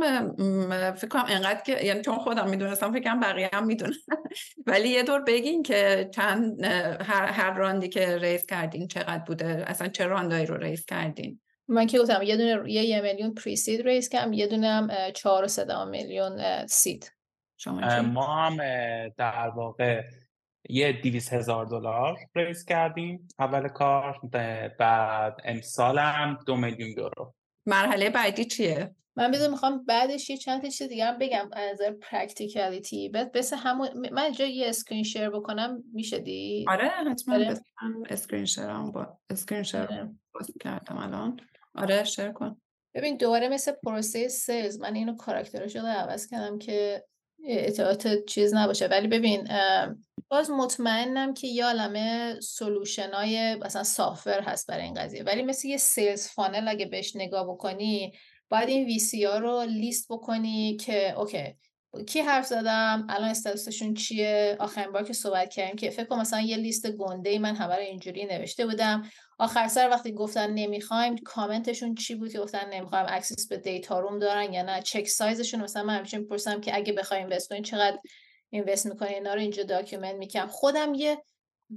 فکر 0.94 1.08
کنم 1.08 1.26
انقدر 1.28 1.62
که 1.62 1.86
یعنی 1.86 2.02
چون 2.02 2.18
خودم 2.18 2.50
می‌دونستم 2.50 2.92
فکر 2.92 3.04
کنم 3.04 3.20
بقیه 3.20 3.50
هم 3.54 3.66
می‌دونن. 3.66 3.94
ولی 4.68 4.90
یه 4.90 5.04
دور 5.04 5.22
بگین 5.22 5.64
که 5.64 6.10
چند 6.14 6.66
هر, 7.02 7.26
هر 7.26 7.54
roundی 7.54 7.90
که 7.90 8.18
raise 8.18 8.46
کردین 8.46 8.88
چقدر 8.88 9.24
بوده؟ 9.28 9.64
اصلا 9.68 9.88
چه 9.88 10.06
roundایی 10.06 10.46
رو 10.46 10.58
raise 10.58 10.86
کردین؟ 10.86 11.42
من 11.68 11.88
که 11.88 12.00
گفتم 12.00 12.22
یه 12.22 12.38
دونه 12.38 12.72
یه, 12.72 12.84
یه 12.84 13.02
میلیون 13.02 13.34
pre-seed 13.34 13.88
raise 13.88 14.10
کردم 14.10 14.34
یه 14.34 14.48
دونه 14.48 14.68
هم 14.68 15.12
4 15.14 15.48
میلیون 15.86 16.66
seed 16.68 17.17
ما 18.02 18.36
هم 18.36 18.58
در 19.18 19.50
واقع 19.50 20.04
یه 20.70 20.92
دویست 20.92 21.34
هزار 21.34 21.66
دلار 21.66 22.18
raise 22.36 22.66
کردیم 22.66 23.28
اول 23.40 23.68
کار 23.68 24.20
بعد 24.80 25.38
امسال 25.44 26.00
هم 26.00 26.40
دو 26.48 26.56
میلیون 26.56 26.90
یورو 26.98 27.34
مرحله 27.66 28.10
بعدی 28.10 28.46
چیه؟ 28.46 28.96
من 29.16 29.32
بدون 29.32 29.52
می‌خوام 29.52 29.86
بعدش 29.86 30.30
یه 30.30 30.38
چند 30.38 30.70
چیز 30.70 30.88
دیگه 30.88 31.06
هم 31.06 31.18
بگم 31.18 31.50
از 31.54 31.82
practicality 32.02 33.10
بعد 33.10 33.32
بس 33.32 33.54
همون 33.54 34.10
من 34.12 34.22
اینجا 34.22 34.46
یه 34.46 34.70
screen 34.70 35.04
share 35.04 35.30
بکنم 35.30 35.84
میشه 35.94 36.20
دی 36.20 36.66
آره 36.68 36.88
حتما 36.88 37.36
آره. 37.36 37.60
screen 38.10 38.46
share 38.46 38.68
با 38.68 39.18
screen 39.30 39.64
share. 39.64 39.88
کردم 40.62 40.98
الان 40.98 41.40
آره 41.76 42.04
share 42.04 42.32
کن 42.32 42.62
ببین 42.96 43.18
دوباره 43.18 43.50
مثل 43.50 43.72
پروسه 43.72 44.28
sales 44.28 44.80
من 44.80 44.96
اینو 44.96 45.16
کاراکترش 45.16 45.76
رو 45.76 45.86
عوض 45.86 46.28
کردم 46.28 46.58
که 46.58 47.04
اطلاعات 47.46 48.26
چیز 48.26 48.54
نباشه. 48.54 48.88
ولی 48.88 49.08
ببین 49.08 49.48
باز 50.30 50.50
مطمئنم 50.50 51.34
که 51.34 51.48
یه 51.48 51.66
عالمه 51.66 52.40
solution 52.42 53.14
های 53.14 53.56
مثلا 53.56 53.84
software 53.84 54.42
هست 54.42 54.68
برای 54.68 54.84
این 54.84 54.94
قضیه. 54.94 55.24
ولی 55.24 55.44
مثل 55.44 55.68
یه 55.68 55.78
sales 55.78 56.28
funnel 56.28 56.68
اگه 56.68 56.86
بهش 56.86 57.16
نگاه 57.16 57.48
بکنی 57.48 58.14
باید 58.50 58.70
این 58.70 58.86
VC 58.86 59.24
ها 59.24 59.38
رو 59.38 59.62
لیست 59.62 60.12
بکنی 60.12 60.76
که 60.76 61.20
اوکی 61.20 61.56
کی 62.08 62.20
حرف 62.20 62.46
زدم 62.46 63.08
الان 63.10 63.30
statusشون 63.30 63.94
چیه؟ 63.94 64.58
آخرین 64.60 64.92
بار 64.92 65.04
که 65.04 65.14
صحبت 65.14 65.50
کردیم 65.50 65.76
که 65.76 65.90
فکر 65.90 66.06
کنم 66.06 66.20
مثلا 66.20 66.42
یه 66.42 66.58
لیست 66.58 66.92
گنده 66.92 67.30
ای 67.30 67.40
من 67.40 67.56
همه 67.56 67.76
رو 67.76 67.82
اینجوری 67.82 68.26
نوشته 68.26 68.66
بودم. 68.66 69.10
آخر 69.38 69.68
سر 69.68 69.90
وقتی 69.90 70.12
گفتن 70.12 70.54
نمی‌خوایم 70.54 71.18
commentشون 71.18 71.96
چی 71.96 72.16
بود 72.16 72.32
که 72.32 72.40
گفتن 72.40 72.70
نمی‌خوایم؟ 72.74 73.06
access 73.10 73.48
به 73.48 73.58
data 73.58 74.00
room 74.00 74.20
دارن 74.20 74.54
یا 74.54 74.62
نه؟ 74.62 74.82
check 74.82 75.08
sizeشون. 75.08 75.62
مثلا 75.62 75.84
من 75.84 75.98
همیشه 75.98 76.18
می‌پرسم 76.18 76.62
که 76.62 76.76
اگه 76.76 76.94
بخوایم 76.94 77.28
invest 77.28 77.62
چقدر 77.62 77.98
invest 78.50 78.86
می‌کنین 78.86 79.14
اینا 79.14 79.34
رو 79.34 79.40
اینجا 79.40 79.64
document 79.64 80.16
می‌کنم. 80.16 80.48
خودم 80.48 80.94
یه 80.94 81.18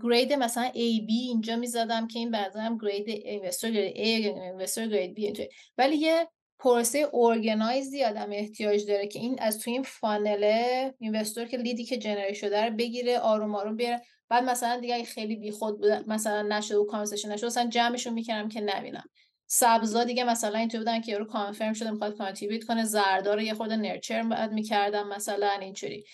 grade 0.02 0.32
مثلا 0.32 0.68
A 0.68 1.00
B 1.06 1.10
اینجا 1.10 1.56
می‌زدم 1.56 2.06
که 2.06 2.18
این 2.18 2.30
بعضا 2.30 2.78
grade 2.82 3.08
investor 3.08 3.70
grade 3.70 3.94
A 3.94 3.98
investor 3.98 4.86
grade 4.86 5.38
B 5.38 5.42
ولی 5.78 5.96
یه 5.96 6.28
پروسه 6.58 7.08
organizeی 7.14 8.04
آدم 8.04 8.28
احتیاج 8.32 8.86
داره 8.86 9.06
که 9.06 9.18
این 9.18 9.36
از 9.38 9.58
تو 9.58 9.70
این 9.70 9.82
funnelه 9.82 10.94
investor 10.98 11.44
که 11.44 11.56
leadی 11.56 11.84
که 11.84 11.98
generate 11.98 12.34
شده 12.34 12.64
رو 12.64 12.76
بگیره 12.76 13.18
آروم 13.18 13.54
آروم 13.54 13.76
بیاره. 13.76 14.02
بعد 14.30 14.44
مثلا 14.44 14.80
دیگه 14.80 15.04
خیلی 15.04 15.36
بیخود 15.36 15.86
مثلا 15.86 16.42
نشد 16.42 16.74
و 16.74 16.84
conversation 16.84 17.32
نشد 17.32 17.46
مثلا 17.46 17.68
جمعشون 17.68 18.12
می‌کردم 18.12 18.48
که 18.48 18.60
نبینم. 18.60 19.04
سبزا 19.46 20.04
دیگه 20.04 20.24
مثلا 20.24 20.58
اینطور 20.58 20.80
بودن 20.80 21.00
که 21.00 21.12
یارو 21.12 21.24
confirm 21.24 21.72
شده 21.72 21.90
می‌خواد 21.90 22.16
contribute 22.16 22.64
کنه 22.64 22.84
زردا 22.84 23.34
رو 23.34 23.42
یه 23.42 23.54
خورده 23.54 23.76
nurture 23.76 24.22
بعد 24.22 24.52
می‌کردم 24.52 25.08
مثلا 25.08 25.50
اینجوری. 25.50 26.04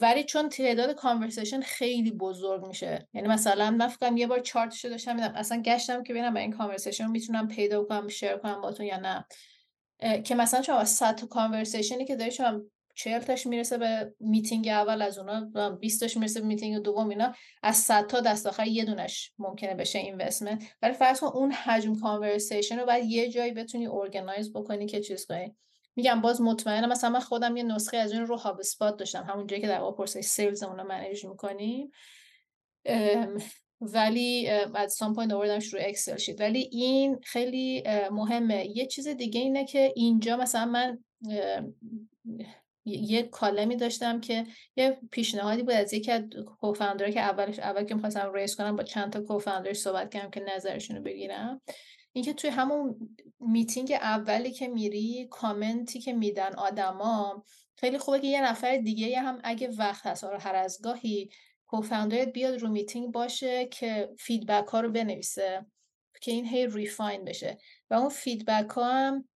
ولی 0.00 0.24
چون 0.24 0.48
تعداد 0.48 0.94
conversation 0.94 1.60
خیلی 1.60 2.10
بزرگ 2.10 2.66
میشه. 2.66 3.08
یعنی 3.14 3.28
مثلا 3.28 3.70
من 3.70 3.88
فکرم 3.88 4.16
یه 4.16 4.26
بار 4.26 4.40
chartشو 4.40 4.88
داشتم 4.88 5.14
میدم 5.14 5.32
اصلا 5.34 5.62
گشتم 5.62 6.02
که 6.02 6.12
ببینم 6.12 6.36
این 6.36 6.52
conversation 6.52 7.10
می‌تونم 7.10 7.48
پیدا 7.48 7.84
کنم 7.84 8.08
share 8.08 8.36
کنم 8.36 8.60
باتون 8.60 8.86
یا 8.86 8.96
نه. 8.96 9.24
که 10.22 10.34
مثلا 10.34 10.62
چون 10.62 10.84
100 10.84 11.14
تا 11.14 11.26
conversationی 11.26 12.04
که 12.04 12.16
داری 12.16 12.30
شما 12.30 12.60
40 12.94 13.22
تاش 13.22 13.46
می‌رسه 13.46 13.78
به 13.78 14.14
میتینگ 14.20 14.68
اول 14.68 15.02
از 15.02 15.18
اونا 15.18 15.70
20 15.70 16.00
تاش 16.00 16.16
می‌رسه 16.16 16.40
به 16.40 16.46
میتینگ 16.46 16.78
دوم 16.78 17.08
اینا. 17.08 17.34
از 17.62 17.76
100 17.76 18.06
تا 18.06 18.20
دست 18.20 18.46
آخر 18.46 18.66
یه 18.66 18.84
دونش 18.84 19.32
ممکنه 19.38 19.74
بشه 19.74 19.98
investment. 19.98 20.62
ولی 20.82 20.92
فرض 20.92 21.20
کن 21.20 21.26
اون 21.26 21.52
حجم 21.52 21.94
conversation 22.00 22.78
رو 22.78 22.86
بعد 22.86 23.04
یه 23.04 23.28
جایی 23.28 23.52
بتونی 23.52 23.86
organize 23.86 24.52
بکنی 24.52 24.86
که 24.86 25.00
چیز 25.00 25.26
کنی. 25.26 25.56
میگم 25.96 26.20
باز 26.20 26.40
مطمئنم 26.40 26.88
مثلا 26.88 27.10
من 27.10 27.20
خودم 27.20 27.56
یه 27.56 27.62
نسخه 27.62 27.96
از 27.96 28.12
این 28.12 28.26
رو 28.26 28.36
HubSpot 28.36 28.96
داشتم 28.96 29.24
همون 29.24 29.46
جایی 29.46 29.62
که 29.62 29.68
در 29.68 29.80
واقع 29.80 29.96
پروسه 29.96 30.20
sales 30.20 30.62
اون 30.62 30.78
رو 30.78 30.84
manage 30.84 31.24
می‌کنیم. 31.24 31.90
ولی 33.80 34.48
از 34.74 34.92
some 34.92 35.14
point 35.14 35.32
آوردم 35.32 35.58
شروع 35.58 35.82
Excel 35.84 36.16
sheet 36.16 36.40
ولی 36.40 36.68
این 36.72 37.20
خیلی 37.22 37.82
مهمه. 38.10 38.66
یه 38.76 38.86
چیز 38.86 39.08
دیگه 39.08 39.40
اینه 39.40 39.64
که 39.64 39.92
اینجا 39.96 40.36
مثلا 40.36 40.64
من 40.64 41.04
یه 42.84 43.22
column 43.22 43.68
ی 43.68 43.76
داشتم 43.76 44.20
که 44.20 44.46
یه 44.76 44.98
پیشنهادی 45.10 45.62
بود 45.62 45.72
از 45.72 45.92
یکی 45.92 46.12
از 46.12 46.22
co-founder 46.60 47.06
ها 47.06 47.10
که 47.10 47.20
اولش 47.20 47.58
اول 47.58 47.84
که 47.84 47.94
می‌خواستم 47.94 48.32
raise 48.32 48.56
کنم 48.56 48.76
با 48.76 48.82
چند 48.82 49.12
تا 49.12 49.20
co-founder 49.20 49.72
صحبت 49.72 50.10
کردم 50.14 50.30
که 50.30 50.40
نظرشون 50.40 50.96
رو 50.96 51.02
بگیرم. 51.02 51.60
اینکه 52.12 52.32
توی 52.32 52.50
همون 52.50 52.98
میتینگ 53.40 53.92
اولی 53.92 54.50
که 54.50 54.68
میری 54.68 55.28
کامنتی 55.30 56.00
که 56.00 56.12
میدن 56.12 56.54
آدما 56.54 57.44
خیلی 57.76 57.98
خوبه 57.98 58.20
که 58.20 58.26
یه 58.26 58.44
نفر 58.44 58.76
دیگه 58.76 59.20
هم 59.20 59.40
اگه 59.44 59.68
وقت 59.68 60.06
هست 60.06 60.24
آره 60.24 60.38
هر 60.38 60.54
از 60.54 60.80
گاهی 60.84 61.30
co-founder 61.66 62.22
ت 62.22 62.28
بیاد 62.28 62.58
رو 62.58 62.68
میتینگ 62.68 63.12
باشه 63.12 63.66
که 63.66 64.08
feedback 64.18 64.68
ها 64.68 64.80
رو 64.80 64.90
بنویسه 64.90 65.66
که 66.20 66.32
این 66.32 66.46
هی 66.46 66.66
refine 66.66 67.24
بشه. 67.24 67.58
و 67.90 67.94
اون 67.94 68.08
feedback 68.08 68.70
ها 68.70 68.92
هم 68.92 69.28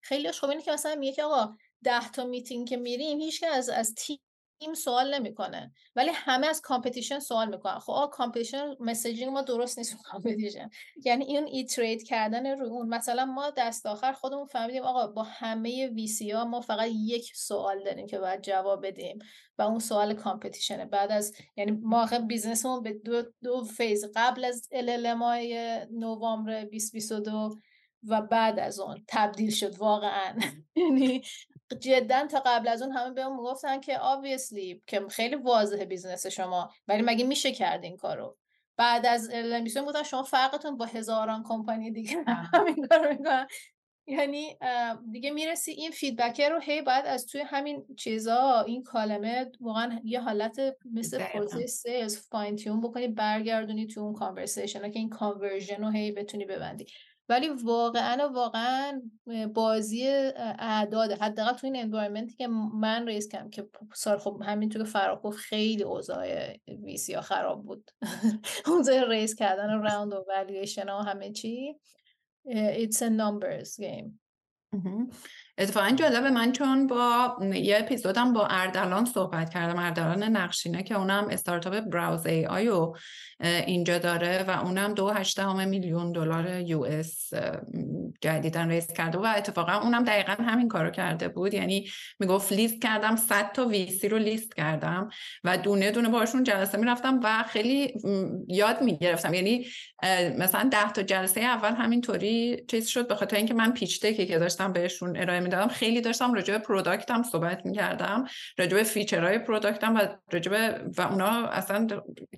خیلی 0.00 0.32
خوب 0.32 0.50
اینه 0.50 0.62
که 0.62 0.72
مثلا 0.72 0.94
میگه 0.94 1.12
که 1.12 1.22
آقا 1.22 1.56
ده 1.86 2.10
تا 2.10 2.24
میتینگ 2.24 2.68
که 2.68 2.76
میریم 2.76 3.20
هیچ 3.20 3.44
از 3.52 3.68
از 3.68 3.94
تیم 3.94 4.74
سوال 4.74 5.14
نمی‌کنه. 5.14 5.72
ولی 5.96 6.10
همه 6.14 6.46
از 6.46 6.60
competition 6.60 7.18
سوال 7.18 7.48
می‌کنن. 7.48 7.78
خب 7.78 7.90
آ 7.90 8.06
competition 8.06 8.74
messaging 8.80 9.32
ما 9.32 9.42
درست 9.42 9.78
نیست 9.78 9.96
competition. 10.04 10.70
یعنی 11.04 11.24
این 11.24 11.44
iterate 11.44 12.02
کردن 12.02 12.58
رو 12.58 12.66
اون. 12.66 12.88
مثلا 12.88 13.24
ما 13.24 13.50
دست 13.50 13.86
آخر 13.86 14.12
خودمون 14.12 14.46
فهمیدیم 14.46 14.82
آقا 14.82 15.06
با 15.06 15.22
همه 15.22 15.86
VC 15.86 16.30
ها 16.30 16.44
ما 16.44 16.60
فقط 16.60 16.88
یک 16.92 17.32
سوال 17.36 17.84
داریم 17.84 18.06
که 18.06 18.18
باید 18.18 18.42
جواب 18.42 18.86
بدیم 18.86 19.18
و 19.58 19.62
اون 19.62 19.78
سوال 19.78 20.14
competition 20.14 20.73
ه. 20.73 20.84
بعد 20.84 21.12
از 21.12 21.32
یعنی 21.56 21.70
ما 21.70 22.02
آخه 22.02 22.18
business 22.18 22.64
مون 22.64 22.82
به 22.82 22.92
دو, 22.92 23.22
دو 23.42 23.64
phase 23.64 24.04
قبل 24.16 24.44
از 24.44 24.68
LLM 24.72 25.06
های 25.06 25.80
نوامبر 25.90 26.64
2022 26.64 27.60
و 28.08 28.22
بعد 28.22 28.58
از 28.58 28.80
اون 28.80 29.04
تبدیل 29.08 29.50
شد 29.50 29.78
واقعا. 29.78 30.38
یعنی 30.76 31.22
جدا 31.74 32.26
تا 32.26 32.42
قبل 32.46 32.68
از 32.68 32.82
اون 32.82 32.92
همه 32.92 33.14
بهمون 33.14 33.44
گفتن 33.44 33.80
که 33.80 33.98
obviously 33.98 34.80
که 34.86 35.00
خیلی 35.10 35.34
واضحه 35.34 35.84
business 35.84 36.26
شما 36.26 36.70
ولی 36.88 37.02
مگه 37.02 37.24
میشه 37.24 37.52
کرد 37.52 37.84
این 37.84 37.96
کارو؟ 37.96 38.36
بعد 38.76 39.06
از 39.06 39.30
میشون 39.62 39.84
گفتن 39.84 40.02
شما 40.02 40.22
فرقتون 40.22 40.76
با 40.76 40.84
هزاران 40.84 41.42
کمپانی 41.42 41.90
دیگه 41.90 42.24
همین 42.54 42.86
کارو 42.86 43.10
می‌کنن. 43.10 43.46
یعنی 44.06 44.58
دیگه 45.12 45.30
می‌رسی 45.30 45.70
این 45.70 45.90
feedback 45.90 46.40
رو 46.40 46.60
هی 46.60 46.82
بعد 46.82 47.06
از 47.06 47.26
توی 47.26 47.40
همین 47.40 47.86
چیزا 47.96 48.60
این 48.66 48.82
column 48.82 49.42
ه 49.42 49.52
واقعا 49.60 50.00
یه 50.04 50.20
حالت 50.20 50.60
مثل 50.92 51.18
پروسه 51.18 51.66
sales 51.66 52.28
fine-tune 52.28 52.80
بکنی 52.80 53.08
برگردونی 53.08 53.86
تو 53.86 54.00
اون 54.00 54.14
conversation 54.14 54.90
که 54.90 54.98
این 54.98 55.08
conversion 55.08 55.84
رو 55.84 55.90
هی 55.90 56.12
بتونی 56.12 56.44
ببندی. 56.44 56.86
ولی 57.28 57.48
واقعا 57.48 58.28
واقعا 58.34 59.02
بازی 59.54 60.06
اعداد 60.58 61.12
حداقل 61.12 61.52
تو 61.52 61.66
این 61.66 61.76
environment 61.76 62.29
ی 62.29 62.34
که 62.34 62.46
من 62.46 63.06
raise 63.06 63.28
کردم 63.28 63.50
که 63.50 63.68
سال 63.94 64.18
خب 64.18 64.42
همینطور 64.44 64.82
که 64.82 64.88
فرخ 64.88 65.36
خیلی 65.36 65.82
اوضاع 65.82 66.56
VC 66.68 67.14
ها 67.14 67.20
خراب 67.20 67.64
بود. 67.64 67.90
اوضاع 68.66 69.08
raise 69.08 69.34
کردن 69.34 69.82
round 69.82 70.12
و 70.12 70.24
والیویشن 70.28 70.88
و 70.88 70.98
همه 70.98 71.32
چی 71.32 71.76
it's 72.48 73.02
a 73.02 73.10
numbers 73.10 73.76
game. 73.76 74.12
اتفاقا 75.58 75.90
جالبه 75.90 76.30
من 76.30 76.52
چون 76.52 76.86
با 76.86 77.36
یه 77.54 77.78
اپیزودم 77.78 78.32
با 78.32 78.46
اردلان 78.46 79.04
صحبت 79.04 79.50
کردم. 79.50 79.78
اردلان 79.78 80.22
نقشینه 80.22 80.82
که 80.82 80.94
اونم 80.94 81.28
استارتاپ 81.30 81.80
Browse 81.80 82.26
AI 82.26 82.46
و 82.46 82.92
اینجا 83.40 83.98
داره 83.98 84.44
و 84.48 84.50
اونم 84.64 84.94
دو 84.94 85.10
هشته 85.10 85.64
میلیون 85.64 86.12
دلار 86.12 86.60
US 86.60 87.30
جدیدن 88.20 88.68
raise 88.68 88.92
کرده 88.92 89.18
و 89.18 89.34
اتفاقا 89.36 89.72
اونم 89.72 90.04
دقیقا 90.04 90.32
همین 90.32 90.68
کارو 90.68 90.90
کرده 90.90 91.28
بود. 91.28 91.54
یعنی 91.54 91.88
می‌گفت 92.20 92.52
لیست 92.52 92.82
کردم 92.82 93.16
100 93.16 93.52
تا 93.52 93.66
VC 93.66 94.08
رو 94.08 94.18
لیست 94.18 94.54
کردم 94.54 95.08
و 95.44 95.58
دونه 95.58 95.90
دونه 95.90 96.08
باشون 96.08 96.44
جلسه 96.44 96.78
می‌رفتم 96.78 97.20
و 97.24 97.44
خیلی 97.48 97.94
یاد 98.48 98.82
می‌گرفتم. 98.82 99.34
یعنی 99.34 99.66
مثلا 100.38 100.68
10 100.72 100.92
تا 100.92 101.02
جلسه 101.02 101.40
اول 101.40 101.72
همینطوری 101.72 102.64
چیز 102.70 102.86
شد 102.86 103.08
به 103.08 103.14
خاطر 103.14 103.36
اینکه 103.36 103.54
من 103.54 103.72
pitch 103.72 104.06
که 104.06 104.38
داشتم 104.38 104.72
بهشون 104.72 105.16
ارائه 105.16 105.45
می‌دادم. 105.46 105.68
خیلی 105.68 106.00
داشتم 106.00 106.34
راجع 106.34 106.58
به 106.58 106.64
product 106.64 107.15
م 107.15 107.22
صحبت 107.22 107.66
می‌کردم 107.66 108.24
راجع 108.58 108.76
به 108.76 108.82
feature 108.82 109.38
های 109.38 109.50
product 109.50 109.90
م 109.90 109.96
و 109.96 110.08
راجع 110.32 110.50
به 110.50 110.84
و 110.98 111.02
اونا 111.02 111.46
اصلا 111.46 111.86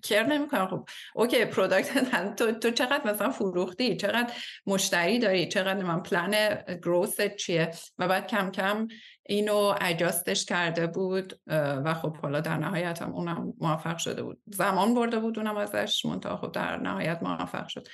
care 0.03 0.23
نمی‌کنن 0.23 0.67
خب 0.67 0.89
okay 1.15 1.45
product 1.45 2.35
تو, 2.37 2.53
تو 2.53 2.71
چقدر 2.71 3.13
مثلا 3.13 3.31
فروختی؟ 3.31 3.97
چقدر 3.97 4.33
مشتری 4.67 5.19
داری؟ 5.19 5.49
چقدر 5.49 5.83
من 5.83 6.03
plan 6.03 6.65
growth 6.83 7.21
چیه؟ 7.21 7.71
و 7.99 8.09
بعد 8.09 8.27
کم 8.27 8.51
کم 8.51 8.89
اینو 9.27 9.75
adjust 9.81 10.29
ش 10.29 10.45
کرده 10.45 10.87
بود 10.87 11.41
و 11.47 11.95
خب 11.95 12.17
حالا 12.17 12.41
در 12.41 12.57
نهایت 12.57 13.03
هم 13.03 13.13
اونم 13.13 13.55
موفق 13.61 13.99
شده 13.99 14.23
بود. 14.23 14.43
زمان 14.47 14.95
برده 14.95 15.19
بود 15.19 15.39
اونم 15.39 15.57
ازش 15.57 16.05
منتها 16.05 16.37
خب 16.37 16.53
در 16.53 16.77
نهایت 16.77 17.23
موفق 17.23 17.69
شد. 17.69 17.89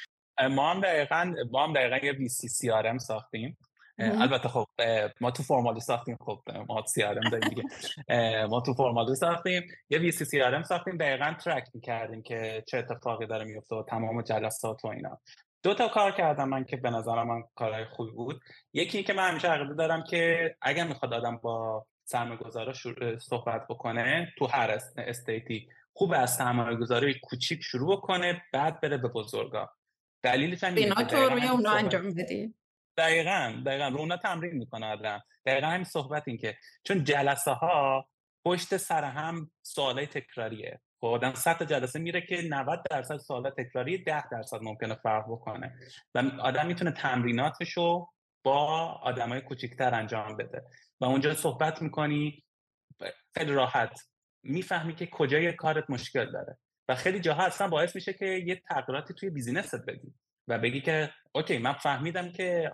ما 0.50 0.70
هم 0.70 0.80
دقیقا 0.80 1.34
ما 1.50 1.66
هم 1.66 1.72
دقیقا 1.72 1.96
یه 1.96 2.12
VC 2.12 2.98
ساختیم. 2.98 3.56
البته 3.98 4.48
خب 4.48 4.66
ما 5.20 5.30
تو 5.30 5.42
Formaloo 5.42 5.80
ساختیم 5.80 6.16
خب 6.20 6.40
ما 6.68 6.86
CRM 6.86 7.14
داریم 7.14 7.48
دیگه 7.48 7.62
ما 8.46 8.60
تو 8.60 8.74
Formaloo 8.74 9.14
ساختیم 9.14 9.62
یه 9.90 9.98
VC 9.98 10.12
CRM 10.12 10.62
ساختیم 10.62 10.96
دقیقا 10.96 11.34
track 11.44 11.68
می‌کردیم 11.74 12.22
که 12.22 12.64
چه 12.66 12.78
اتفاقی 12.78 13.26
داره 13.26 13.44
میفته 13.44 13.76
و 13.76 13.82
تمام 13.82 14.22
جلسات 14.22 14.84
و 14.84 14.88
اینا 14.88 15.20
دو 15.62 15.74
تا 15.74 15.88
کار 15.88 16.12
کردم 16.12 16.48
من 16.48 16.64
که 16.64 16.76
به 16.76 16.90
نظر 16.90 17.22
من 17.22 17.42
کارهای 17.54 17.84
خوبی 17.84 18.10
بود 18.10 18.40
یکی 18.72 19.02
که 19.02 19.12
من 19.12 19.30
همیشه 19.30 19.48
عقیده 19.48 19.74
دارم 19.74 20.04
که 20.04 20.54
اگر 20.62 20.86
می‌خواد 20.86 21.14
آدم 21.14 21.36
با 21.36 21.86
سرمایه 22.04 23.18
صحبت 23.18 23.66
بکنه 23.68 24.32
تو 24.38 24.46
هر 24.46 24.80
stage 24.96 25.56
ی 25.56 25.68
خوب 25.92 26.12
از 26.12 26.34
سرمایه 26.34 26.76
گذاری 26.76 27.20
کوچیک 27.22 27.62
شروع 27.62 27.96
بکنه 27.96 28.42
بعد 28.52 28.80
بره 28.80 28.96
به 28.96 29.08
بزرگا 29.08 29.70
دلیلش 30.22 30.64
هم 30.64 30.74
اینا 30.74 30.94
تو 30.94 31.16
روی 31.16 31.48
اونا 31.48 31.70
انجام 31.70 32.14
بدی 32.14 32.54
دقیقا 32.96 33.62
دقیقا. 33.66 33.88
رو 33.88 33.98
اونا 33.98 34.16
تمرین 34.16 34.54
می‌کنه 34.54 34.86
آدم. 34.86 35.22
دقیقا 35.46 35.66
همین 35.66 35.84
صحبت 35.84 36.22
این 36.26 36.36
که 36.38 36.56
چون 36.84 37.04
جلسه 37.04 37.50
ها 37.50 38.08
پشت 38.44 38.76
سر 38.76 39.04
هم 39.04 39.50
سوالای 39.62 40.06
تکراریه. 40.06 40.80
خب 41.00 41.06
آدم 41.06 41.34
100 41.34 41.62
جلسه 41.62 41.98
میره 41.98 42.20
که 42.20 42.42
90 42.42 42.82
درصد 42.90 43.16
سوالات 43.16 43.56
تکراری 43.56 43.98
10 43.98 44.28
درصد 44.28 44.62
ممکنه 44.62 44.94
فرق 44.94 45.24
بکنه. 45.28 45.78
و 46.14 46.18
آدم 46.40 46.66
می‌تونه 46.66 46.90
تمریناتشو 46.90 48.06
با 48.44 48.88
آدمای 49.02 49.40
کوچیکتر 49.40 49.94
انجام 49.94 50.36
بده. 50.36 50.62
و 51.00 51.04
اونجا 51.04 51.34
صحبت 51.34 51.82
می‌کنی 51.82 52.44
خیلی 53.34 53.52
راحت. 53.52 54.00
می‌فهمی 54.42 54.94
که 54.94 55.06
کجای 55.06 55.52
کارت 55.52 55.90
مشکل 55.90 56.32
داره. 56.32 56.58
و 56.88 56.94
خیلی 56.94 57.20
جاها 57.20 57.42
اصلا 57.42 57.68
باعث 57.68 57.94
میشه 57.94 58.12
که 58.12 58.26
یه 58.26 58.62
تغییراتی 58.68 59.14
توی 59.14 59.30
business 59.30 59.80
ت 59.80 59.86
بدی 59.86 60.14
و 60.48 60.58
بگی 60.58 60.80
که 60.80 61.10
okay 61.32 61.58
من 61.58 61.72
فهمیدم 61.72 62.32
که 62.32 62.72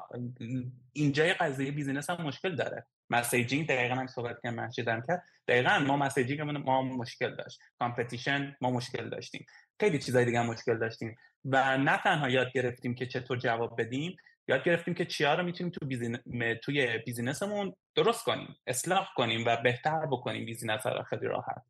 اینجای 0.93 1.35
قضیه 1.35 1.71
business 1.71 2.11
هم 2.11 2.23
مشکل 2.27 2.55
داره. 2.55 2.87
messaging 3.11 3.69
دقیقا 3.69 3.95
هم 3.95 4.07
صحبت 4.07 4.37
که 4.43 4.51
مهشیدم 4.51 5.03
کرد 5.09 5.23
دقیقا 5.49 5.79
ما 5.79 5.97
messaging 5.97 6.41
ما 6.41 6.83
مشکل 6.83 7.37
داشت. 7.37 7.61
competition 7.79 8.57
ما 8.61 8.71
مشکل 8.71 9.09
داشتیم. 9.09 9.47
خیلی 9.81 9.99
چیزای 9.99 10.25
دیگه 10.25 10.43
مشکل 10.43 10.79
داشتیم. 10.79 11.17
و 11.45 11.79
نه 11.79 11.97
تنها 11.97 12.29
یاد 12.29 12.53
گرفتیم 12.53 12.95
که 12.95 13.07
چطور 13.07 13.39
جواب 13.39 13.81
بدیم 13.81 14.17
یاد 14.49 14.65
گرفتیم 14.65 14.95
که 14.95 15.05
چیا 15.05 15.35
رو 15.35 15.43
می‌تونیم 15.45 15.73
تو 15.73 15.87
business... 15.87 16.19
توی 16.63 16.99
business 16.99 17.55
مون 17.55 17.77
درست 17.95 18.25
کنیم 18.25 18.57
اصلاح 18.67 19.09
کنیم 19.17 19.45
و 19.47 19.57
بهتر 19.57 20.07
بکنیم 20.07 20.45
business 20.45 20.87
رو 20.87 21.03
خیلی 21.03 21.27
راحت. 21.27 21.63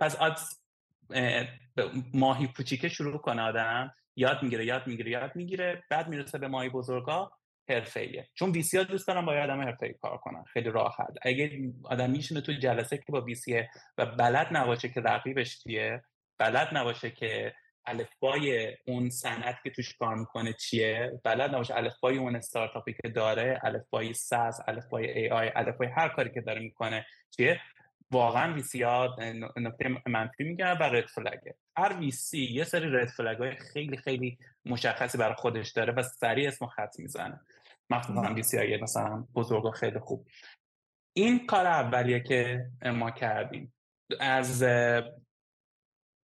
پس 0.00 0.20
از 0.20 0.60
ماهی 2.14 2.48
کوچیکه 2.48 2.88
شروع 2.88 3.18
کنه 3.18 3.42
آدم 3.42 3.94
یاد 4.16 4.42
می‌گیره 4.42 4.64
یاد 4.64 4.86
می‌گیره 4.86 5.10
یاد 5.10 5.36
می‌گیره. 5.36 5.84
بعد 5.90 6.08
می‌رسه 6.08 6.38
به 6.38 6.48
ماهی 6.48 6.68
بزرگا 6.68 7.32
حرفه‌ایه. 7.68 8.28
چون 8.34 8.50
ویسی 8.50 8.78
ها 8.78 8.84
دوست 8.84 9.08
دارن 9.08 9.26
با 9.26 9.32
آدم 9.32 9.60
حرفه‌ای 9.60 9.94
کار 10.02 10.18
کنن. 10.18 10.44
خیلی 10.44 10.70
راحت. 10.70 11.14
اگه 11.22 11.72
آدم 11.84 12.10
میشینه 12.10 12.40
تو 12.40 12.52
جلسه 12.52 12.96
که 12.96 13.12
با 13.12 13.20
ویسی 13.20 13.62
و 13.98 14.06
بلد 14.06 14.48
نباشه 14.52 14.88
که 14.88 15.00
رقیبش 15.00 15.56
کیه 15.56 16.02
بلد 16.38 16.68
نباشه 16.72 17.10
که 17.10 17.54
الفبای 17.86 18.76
اون 18.86 19.10
صنعت 19.10 19.56
که 19.64 19.70
توش 19.70 19.94
کار 19.94 20.14
می‌کنه 20.14 20.52
چیه 20.52 21.20
بلد 21.24 21.54
نباشه 21.54 21.76
الفبای 21.76 22.16
اون 22.16 22.36
استارتاپی 22.36 22.92
که 23.02 23.08
داره 23.08 23.60
الفبای 23.64 24.14
ساس 24.14 24.60
الفبای 24.68 25.10
ای 25.10 25.30
آی 25.30 25.50
الفبای 25.54 25.88
هر 25.88 26.08
کاری 26.08 26.30
که 26.30 26.40
داره 26.40 26.60
می‌کنه 26.60 27.06
چیه 27.36 27.60
واقعا 28.10 28.54
ویسی 28.54 28.82
ها 28.82 29.16
نکته 29.56 30.02
منفی 30.06 30.44
میگن 30.44 30.76
و 30.80 30.82
رد 30.82 31.06
فلگه 31.06 31.54
هر 31.76 31.96
ویسی 31.98 32.44
یه 32.44 32.64
سری 32.64 32.90
رد 32.90 33.08
فلگ 33.08 33.38
های 33.38 33.56
خیلی 33.56 33.96
خیلی 33.96 34.38
مشخصی 34.64 35.18
برای 35.18 35.34
خودش 35.34 35.72
داره 35.72 35.92
و 35.92 36.02
سریع 36.02 36.48
اسم 36.48 36.66
خط 36.66 36.98
می‌زنه. 36.98 37.40
مخصوصا 37.90 38.34
ویسی 38.34 38.58
های 38.58 38.76
مثلا 38.76 39.24
بزرگ 39.34 39.64
و 39.64 39.70
خیلی 39.70 39.98
خوب. 39.98 40.26
این 41.12 41.46
کار 41.46 41.66
اولیه 41.66 42.20
که 42.20 42.66
ما 42.84 43.10
کردیم. 43.10 43.74
از 44.20 44.64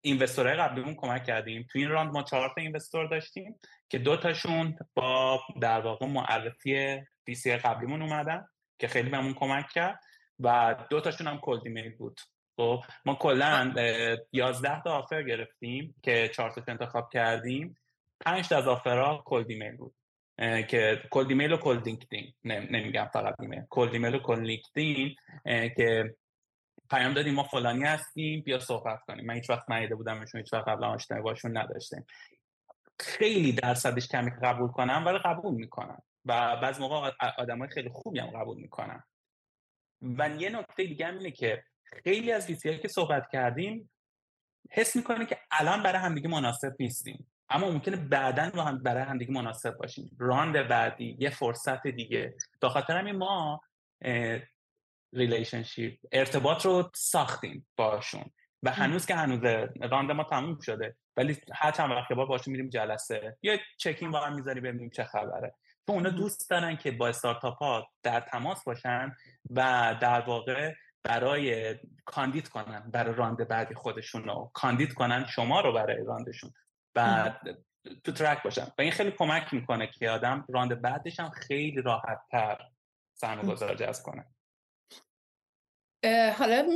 اینوستورهای 0.02 0.56
قبلیمون 0.56 0.96
کمک 0.96 1.24
کردیم. 1.24 1.68
تو 1.72 1.80
این 1.80 1.90
راند 1.90 2.12
ما 2.12 2.24
چهار 2.24 2.50
تا 2.56 2.62
اینوستور 2.62 3.08
داشتیم 3.08 3.60
که 3.90 3.98
دو 3.98 4.18
تاشون 4.18 4.78
با 4.94 5.42
در 5.62 5.82
واقع 5.82 6.06
معرفی 6.06 7.02
VC 7.28 7.58
قبلیمون 7.58 8.02
اومدن 8.02 8.48
که 8.80 8.88
خیلی 8.88 9.10
بهمون 9.10 9.34
کمک 9.34 9.70
کرد. 9.70 10.00
و 10.40 10.76
دو 10.90 11.02
تاشون 11.02 11.28
هم 11.28 11.40
cold 11.40 11.62
email 11.66 11.96
بود. 11.96 12.20
خب 12.58 12.84
ما 13.06 13.16
کلا 13.16 13.74
11 14.32 14.82
تا 14.82 14.98
offer 14.98 15.24
گرفتیم 15.24 15.96
که 16.04 16.30
4 16.36 16.52
تا 16.52 16.62
انتخاب 16.68 17.10
کردیم. 17.14 17.76
5 18.26 18.50
تا 18.50 18.58
از 18.58 18.68
offer 18.68 19.24
ها 19.26 19.31
cold 19.31 19.50
email 19.50 19.78
بود. 19.78 19.96
که 20.68 21.02
cold 21.12 21.30
email 21.30 21.54
و 21.54 21.58
cold 21.58 21.86
LinkedIn. 21.86 22.34
نمیگم 22.44 23.10
فقط 23.14 23.36
ایمیل. 23.40 23.64
cold 23.70 23.94
email 23.94 24.16
و 24.16 24.20
cold 24.20 24.40
LinkedIn 24.40 25.16
که 25.46 26.16
پیام 26.90 27.14
دادیم 27.14 27.34
ما 27.34 27.44
فلانی 27.44 27.84
هستیم 27.84 28.42
بیا 28.42 28.60
صحبت 28.60 29.00
کنیم. 29.08 29.26
من 29.26 29.34
هیچ 29.34 29.50
وقت 29.50 29.72
ندیده 29.72 29.96
بودمشون 29.96 30.42
هیچ 30.42 30.54
وقت 30.54 30.68
قبلا 30.68 30.88
آشنایی 30.88 31.24
باشون 31.24 31.58
نداشتیم. 31.58 32.06
خیلی 33.00 33.54
درصدش 33.54 34.08
کمی 34.08 34.32
قبول 34.44 34.68
کنم 34.68 35.04
ولی 35.06 35.18
قبول 35.18 35.56
می‌کنم. 35.56 36.02
و 36.26 36.58
بعض 36.62 36.80
موقع 36.80 37.12
آدمای 37.38 37.70
خیلی 37.70 37.90
خوبی 37.90 38.20
هم 38.20 38.28
قبول 38.28 38.58
می‌کنم 38.58 39.04
و 40.18 40.30
یه 40.30 40.50
نکته 40.50 40.84
دیگه 40.84 41.06
هم 41.06 41.18
اینه 41.18 41.32
که 41.32 41.64
خیلی 42.04 42.32
از 42.32 42.48
VC 42.48 42.78
که 42.78 42.88
صحبت 42.88 43.28
کردیم 43.32 43.90
حس 44.72 44.96
می‌کنه 44.96 45.26
که 45.26 45.40
الان 45.52 45.84
برای 45.84 46.02
همدیگه 46.02 46.30
مناسب 46.30 46.76
نیستیم. 46.80 47.32
اما 47.50 47.72
ممکنه 47.72 47.96
بعدا 47.96 48.48
رو 48.48 48.62
هم 48.62 48.84
برای 48.84 49.04
همدیگه 49.04 49.32
مناسب 49.32 49.78
باشیم. 49.78 50.18
round 50.20 50.68
بعدی 50.68 51.18
یه 51.20 51.30
فرصت 51.30 51.88
دیگه. 51.88 52.36
به 52.60 52.70
خاطر 52.70 52.98
همین 52.98 53.16
ما 53.16 53.62
relationship 55.14 56.00
ارتباط 56.12 56.66
رو 56.66 56.92
ساختیم 56.96 57.68
باشون. 57.78 58.26
و 58.64 58.72
هنوز 58.72 59.06
که 59.06 59.16
هنوز 59.16 59.44
round 59.82 60.12
ما 60.12 60.24
تموم 60.24 60.60
شده. 60.60 60.96
ولی 61.18 61.38
هر 61.54 61.72
چند 61.72 61.92
وقت 61.92 62.08
که 62.08 62.16
با 62.16 62.26
باشون 62.26 62.52
میریم 62.52 62.70
جلسه. 62.70 63.38
یه 63.42 63.60
check-in 63.78 64.12
با 64.12 64.20
هم 64.20 64.36
می‌ذاری 64.36 64.62
ببینیم 64.62 64.90
چه 64.90 65.04
خبره. 65.04 65.56
چون 65.88 65.96
اونا 65.96 66.10
دوست 66.10 66.50
دارن 66.50 66.78
که 66.78 66.92
با 66.92 67.08
استارتاپ 67.08 67.58
ها 67.58 67.88
در 68.04 68.20
تماس 68.20 68.64
باشن 68.64 69.16
و 69.50 69.96
در 70.02 70.22
واقع 70.22 70.74
برای 71.04 71.76
کاندید 72.06 72.50
کنن 72.50 72.92
برای 72.92 73.16
round 73.16 73.48
بعدی 73.48 73.76
خودشون 73.76 74.24
رو 74.24 74.52
کاندید 74.54 74.94
کنن 74.94 75.26
شما 75.26 75.62
رو 75.62 75.74
برای 75.74 76.04
round 76.06 76.33
شون 76.33 76.54
و 76.96 77.32
تو 78.04 78.12
track 78.12 78.44
باشن. 78.44 78.66
و 78.78 78.82
این 78.82 78.92
خیلی 78.92 79.12
کمک 79.12 79.54
می‌کنه 79.54 79.88
که 79.88 80.10
آدم 80.10 80.46
round 80.50 80.82
بعدش 80.82 81.20
هم 81.20 81.30
خیلی 81.30 81.82
راحت 81.82 82.20
تر 82.32 82.58
سرمایه 83.14 83.42
گذار 83.42 83.76
جذب 83.76 84.04
کنه. 84.04 84.26
حالا 86.38 86.68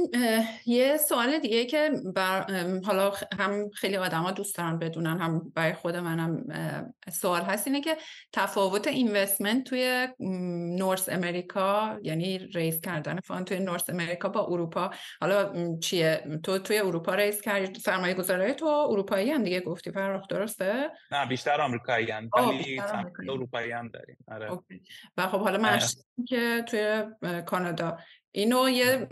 یه 0.65 0.97
سوال 0.97 1.39
دیگه 1.39 1.65
که 1.65 1.91
بر 2.15 2.45
حالا 2.85 3.13
هم 3.39 3.69
خیلی 3.69 3.97
آدما 3.97 4.31
دوست 4.31 4.57
دارن 4.57 4.79
بدونن 4.79 5.17
هم 5.19 5.51
برای 5.55 5.73
خود 5.73 5.95
منم 5.95 6.43
سوال 7.11 7.41
هست. 7.41 7.67
اینه 7.67 7.81
که 7.81 7.97
تفاوت 8.33 8.87
اینوستمنت 8.87 9.63
توی 9.63 10.07
نورس 10.79 11.09
امریکا 11.09 11.99
یعنی 12.03 12.37
ریس 12.37 12.81
کردن 12.81 13.19
فان 13.19 13.45
توی 13.45 13.59
نورس 13.59 13.89
امریکا 13.89 14.29
با 14.29 14.45
اروپا. 14.45 14.89
حالا 15.21 15.53
چیه؟ 15.79 16.39
تو 16.43 16.59
توی 16.59 16.79
اروپا 16.79 17.15
ریس 17.15 17.41
کردی 17.41 17.79
سرمایه 17.79 18.13
گذاری 18.13 18.53
تو 18.53 18.65
اروپایی 18.65 19.31
هم 19.31 19.43
دیگه 19.43 19.59
گفتی 19.59 19.91
فرخ 19.91 20.27
درسته؟ 20.27 20.89
نه 21.11 21.25
بیشتر 21.25 21.61
آمریکایی 21.61 22.11
هم 22.11 22.29
ولی 22.37 22.81
اروپایی 23.29 23.71
هم 23.71 23.87
داریم. 23.87 24.17
آره. 24.27 24.59
و 25.17 25.27
خب 25.27 25.39
حالا 25.39 25.57
من 25.57 25.79
که 26.27 26.63
توی 26.69 27.03
کانادا 27.45 27.97
اینو 28.31 28.69
یه 28.69 29.07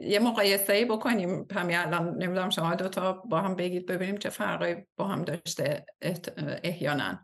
یه 0.00 0.18
مقایسه 0.18 0.72
ای 0.72 0.84
بکنیم. 0.84 1.46
همین 1.52 1.76
الان 1.76 2.08
نمی‌دونم 2.08 2.50
شما 2.50 2.74
دوتا 2.74 3.12
با 3.12 3.40
هم 3.40 3.56
بگید 3.56 3.86
ببینیم 3.86 4.16
چه 4.16 4.28
فرقی 4.28 4.86
با 4.96 5.08
هم 5.08 5.24
داشته 5.24 5.86
احیانا. 6.64 7.18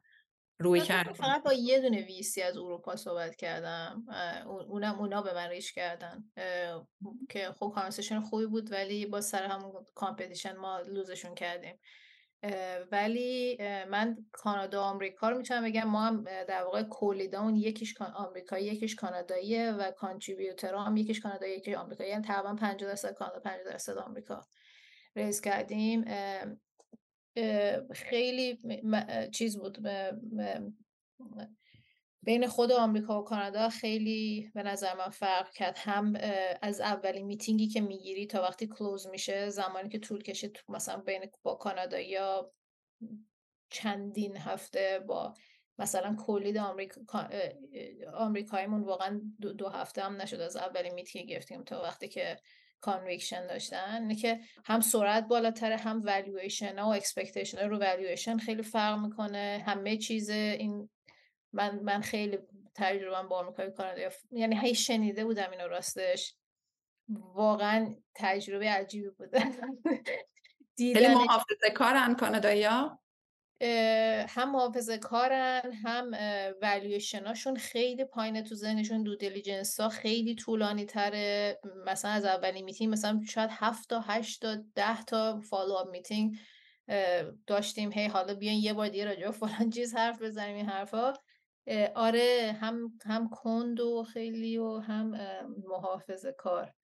رویکرد 0.58 1.12
فقط 1.12 1.42
با 1.42 1.52
یه 1.52 1.80
دونه 1.80 2.02
VC 2.02 2.42
از 2.42 2.56
اروپا 2.56 2.96
صحبت 2.96 3.36
کردم. 3.36 4.04
اونم 4.68 4.98
اونا 4.98 5.22
به 5.22 5.34
من 5.34 5.48
reach 5.48 5.72
کردن. 5.72 6.24
که 7.28 7.52
خب 7.58 7.72
conversation 7.74 8.20
خوبی 8.20 8.46
بود 8.46 8.72
ولی 8.72 9.06
با 9.06 9.20
سر 9.20 9.42
همون 9.42 9.72
competition 9.94 10.56
ما 10.56 10.80
lose 10.80 11.07
شون 11.07 11.34
کردیم. 11.34 11.78
ولی 12.92 13.58
من 13.90 14.26
کانادا 14.32 14.80
و 14.80 14.82
آمریکا 14.82 15.28
رو 15.28 15.36
می‌تونم 15.38 15.64
بگم. 15.64 15.84
ما 15.84 16.02
هم 16.02 16.24
در 16.24 16.62
واقع 16.64 16.82
کولیدامون 16.82 17.56
یکیش 17.56 17.94
آمریکایی 18.00 18.66
یکیش 18.66 18.94
کاناداییه 18.94 19.72
و 19.72 19.90
کانتریبیوترها 19.90 20.82
هم 20.84 20.96
یکیش 20.96 21.20
کانادایی 21.20 21.56
یکیش 21.56 21.74
آمریکایی. 21.74 22.10
یعنی 22.10 22.24
تقریبا 22.24 22.54
50 22.54 22.90
درصد 22.90 23.14
کانادا 23.14 23.40
50 23.40 23.64
درصد 23.64 23.98
آمریکا. 23.98 24.46
ریز 25.16 25.40
کردیم. 25.40 26.04
خیلی 27.92 28.58
چیز 29.32 29.58
بود. 29.58 29.78
بین 32.24 32.46
خود 32.46 32.72
آمریکا 32.72 33.20
و 33.20 33.24
کانادا 33.24 33.68
خیلی 33.68 34.50
به 34.54 34.62
نظر 34.62 34.94
من 34.94 35.08
فرق 35.08 35.50
کرد. 35.50 35.78
هم 35.78 36.12
از 36.62 36.80
اولین 36.80 37.26
میتینگی 37.26 37.68
که 37.68 37.80
می‌گیری 37.80 38.26
تا 38.26 38.42
وقتی 38.42 38.66
کلوز 38.66 39.06
میشه 39.06 39.50
زمانی 39.50 39.88
که 39.88 39.98
طول 39.98 40.22
کشید 40.22 40.64
مثلا 40.68 40.96
بین 40.96 41.30
با 41.42 41.54
کانادا 41.54 42.00
یا 42.00 42.52
چندین 43.70 44.36
هفته 44.36 45.04
با 45.06 45.34
مثلا 45.78 46.16
co-lead 46.26 46.58
آمریکا 46.58 47.28
آمریکاییمون 48.14 48.84
واقعا 48.84 49.20
دو, 49.40 49.52
دو 49.52 49.68
هفته 49.68 50.02
هم 50.02 50.22
نشد 50.22 50.40
از 50.40 50.56
اولین 50.56 50.94
میتینگ 50.94 51.28
گرفتیم 51.28 51.64
تا 51.64 51.82
وقتی 51.82 52.08
که 52.08 52.36
conviction 52.80 53.46
داشتن. 53.46 54.02
اینه 54.02 54.14
که 54.14 54.40
هم 54.64 54.80
سرعت 54.80 55.28
بالاتره 55.28 55.76
هم 55.76 56.02
valuation 56.02 56.78
و 56.78 56.86
expectation 56.86 57.68
رو 57.68 57.78
valuation 57.78 58.38
خیلی 58.38 58.62
فرق 58.62 58.98
می‌کنه. 58.98 59.64
همه 59.66 59.96
چیز 59.96 60.30
این 60.30 60.90
من 61.54 61.80
من 61.82 62.00
خیلی 62.00 62.38
تجربه 62.74 63.28
با 63.28 63.38
آمریکای 63.38 63.70
کانادا 63.70 64.10
یعنی 64.30 64.58
هی 64.60 64.74
شنیده 64.74 65.24
بودم 65.24 65.50
اینو 65.50 65.68
راستش. 65.68 66.36
واقعا 67.08 67.94
تجربه 68.14 68.70
عجیبی 68.70 69.10
بوده 69.10 69.38
خیلی 70.78 71.08
محافظه 71.08 71.70
کارن 71.74 72.14
کانادایی 72.14 72.64
هم 72.64 72.98
محافظه 74.52 74.98
کارن 74.98 75.72
هم 75.84 76.10
والویشناشون 76.62 77.56
خیلی 77.56 78.04
پایینه 78.04 78.42
تو 78.42 78.54
ذهنشون. 78.54 79.02
due 79.02 79.16
diligence 79.16 79.80
ها 79.80 79.88
خیلی 79.88 80.34
طولانی 80.34 80.86
تره 80.86 81.60
مثلا 81.86 82.10
از 82.10 82.24
اولین 82.24 82.64
میتینگ 82.64 82.92
مثلا 82.92 83.20
شاید 83.28 83.50
هفت 83.52 83.88
تا 83.88 84.00
هشت 84.00 84.42
تا 84.42 84.56
ده 84.74 85.04
تا 85.04 85.40
follow-up 85.40 85.88
meeting 85.88 86.36
داشتیم. 87.46 87.92
هی 87.92 88.06
حالا 88.06 88.34
بیان 88.34 88.54
یه 88.54 88.72
بار 88.72 88.88
دیگه 88.88 89.04
راجع 89.04 89.30
فلان 89.30 89.70
چیز 89.70 89.94
حرف 89.94 90.22
بزنیم 90.22 90.56
این 90.56 90.66
حرفا. 90.66 91.12
آره 91.94 92.56
هم 92.60 92.98
هم 93.06 93.28
کند 93.28 93.80
و 93.80 94.04
خیلی 94.12 94.58
و 94.58 94.78
هم 94.78 95.10
محافظه 95.68 96.32
کار. 96.32 96.74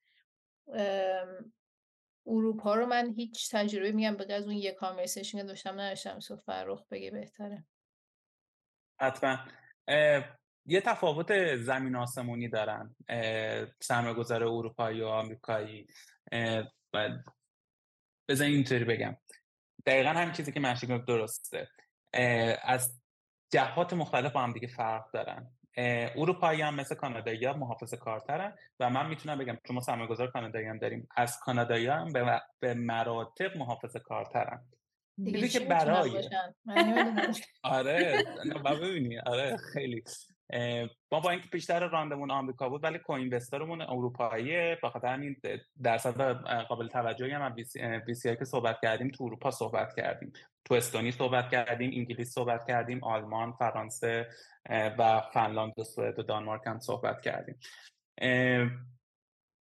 اروپا 2.27 2.75
رو 2.75 2.87
من 2.87 3.15
هیچ 3.17 3.51
تجربه 3.55 3.93
میگم 3.93 4.17
به 4.17 4.35
از 4.35 4.45
اون 4.45 4.57
یه 4.57 4.73
کانورسیشن 4.73 5.39
که 5.39 5.45
داشتم 5.45 5.81
نداشتم 5.81 6.21
سو 6.21 6.37
فرخ 6.37 6.87
بگه 6.91 7.11
بهتره. 7.11 7.65
حتما. 9.01 9.39
یه 10.67 10.81
تفاوت 10.81 11.57
زمین 11.57 11.97
آسمونی 11.97 12.49
دارن. 12.49 12.97
سرمایه 13.81 14.15
گذار 14.15 14.45
اروپایی 14.45 15.01
و 15.01 15.07
آمریکایی. 15.07 15.87
بزن 18.29 18.45
اینطوری 18.45 18.85
بگم. 18.85 19.17
دقیقا 19.87 20.11
همین 20.11 20.33
چیزی 20.33 20.53
که 20.53 20.61
من 20.61 20.75
درسته. 21.09 21.69
از 22.63 23.00
جهات 23.51 23.93
مختلف 23.93 24.33
با 24.33 24.41
هم 24.41 24.53
دیگه 24.53 24.69
فرق 24.69 25.11
دارن. 25.13 25.51
اروپایی 26.17 26.63
هم 26.63 26.75
مثل 26.75 26.95
کانادایی 26.95 27.45
ها 27.45 27.53
محافظ 27.53 27.95
کارترن 27.95 28.57
و 28.81 28.91
من 28.91 29.09
می‌تونم 29.09 29.39
بگم 29.39 29.59
چون 29.67 29.75
ما 29.75 29.81
سرمایه 29.81 30.09
گذار 30.09 30.31
کانادایی 30.31 30.67
هم 30.67 30.79
داریم. 30.79 31.09
از 31.17 31.39
کانادایی 31.39 31.87
هم 31.87 32.13
به, 32.13 32.43
به 32.61 32.75
مراتب 32.75 33.57
محافظ 33.57 33.97
کارترن. 33.97 34.65
دیگه 35.25 35.49
که 35.49 35.61
برای 35.61 36.29
آره 37.63 38.25
ببینی. 38.81 39.19
آره 39.19 39.57
خیلی. 39.57 40.05
ما 41.13 41.21
با 41.21 41.31
اینکه 41.31 41.49
بیشتر 41.53 41.89
راندمون 41.89 42.31
آمریکا 42.31 42.69
بود 42.69 42.85
ولی 42.85 42.99
کوین 42.99 43.31
بسترمون 43.31 43.83
اروپاییه 43.83 44.79
بخاطر 44.83 45.09
همین 45.09 45.37
درصد 45.83 46.33
قابل 46.63 46.89
توجهی 46.89 47.31
هم 47.31 47.55
بی 48.07 48.15
سی 48.15 48.37
که 48.37 48.45
صحبت 48.45 48.79
کردیم 48.83 49.09
تو 49.09 49.25
اروپا 49.25 49.51
صحبت 49.51 49.97
کردیم. 49.97 50.33
تو 50.65 50.75
استونی 50.75 51.13
صحبت 51.13 51.51
کردیم 51.51 51.91
انگلیس 51.95 52.33
صحبت 52.33 52.67
کردیم 52.69 53.05
آلمان 53.05 53.53
فرانسه 53.53 54.29
و 54.71 55.21
فنلاند 55.35 55.79
و 55.79 55.85
سوئد 55.85 56.19
و 56.19 56.23
دانمارک 56.23 56.63
هم 56.67 56.79
صحبت 56.79 57.21
کردیم. 57.21 57.59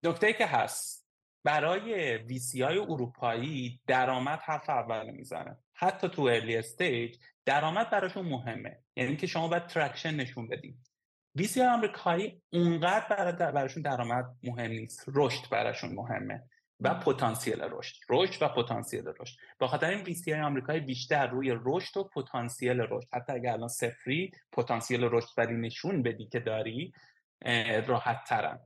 نکته 0.04 0.34
که 0.34 0.46
هست 0.46 1.10
برای 1.44 2.18
VC 2.18 2.62
های 2.62 2.78
اروپایی 2.78 3.82
درآمد 3.88 4.40
حرف 4.44 4.70
اول 4.70 5.10
می‌زنه. 5.12 5.58
حتی 5.74 6.10
تو 6.10 6.22
early 6.22 6.58
stage 6.58 7.18
درآمد 7.46 7.90
براشون 7.90 8.26
مهمه. 8.26 8.80
یعنی 8.96 9.16
که 9.16 9.28
شما 9.28 9.48
باید 9.48 9.68
traction 9.68 10.16
نشون 10.16 10.48
بدیم 10.48 10.84
VC 11.36 11.62
آمریکایی 11.62 12.42
اونقدر 12.54 13.32
براشون 13.32 13.84
درآمد 13.84 14.26
مهم 14.44 14.72
نیست. 14.72 15.04
رشد 15.08 15.50
براشون 15.52 15.96
مهمه. 15.96 16.44
و 16.80 16.94
پتانسیل 16.94 17.62
رشد. 17.62 17.96
رشد 18.10 18.44
و 18.44 18.48
پتانسیل 18.48 19.08
رشد. 19.20 19.38
به 19.60 19.68
خاطر 19.68 19.90
این 19.90 20.04
VC 20.04 20.32
های 20.32 20.42
آمریکایی 20.42 20.80
بیشتر 20.80 21.28
روی 21.28 21.56
رشد 21.66 21.98
و 21.98 22.04
پتانسیل 22.04 22.80
رشد. 22.80 23.08
حتی 23.14 23.34
اگر 23.34 23.52
الان 23.52 23.68
صفری 23.68 24.32
پتانسیل 24.52 25.04
رشد 25.04 25.30
ولی 25.38 25.54
نشون 25.54 26.04
بدی 26.04 26.26
که 26.26 26.40
داری 26.40 26.94
راحت 27.88 28.24
ترن 28.28 28.60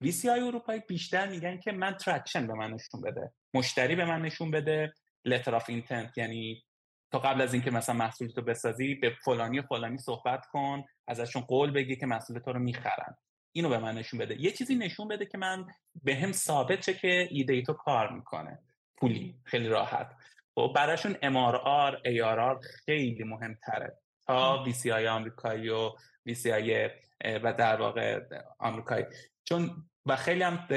VC 0.00 0.28
های 0.28 0.40
اروپایی 0.40 0.80
بیشتر 0.88 1.28
میگن 1.28 1.58
که 1.58 1.72
من 1.72 1.92
traction 1.92 2.46
به 2.46 2.54
من 2.54 2.70
نشون 2.70 3.00
بده. 3.00 3.32
مشتری 3.54 3.96
به 3.96 4.04
من 4.04 4.22
نشون 4.22 4.50
بده. 4.50 4.92
letter 5.24 5.54
of 5.54 5.64
intent 5.68 6.18
یعنی 6.18 6.64
تا 7.10 7.18
قبل 7.18 7.40
از 7.40 7.54
اینکه 7.54 7.70
مثلا 7.70 7.94
محصول 7.94 8.28
تو 8.28 8.42
بسازی 8.42 8.94
به 8.94 9.16
فلانی 9.24 9.58
و 9.58 9.62
فلانی 9.62 9.98
صحبت 9.98 10.46
کن 10.46 10.84
ازشون 11.06 11.42
قول 11.42 11.70
بگی 11.70 11.96
که 11.96 12.06
محصول 12.06 12.38
تو 12.38 12.52
رو 12.52 12.58
می‌خرن. 12.58 13.16
اینو 13.56 13.68
به 13.68 13.78
من 13.78 13.94
نشون 13.94 14.20
بده. 14.20 14.40
یه 14.40 14.50
چیزی 14.50 14.74
نشون 14.74 15.08
بده 15.08 15.26
که 15.26 15.38
من 15.38 15.66
بهم 16.02 16.32
ثابت 16.32 16.80
شه 16.80 16.94
که 16.94 17.28
ایده 17.30 17.62
تو 17.62 17.72
کار 17.72 18.12
می‌کنه. 18.12 18.58
پولی. 18.96 19.34
خیلی 19.44 19.68
راحت. 19.68 20.10
و 20.56 20.60
خب، 20.60 20.72
براشون 20.76 21.12
MRR 21.12 21.94
ARR 21.94 22.66
خیلی 22.84 23.24
مهمتره. 23.24 23.98
تا 24.26 24.64
VCI 24.64 24.86
آمریکایی 24.88 25.68
و 25.68 25.90
VCI 26.28 26.90
و 27.24 27.52
در 27.52 27.80
واقع 27.80 28.20
آمریکایی. 28.58 29.04
چون 29.44 29.88
و 30.06 30.16
خیلی 30.16 30.42
هم 30.42 30.68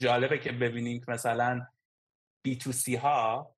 جالبه 0.00 0.38
که 0.38 0.52
ببینیم 0.52 1.00
که 1.00 1.12
مثلا 1.12 1.66
B2C 2.48 2.98
ها 2.98 3.54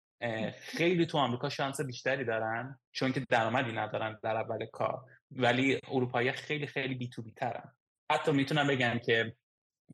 خیلی 0.58 1.06
تو 1.06 1.18
آمریکا 1.18 1.48
شانس 1.48 1.80
بیشتری 1.80 2.24
دارن 2.24 2.78
چون 2.92 3.12
که 3.12 3.20
درآمدی 3.28 3.72
ندارن 3.72 4.18
در 4.22 4.36
اول 4.36 4.66
کار. 4.66 5.04
ولی 5.30 5.80
اروپایی 5.90 6.32
خیلی 6.32 6.66
خیلی 6.66 6.94
بی 6.94 7.08
تو 7.08 7.22
بی 7.22 7.32
ترن. 7.32 7.72
حتی 8.11 8.32
می‌تونم 8.32 8.66
بگم 8.66 8.98
که 8.98 9.36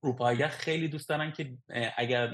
اروپایی 0.02 0.48
خیلی 0.48 0.88
دوست 0.88 1.08
دارن 1.08 1.32
که 1.32 1.58
اگر 1.96 2.26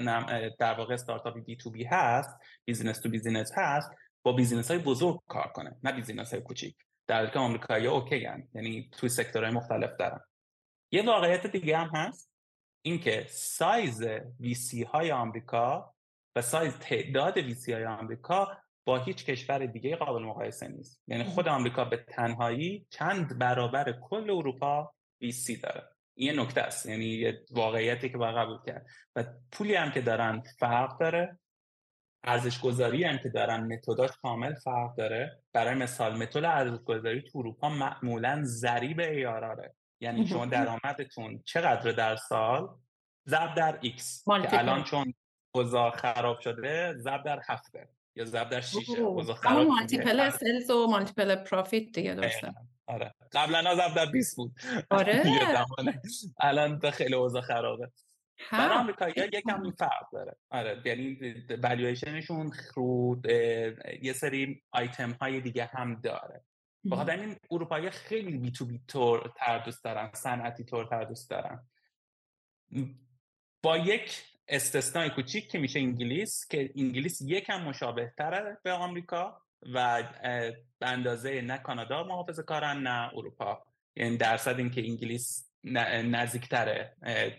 در 0.59 0.73
واقع 0.73 0.93
استارتاپ 0.93 1.45
بی 1.45 1.55
تو 1.55 1.71
بی 1.71 1.83
هست 1.83 2.29
business 2.65 2.99
to 2.99 3.09
business 3.09 3.51
هست 3.55 3.91
با 4.23 4.33
business 4.33 4.71
های 4.71 4.79
بزرگ 4.79 5.19
کار 5.27 5.47
کنه 5.47 5.77
نه 5.83 5.91
business 5.91 6.33
های 6.33 6.41
کوچیک. 6.41 6.75
در 7.07 7.17
حالی 7.17 7.31
که 7.31 7.39
آمریکایی 7.39 7.87
okay 7.87 8.25
ان. 8.25 8.47
یعنی 8.53 8.89
توی 8.91 9.09
sector 9.09 9.42
های 9.42 9.53
مختلف 9.53 9.97
دارن. 9.99 10.19
یه 10.91 11.05
واقعیت 11.05 11.47
دیگه 11.47 11.77
هم 11.77 11.89
هست 11.95 12.31
اینکه 12.81 13.25
سایز 13.29 14.01
VC 14.39 14.83
های 14.83 15.11
آمریکا 15.11 15.93
و 16.35 16.41
سایز 16.41 16.73
تعداد 16.79 17.37
VC 17.37 17.73
های 17.73 17.85
آمریکا 17.85 18.57
با 18.85 18.97
هیچ 18.97 19.25
کشور 19.25 19.65
دیگه 19.65 19.95
قابل 19.95 20.23
مقایسه 20.23 20.67
نیست. 20.67 21.03
یعنی 21.07 21.23
خود 21.23 21.47
آمریکا 21.47 21.85
به 21.85 21.97
تنهایی 21.97 22.87
چند 22.89 23.37
برابر 23.37 23.91
کل 23.91 24.29
اروپا 24.29 24.93
VC 25.21 25.57
داره. 25.57 25.83
یه 26.15 26.33
نکته 26.33 26.61
است 26.61 26.85
یعنی 26.85 27.05
یه 27.05 27.45
واقعیتی 27.51 28.09
که 28.09 28.17
باید 28.17 28.35
قبول 28.35 28.57
کرد. 28.65 28.85
و 29.15 29.23
پولی 29.51 29.75
هم 29.75 29.91
که 29.91 30.01
دارن 30.01 30.43
فرق 30.59 30.99
داره 30.99 31.39
ارزش 32.23 32.59
گذاری 32.59 33.03
هم 33.03 33.17
که 33.17 33.29
دارن 33.29 33.73
متداش 33.73 34.11
کامل 34.21 34.53
فرق 34.53 34.95
داره. 34.95 35.43
برای 35.53 35.75
مثال 35.75 36.17
متد 36.17 36.43
ارزش 36.43 36.83
گذاری 36.83 37.21
تو 37.21 37.39
اروپا 37.39 37.69
معمولا 37.69 38.41
ضریب 38.43 38.99
ایاراره 38.99 39.75
یعنی 40.01 40.27
شما 40.27 40.45
درآمدتون 40.45 41.41
چقدر 41.45 41.91
در 41.91 42.15
سال؟ 42.15 42.69
ضرب 43.29 43.55
در 43.55 43.79
x. 43.79 44.23
که 44.41 44.59
الان 44.59 44.83
چون 44.83 45.13
اوضاع 45.55 45.91
خراب 45.91 46.39
شده 46.39 46.93
ضرب 46.97 47.23
در 47.25 47.41
هفته 47.49 47.89
یا 48.15 48.25
ضرب 48.25 48.49
در 48.49 48.61
6 48.61 48.89
اوضاع 48.99 49.35
خراب 49.35 49.67
مالتیپل 49.67 50.29
سلز 50.29 50.69
و 50.69 50.87
مالتیپل 50.87 51.35
پروفیت 51.35 51.91
دیگه 51.91 52.15
درسته 52.15 52.53
آره. 52.89 53.15
قبلا 53.31 53.75
ضرب 53.75 53.95
در 53.95 54.05
20 54.05 54.35
بود. 54.35 54.51
آره. 54.89 55.23
الان 56.39 56.91
خیلی 56.91 57.13
اوضاع 57.13 57.41
خرابه. 57.41 57.91
برای 58.51 58.77
آمریکایی 58.77 59.13
یکم 59.33 59.63
این 59.63 59.71
فرق 59.71 60.11
داره. 60.13 60.35
آره 60.49 60.81
یعنی 60.85 61.17
والویشنشون 61.63 62.51
رو 62.75 63.21
یه 64.01 64.13
سری 64.13 64.63
آیتم 64.71 65.11
های 65.11 65.41
دیگه 65.41 65.65
هم 65.65 65.95
داره. 65.95 66.43
بخاطر 66.91 67.19
این 67.19 67.35
اروپایی 67.51 67.89
خیلی 67.89 68.37
بی 68.37 68.51
تو 68.51 68.65
بی 68.65 68.81
تور 68.87 69.33
تر 69.37 69.59
دوست 69.59 69.83
دارن 69.83 70.11
صنعتی 70.13 70.63
تور 70.63 70.85
تر 70.85 71.03
دوست 71.03 71.29
دارن. 71.29 71.67
با 73.63 73.77
یک 73.77 74.23
استثنای 74.47 75.09
کوچیک 75.09 75.49
که 75.49 75.59
میشه 75.59 75.79
انگلیس 75.79 76.47
که 76.47 76.71
انگلیس 76.75 77.21
یکم 77.21 77.61
مشابه 77.61 78.13
تره 78.17 78.57
به 78.63 78.71
آمریکا 78.71 79.41
و 79.61 80.03
به 80.79 80.87
اندازه 80.87 81.41
نه 81.41 81.57
کانادا 81.57 82.03
محافظ 82.03 82.39
کارن 82.39 82.77
نه 82.77 83.11
اروپا. 83.13 83.63
یعنی 83.95 84.17
درصد 84.17 84.59
اینکه 84.59 84.87
انگلیس 84.87 85.51
نزدیکتره 85.63 86.95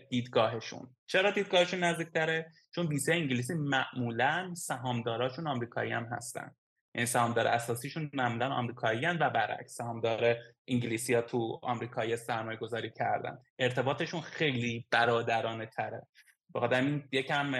دیدگاهشون. 0.09 0.95
چرا 1.07 1.31
دیدگاهشون 1.31 1.79
نزدیکتره؟ 1.79 2.51
چون 2.75 2.87
ویزه 2.87 3.13
انگلیسی 3.13 3.53
معمولا 3.53 4.53
سهامداراشون 4.55 5.47
آمریکایی 5.47 5.91
هم 5.91 6.03
هستن. 6.03 6.55
یعنی 6.95 7.05
سهامدار 7.05 7.47
اساسیشون 7.47 8.09
معمولا 8.13 8.49
آمریکایی 8.49 9.05
و 9.05 9.29
برعکس 9.29 9.75
سهامدار 9.75 10.35
انگلیسی 10.67 11.13
ها 11.13 11.21
تو 11.21 11.59
آمریکایی 11.63 12.17
سرمایه 12.17 12.57
گذاری 12.57 12.91
کردن. 12.91 13.37
ارتباطشون 13.59 14.21
خیلی 14.21 14.87
برادرانه 14.91 15.65
تره. 15.65 16.07
بخاطر 16.55 16.75
این 16.75 17.03
یکم 17.11 17.53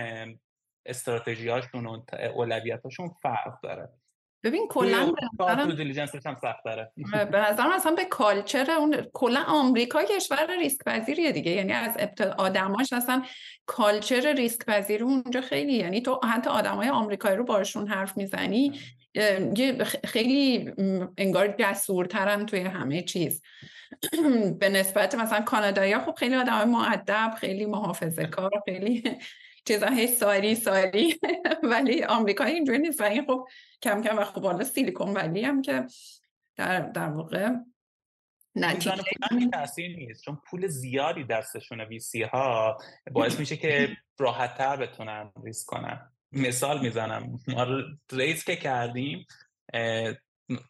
استراتژیاشون 0.86 1.86
و 1.86 2.04
اولویتاشون 2.34 3.10
فرق 3.22 3.62
داره. 3.64 3.90
ببین 4.44 4.68
کلا 4.68 4.98
هم 6.26 6.38
سخت 6.42 6.64
داره 6.66 6.92
به 7.32 7.50
نظر 7.50 7.68
اصلا 7.74 7.92
به 7.92 8.06
کالچر 8.06 8.72
اون 8.72 8.96
کلا 9.14 9.44
آمریکا 9.48 10.04
کشور 10.04 10.58
ریسک 10.60 10.84
پذیریه 10.86 11.32
دیگه. 11.32 11.52
یعنی 11.52 11.74
از 11.74 11.96
ابتدا 12.00 12.36
آدماش 12.38 12.94
اصلا 12.94 13.24
کالچر 13.66 14.34
ریسک 14.34 14.66
پذیر 14.66 15.04
اونجا 15.04 15.42
خیلی 15.42 15.74
یعنی 15.74 16.02
تو 16.02 16.20
حتی 16.24 16.50
آدمای 16.50 16.90
آمریکایی 16.90 17.38
رو 17.38 17.44
باشون 17.44 17.88
حرف 17.88 18.18
می‌زنی 18.18 18.80
خیلی 20.06 20.72
انگار 21.18 21.56
جسورترن 21.60 22.46
توی 22.46 22.60
همه 22.60 23.02
چیز. 23.02 23.42
به 24.60 24.70
نسبت 24.70 25.16
مثلا 25.16 25.42
کانادایی 25.42 25.98
خب 25.98 26.16
خیلی 26.16 26.36
آدم 26.36 26.70
معدب 26.70 27.34
خیلی 27.40 27.66
محافظه 27.66 28.26
کار 28.26 28.52
خیلی 28.66 29.04
چیزا 29.66 29.90
ساری 30.20 30.56
ساری. 30.56 31.20
ولی 31.72 32.04
آمریکا 32.04 32.44
اینجوری 32.44 32.78
نیست. 32.78 33.02
و 33.02 33.04
این 33.04 33.26
خب 33.26 33.48
کم 33.82 34.02
کم 34.02 34.18
و 34.18 34.24
خب 34.24 34.44
حالا 34.44 34.64
سیلیکون 34.64 35.14
ولی 35.14 35.44
هم 35.44 35.62
که 35.62 35.86
در, 36.56 36.80
در 36.80 37.10
واقع 37.10 37.50
نتیجه 38.56 39.04
تاثیر 39.54 39.98
نیست. 39.98 40.24
چون 40.24 40.42
پول 40.46 40.68
زیادی 40.68 41.24
دستشون 41.24 41.82
ویسی 41.82 42.24
ها 42.24 42.78
باعث 43.12 43.40
میشه 43.40 43.58
که 43.58 43.98
راحت 44.20 44.58
تر 44.58 44.76
بتونن 44.76 45.32
ریسک 45.44 45.68
کنن. 45.68 46.12
مثال 46.32 46.82
می‌زنم. 46.82 47.40
ما 47.48 47.68
ریس 48.12 48.44
که 48.44 48.56
کردیم 48.56 49.26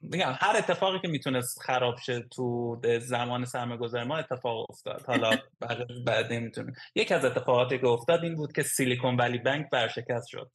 میگم 0.01 0.36
هر 0.39 0.57
اتفاقی 0.57 0.99
که 0.99 1.07
می‌تونست 1.07 1.61
خراب 1.61 1.97
شه 1.97 2.19
تو 2.19 2.77
زمان 2.99 3.45
سرمایه‌گذاری 3.45 4.07
ما 4.07 4.17
اتفاق 4.17 4.69
افتاد. 4.69 5.05
حالا 5.07 5.32
بعد 5.59 5.77
بعد 6.05 6.34
نمی‌تونیم. 6.34 6.73
یکی 6.95 7.13
از 7.13 7.25
اتفاقاتی 7.25 7.79
که 7.79 7.88
افتاد 7.88 8.23
این 8.23 8.36
بود 8.36 8.53
که 8.53 8.63
سیلیکون 8.63 9.15
ولی 9.15 9.38
بانک 9.38 9.69
برشکست 9.69 10.27
شد. 10.27 10.51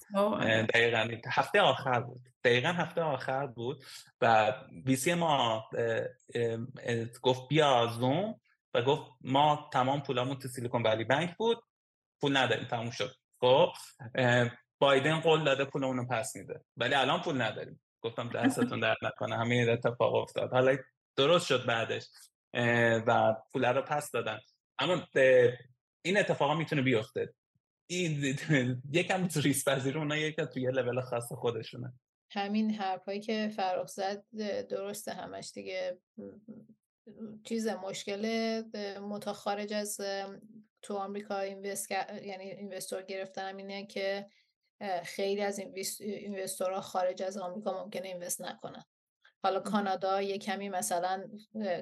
دقیقا 0.74 1.08
هفته 1.28 1.60
آخر 1.60 2.00
بود. 2.00 2.20
دقیقا 2.44 2.68
هفته 2.68 3.00
آخر 3.00 3.46
بود 3.46 3.84
و 4.20 4.54
ویسی 4.86 5.14
ما 5.14 5.64
گفت 7.22 7.48
بیا 7.48 7.86
زوم 7.98 8.40
و 8.74 8.82
گفت 8.82 9.10
ما 9.20 9.70
تمام 9.72 10.02
پولامون 10.02 10.38
تو 10.38 10.48
سیلیکون 10.48 10.82
ولی 10.82 11.04
بانک 11.04 11.36
بود. 11.36 11.58
پول 12.20 12.36
نداریم 12.36 12.64
تموم 12.64 12.90
شد. 12.90 13.14
خب 13.40 13.68
بایدن 14.78 15.20
قول 15.20 15.44
داده 15.44 15.64
پولمون 15.64 15.96
رو 15.96 16.06
پس 16.06 16.36
میده. 16.36 16.60
ولی 16.76 16.94
الان 16.94 17.22
پول 17.22 17.42
نداریم. 17.42 17.80
گفتم 18.06 18.28
دستتون 18.28 18.80
درد 18.80 18.96
نکنه 19.02 19.36
همین 19.36 19.68
اتفاق 19.68 20.14
افتاد. 20.14 20.50
حالا 20.50 20.76
درست 21.16 21.46
شد 21.46 21.66
بعدش 21.66 22.06
و 23.06 23.34
پول 23.52 23.64
رو 23.64 23.82
پس 23.82 24.10
دادن. 24.10 24.38
اما 24.78 25.06
این 26.02 26.18
اتفاقا 26.18 26.54
می‌تونه 26.54 26.82
بیفته. 26.82 27.34
این 27.90 28.36
یکم 28.92 29.28
ریس 29.42 29.68
پذیر 29.68 29.98
اونا 29.98 30.16
یکم 30.16 30.44
توی 30.44 30.62
یه 30.62 30.70
لول 30.70 31.00
خاص 31.00 31.32
خودشونه. 31.32 31.92
همین 32.30 32.70
حرفایی 32.70 33.20
که 33.20 33.52
فراخ 33.56 33.88
زد 33.88 34.24
درسته 34.68 35.12
همش 35.12 35.50
دیگه. 35.54 35.98
چیز 37.44 37.68
مشکل 37.68 38.62
متخارج 39.00 39.72
از 39.72 40.00
تو 40.82 40.94
آمریکا 40.94 41.38
اینوست 41.38 41.90
یعنی 41.90 42.44
اینوستور 42.44 43.02
گرفتن 43.02 43.56
اینه 43.56 43.86
که 43.86 44.26
خیلی 45.02 45.40
از 45.40 45.58
اینوستورها 46.00 46.80
خارج 46.80 47.22
از 47.22 47.36
آمریکا 47.36 47.84
ممکنه 47.84 48.08
اینوست 48.08 48.42
نکنن. 48.42 48.84
حالا 49.42 49.60
کانادا 49.60 50.22
یه 50.22 50.38
کمی 50.38 50.68
مثلا 50.68 51.24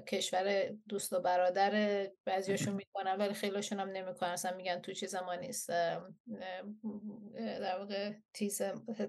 کشور 0.08 0.74
دوست 0.88 1.12
و 1.12 1.20
برادر 1.20 2.06
بعضیاشون 2.24 2.74
می‌کنن 2.74 3.16
ولی 3.16 3.34
خیلیشون 3.34 3.80
هم 3.80 3.88
نمی‌کنن. 3.88 4.28
اصلا 4.28 4.56
میگن 4.56 4.80
تو 4.80 4.92
چیز 4.92 5.14
ما 5.14 5.34
نیست. 5.34 5.68
در 7.34 7.78
واقع 7.78 8.12
تیز, 8.34 8.62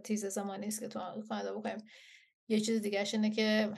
تیز 0.03 0.25
زمان 0.25 0.59
نیست 0.59 0.79
که 0.79 0.87
تو 0.87 0.99
کانادا 1.29 1.59
بکنیم 1.59 1.85
یه 2.47 2.59
چیز 2.59 2.81
دیگه 2.81 3.07
اینه 3.13 3.29
که 3.29 3.73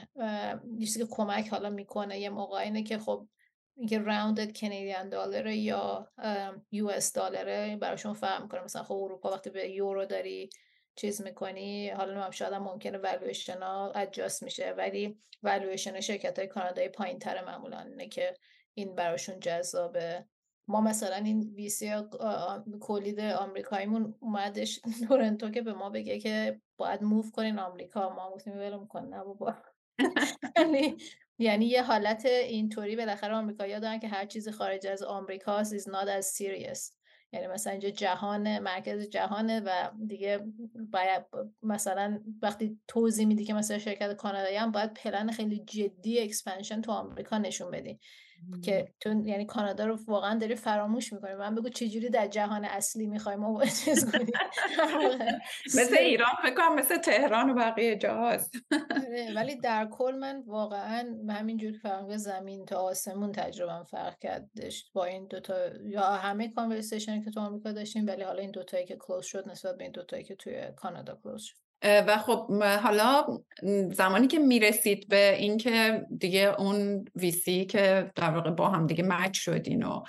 یه 0.77 0.85
چیزی 0.85 0.99
که 0.99 1.07
کمک 1.11 1.47
حالا 1.47 1.69
می‌کنه 1.69 2.19
یه 2.19 2.29
موقع 2.29 2.57
اینه 2.57 2.83
که 2.83 2.97
خب 2.97 3.27
اینکه 3.77 3.99
راوندد 3.99 4.57
کنیدین 4.57 5.09
دلاره 5.09 5.57
یا 5.57 6.07
یو 6.71 6.87
اس 6.87 7.17
دلاره 7.17 7.77
براشون 7.81 8.13
فهم 8.13 8.41
می‌کنه. 8.41 8.63
مثلا 8.63 8.83
خب 8.83 8.95
اروپا 8.95 9.31
وقتی 9.31 9.49
به 9.49 9.69
یورو 9.69 10.05
داری 10.05 10.49
چیز 10.95 11.21
می‌کنی 11.21 11.89
حالا 11.89 12.21
هم 12.21 12.31
شاید 12.31 12.53
هم 12.53 12.63
ممکنه 12.63 12.97
valuation 12.97 13.61
ها 13.61 13.91
adjust 13.91 14.43
میشه 14.43 14.73
ولی 14.77 15.17
والویشن 15.43 15.99
شرکت 15.99 16.39
های 16.39 16.47
کانادایی 16.47 16.89
پایین 16.89 17.19
تر 17.19 17.45
معمولا. 17.45 17.79
اینه 17.79 18.07
که 18.07 18.33
این 18.73 18.95
براشون 18.95 19.39
جذابه. 19.39 20.25
ما 20.67 20.81
مثلا 20.81 21.15
این 21.15 21.53
VC 21.55 21.91
co-lead 22.79 23.19
آمریکاییمون 23.19 24.15
اومدش 24.19 24.79
تورنتو 25.07 25.49
که 25.49 25.61
به 25.61 25.73
ما 25.73 25.89
بگه 25.89 26.19
که 26.19 26.61
باید 26.77 27.03
move 27.03 27.31
کنین 27.31 27.59
آمریکا. 27.59 28.09
ما 28.09 28.31
گفتیم 28.31 28.57
ولم 28.57 28.87
کن 28.87 29.05
نه 29.05 29.23
بابا. 29.23 29.55
یعنی 31.37 31.65
یه 31.65 31.83
حالت 31.83 32.25
اینطوری 32.25 32.95
بالاخره 32.95 33.33
آمریکایی‌ها 33.33 33.79
دارن 33.79 33.99
که 33.99 34.07
هر 34.07 34.25
چیزی 34.25 34.51
خارج 34.51 34.87
از 34.87 35.03
آمریکا 35.03 35.63
is 35.63 35.83
not 35.83 36.07
as 36.19 36.25
serious. 36.25 36.97
یعنی 37.33 37.47
مثلا 37.47 37.71
اینجا 37.71 37.89
جهان 37.89 38.59
مرکز 38.59 39.09
جهانه 39.09 39.59
و 39.59 39.89
دیگه 40.07 40.39
باید 40.91 41.23
مثلا 41.63 42.23
وقتی 42.41 42.79
توضیح 42.87 43.27
میدی 43.27 43.45
که 43.45 43.53
مثلا 43.53 43.77
شرکت 43.77 44.13
کانادایی 44.13 44.55
هم 44.55 44.71
باید 44.71 44.93
پلن 44.93 45.31
خیلی 45.31 45.59
جدی 45.59 46.19
expansion 46.19 46.81
تو 46.81 46.91
آمریکا 46.91 47.37
نشون 47.37 47.71
بدی. 47.71 47.99
که 48.63 48.93
تو 48.99 49.09
یعنی 49.25 49.45
کانادا 49.45 49.85
رو 49.85 49.99
واقعا 50.07 50.39
داری 50.39 50.55
فراموش 50.55 51.13
می‌کنی. 51.13 51.33
من 51.33 51.55
بگو 51.55 51.69
چجوری 51.69 52.09
در 52.09 52.27
جهان 52.27 52.65
اصلی 52.65 53.07
می‌خوای 53.07 53.35
ما 53.35 53.65
چیز 53.65 54.11
کنیم؟ 54.11 54.31
مثل 55.77 55.97
ایران 55.97 56.31
فکر 56.43 56.69
مثل 56.69 56.97
تهران 56.97 57.49
و 57.49 57.53
بقیه 57.53 57.95
جاهاست. 57.95 58.55
آره، 58.71 59.33
ولی 59.35 59.55
در 59.55 59.87
کل 59.91 60.15
من 60.15 60.43
واقعا 60.47 61.15
همینجور 61.29 61.71
که 61.71 61.77
فرق 61.77 62.15
زمین 62.15 62.65
تا 62.65 62.77
آسمون 62.77 63.31
تجربه 63.31 63.83
فرق 63.83 64.19
کردش 64.19 64.91
با 64.93 65.05
این 65.05 65.27
دوتا 65.27 65.55
یا 65.85 66.01
همه 66.01 66.47
کانورسیشن 66.53 67.23
که 67.23 67.31
تو 67.31 67.39
آمریکا 67.39 67.71
داشتیم 67.71 68.07
ولی 68.07 68.23
حالا 68.23 68.41
این 68.41 68.51
دوتایی 68.51 68.85
که 68.85 68.95
کلوز 68.95 69.25
شد 69.25 69.49
نسبت 69.49 69.77
به 69.77 69.83
این 69.83 69.91
دوتایی 69.91 70.23
که 70.23 70.35
توی 70.35 70.71
کانادا 70.75 71.19
کلوز 71.23 71.41
شد. 71.41 71.66
و 71.83 72.17
خب 72.17 72.63
حالا 72.63 73.25
زمانی 73.91 74.27
که 74.27 74.39
می‌رسید 74.39 75.07
به 75.07 75.35
اینکه 75.37 76.05
دیگه 76.17 76.55
اون 76.59 77.05
ویسی 77.15 77.65
که 77.65 78.11
در 78.15 78.29
واقع 78.29 78.51
با 78.51 78.69
هم 78.69 78.87
دیگه 78.87 79.03
مچ 79.03 79.39
شدین 79.39 79.83
و 79.83 80.03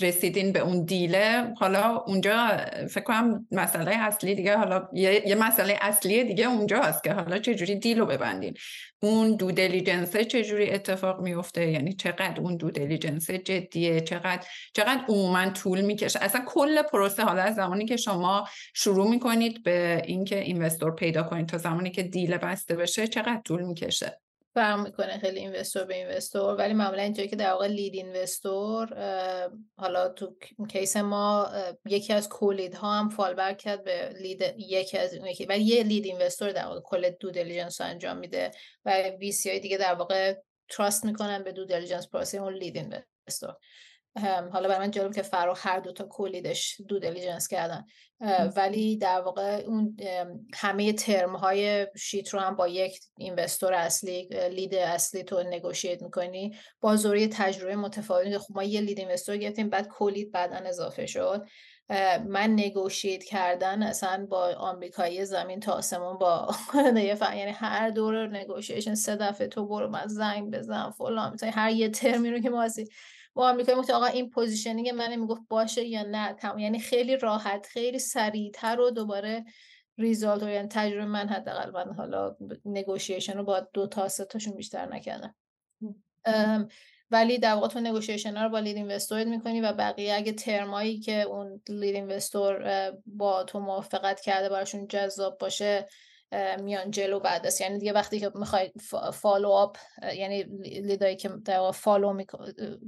رسیدین 0.00 0.52
به 0.52 0.60
اون 0.60 0.84
دیله 0.84 1.52
حالا 1.56 1.96
اونجا 1.96 2.56
فکر 2.90 3.04
کنم 3.04 3.46
مسئله 3.52 3.90
اصلی 3.90 4.34
دیگه 4.34 4.56
حالا 4.56 4.88
یه, 4.92 5.34
مسئله 5.34 5.78
اصلی 5.80 6.24
دیگه 6.24 6.44
اونجا 6.44 6.82
هست 6.82 7.04
که 7.04 7.12
حالا 7.12 7.38
چجوری 7.38 7.76
دیل 7.76 7.98
رو 7.98 8.06
ببندین. 8.06 8.54
اون 9.02 9.36
دو 9.36 9.52
دلیجنسه 9.52 10.24
چجوری 10.24 10.70
اتفاق 10.70 11.20
میفته 11.20 11.70
یعنی 11.70 11.92
چقدر 11.92 12.40
اون 12.40 12.56
دو 12.56 12.70
دلیجنسه 12.70 13.38
جدیه؟ 13.38 14.00
چقدر 14.00 14.46
چقدر 14.74 15.04
عموما 15.08 15.50
طول 15.50 15.80
می‌کشه؟ 15.80 16.18
اصلا 16.22 16.44
کل 16.46 16.82
پروسه 16.82 17.22
حالا 17.22 17.42
از 17.42 17.54
زمانی 17.54 17.84
که 17.86 17.96
شما 17.96 18.48
شروع 18.74 19.10
می‌کنید 19.10 19.62
به 19.62 20.02
اینکه 20.04 20.40
investor 20.40 20.94
پیدا 20.94 21.22
کنید 21.22 21.46
تا 21.46 21.58
زمانی 21.58 21.90
که 21.90 22.02
deal 22.02 22.36
بسته 22.36 22.76
بشه 22.76 23.06
چقدر 23.06 23.40
طول 23.44 23.62
می‌کشه؟ 23.62 24.20
فرق 24.54 24.80
می‌کنه 24.80 25.18
خیلی 25.18 25.40
investor 25.40 25.84
به 25.84 25.94
investor 25.94 26.54
ولی 26.56 26.74
معمولا 26.74 27.02
اینجایی 27.02 27.28
که 27.28 27.36
در 27.36 27.50
واقع 27.50 27.66
lead 27.66 27.94
investor 27.94 28.88
حالا 29.76 30.08
تو 30.08 30.36
case 30.68 30.96
ما 30.96 31.48
یکی 31.86 32.12
از 32.12 32.28
co-lead 32.28 32.74
ها 32.74 32.92
هم 32.92 33.08
follow 33.08 33.54
کرد 33.54 33.84
به 33.84 34.14
lead 34.20 34.54
یکی 34.58 34.98
از 34.98 35.14
یکی 35.14 35.46
ولی 35.46 35.64
یه 35.64 35.82
lead 35.82 36.04
investor 36.04 36.52
در 36.52 36.66
واقع 36.66 36.80
کل 36.80 37.10
due 37.10 37.30
diligence 37.30 37.80
انجام 37.80 38.16
میده 38.16 38.50
و 38.84 39.02
VC 39.20 39.60
دیگه 39.60 39.78
در 39.78 39.94
واقع 39.94 40.34
تراست 40.68 41.04
می‌کنن 41.04 41.44
به 41.44 41.52
دو 41.52 41.64
دیلیجنس 41.64 42.08
پروسه 42.08 42.38
اون 42.38 42.54
لید 42.54 42.76
اینوستور. 42.76 43.56
حالا 44.22 44.68
برای 44.68 44.78
من 44.78 44.90
جالب 44.90 45.14
که 45.14 45.22
فرا 45.22 45.54
هر 45.54 45.80
دو 45.80 45.92
تا 45.92 46.06
کلیدش 46.10 46.80
دو 46.88 46.98
دلیجنس 46.98 47.48
کردن. 47.48 47.84
ولی 48.56 48.96
در 48.96 49.20
واقع 49.20 49.64
اون 49.66 49.96
همه 50.54 50.92
ترم 50.92 51.36
های 51.36 51.86
شیت 51.96 52.28
رو 52.28 52.40
هم 52.40 52.56
با 52.56 52.68
یک 52.68 53.00
اینوستور 53.18 53.72
اصلی 53.72 54.28
لید 54.50 54.74
اصلی 54.74 55.22
تو 55.22 55.42
نگوشیت 55.42 56.02
می‌کنی. 56.02 56.56
با 56.80 56.96
زوری 56.96 57.28
تجربه 57.28 57.76
متفاوتی 57.76 58.38
خب 58.38 58.54
ما 58.54 58.62
یه 58.62 58.80
لید 58.80 58.98
اینوستور 58.98 59.36
گرفتیم 59.36 59.70
بعد 59.70 59.88
کلید 59.88 60.32
بعدا 60.32 60.56
اضافه 60.56 61.06
شد. 61.06 61.46
من 62.26 62.50
نگوشیت 62.52 63.24
کردن 63.24 63.82
اصلا 63.82 64.26
با 64.30 64.54
آمریکایی 64.58 65.24
زمین 65.24 65.60
تا 65.60 65.72
آسمون 65.72 66.18
با 66.18 66.54
یعنی 66.84 67.50
هر 67.50 67.90
دور 67.90 68.28
نگوشیشن 68.28 68.94
سه 68.94 69.16
دفعه 69.16 69.46
تو 69.46 69.66
برو 69.66 69.88
من 69.88 70.06
زنگ 70.06 70.50
بزن 70.50 70.90
فلان 70.90 71.36
هر 71.42 71.70
یه 71.70 71.88
ترمی 71.88 72.30
رو 72.30 72.38
که 72.38 72.50
ما 72.50 72.62
با 73.34 73.48
آمریکایی 73.50 73.78
گفت 73.78 73.90
آقا 73.90 74.06
این 74.06 74.30
positioning 74.30 74.88
من 74.88 75.16
می‌گفت 75.16 75.42
باشه 75.48 75.84
یا 75.84 76.02
نه؟ 76.02 76.32
تمام 76.32 76.58
یعنی 76.58 76.78
خیلی 76.78 77.16
راحت 77.16 77.66
خیلی 77.66 77.98
سریعتر 77.98 78.80
و 78.80 78.90
دوباره 78.90 79.44
result 79.98 80.42
یعنی 80.42 80.68
تجربه 80.68 81.04
من 81.04 81.28
حداقل 81.28 81.70
من 81.70 81.94
حالا 81.94 82.36
negotiation 82.64 83.38
رو 83.38 83.44
با 83.44 83.60
دو 83.60 83.86
تا 83.86 84.08
سه 84.08 84.24
تاشون 84.24 84.54
بیشتر 84.54 84.86
نکردم. 84.86 85.34
ولی 87.10 87.38
در 87.38 87.54
واقع 87.54 87.68
تو 87.68 87.80
negotiation 87.80 88.42
رو 88.42 88.48
با 88.48 88.58
lead 88.58 88.76
investor 88.76 89.24
می‌کنی 89.24 89.60
و 89.60 89.72
بقیه 89.72 90.14
اگه 90.14 90.32
ترمایی 90.32 91.00
که 91.00 91.22
اون 91.22 91.60
lead 91.68 91.94
investor 91.94 92.90
با 93.06 93.44
تو 93.44 93.60
موافقت 93.60 94.20
کرده 94.20 94.48
براشون 94.48 94.86
جذاب 94.86 95.38
باشه 95.38 95.88
میان 96.62 96.90
جلو 96.90 97.20
بعد 97.20 97.46
است 97.46 97.60
یعنی 97.60 97.78
دیگه 97.78 97.92
وقتی 97.92 98.20
که 98.20 98.30
می‌خوای 98.34 98.72
فالو 99.12 99.50
اپ 99.50 99.76
یعنی 100.16 100.42
لیدایی 100.62 101.16
که 101.16 101.28
در 101.28 101.70
فالو 101.70 102.24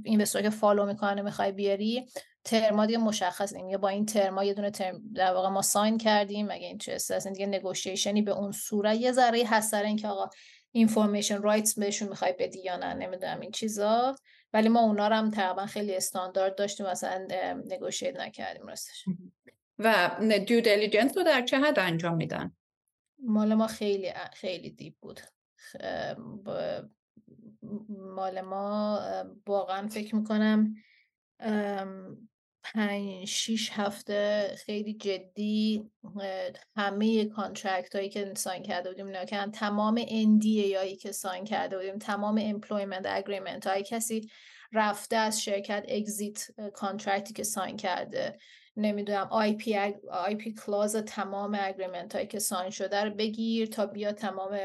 این 0.05 0.25
که 0.25 0.49
فالو 0.49 0.85
می‌کنه 0.85 1.21
می‌خوای 1.21 1.51
بیاری 1.51 2.07
ترما 2.43 2.85
دیگه 2.85 2.97
مشخص 2.97 3.53
این 3.53 3.77
با 3.77 3.89
این 3.89 4.05
ترما 4.05 4.43
یه 4.43 4.53
دونه 4.53 4.71
ترم 4.71 5.01
در 5.15 5.33
واقع 5.33 5.49
ما 5.49 5.61
ساین 5.61 5.97
کردیم 5.97 6.47
مگه 6.47 6.67
این 6.67 6.77
چه 6.77 6.93
است 6.93 7.27
دیگه 7.27 7.45
نگوشیشنی 7.45 8.21
به 8.21 8.31
اون 8.31 8.51
صورت؟ 8.51 8.97
یه 8.97 9.11
ذره 9.11 9.43
هست 9.47 9.71
سر 9.71 9.83
اینکه 9.83 10.07
آقا 10.07 10.29
اینفورمیشن 10.71 11.41
رایتس 11.41 11.79
بهشون 11.79 12.09
می‌خوای 12.09 12.35
بدی 12.39 12.59
یا 12.59 12.77
نه 12.77 12.93
نمی‌دونم 12.93 13.39
این 13.39 13.51
چیزا. 13.51 14.15
ولی 14.53 14.69
ما 14.69 14.79
اونا 14.79 15.07
رو 15.07 15.15
هم 15.15 15.31
تقریبا 15.31 15.65
خیلی 15.65 15.95
استاندارد 15.95 16.55
داشتیم 16.55 16.85
مثلا 16.85 17.27
نگوشیت 17.65 18.19
نکردیم 18.19 18.67
راستش. 18.67 19.05
و 19.79 20.09
دیو 20.45 20.61
دیلیجنس 20.61 21.17
رو 21.17 21.23
در 21.23 21.41
چه 21.41 21.57
حد 21.57 21.79
انجام 21.79 22.15
میدن؟ 22.15 22.55
مال 23.19 23.53
ما 23.53 23.67
خیلی 23.67 24.13
خیلی 24.33 24.69
deep 24.69 24.93
بود. 25.01 25.21
مال 27.89 28.41
ما 28.41 29.01
واقعا 29.47 29.87
فکر 29.87 30.15
می‌کنم 30.15 30.73
پنج 32.63 33.25
شیش 33.27 33.71
هفته 33.71 34.55
خیلی 34.65 34.93
جدی 34.93 35.91
همه 36.75 37.25
contract 37.25 37.95
هایی 37.95 38.09
که 38.09 38.33
sign 38.35 38.63
کرده 38.63 38.89
بودیم 38.89 39.15
نکنم 39.15 39.51
تمام 39.51 40.01
NDA 40.05 40.75
هایی 40.75 40.95
که 40.95 41.11
sign 41.11 41.45
کرده 41.45 41.77
بودیم 41.77 41.97
تمام 41.97 42.39
employment 42.43 43.05
agreement 43.09 43.67
های 43.67 43.83
کسی 43.83 44.29
رفته 44.73 45.15
از 45.15 45.43
شرکت 45.43 45.85
exit 45.89 46.47
contract 46.73 47.26
ی 47.26 47.33
که 47.33 47.43
sign 47.43 47.77
کرده. 47.77 48.37
نمی‌دونم 48.77 49.27
IP, 49.31 49.75
IP 50.11 50.53
clause 50.53 50.95
تمام 50.95 51.57
agreement 51.61 52.15
هایی 52.15 52.27
که 52.27 52.39
sign 52.39 52.69
شده 52.69 53.03
رو 53.03 53.11
بگیر 53.11 53.67
تا 53.67 53.85
بیا 53.85 54.11
تمام 54.11 54.59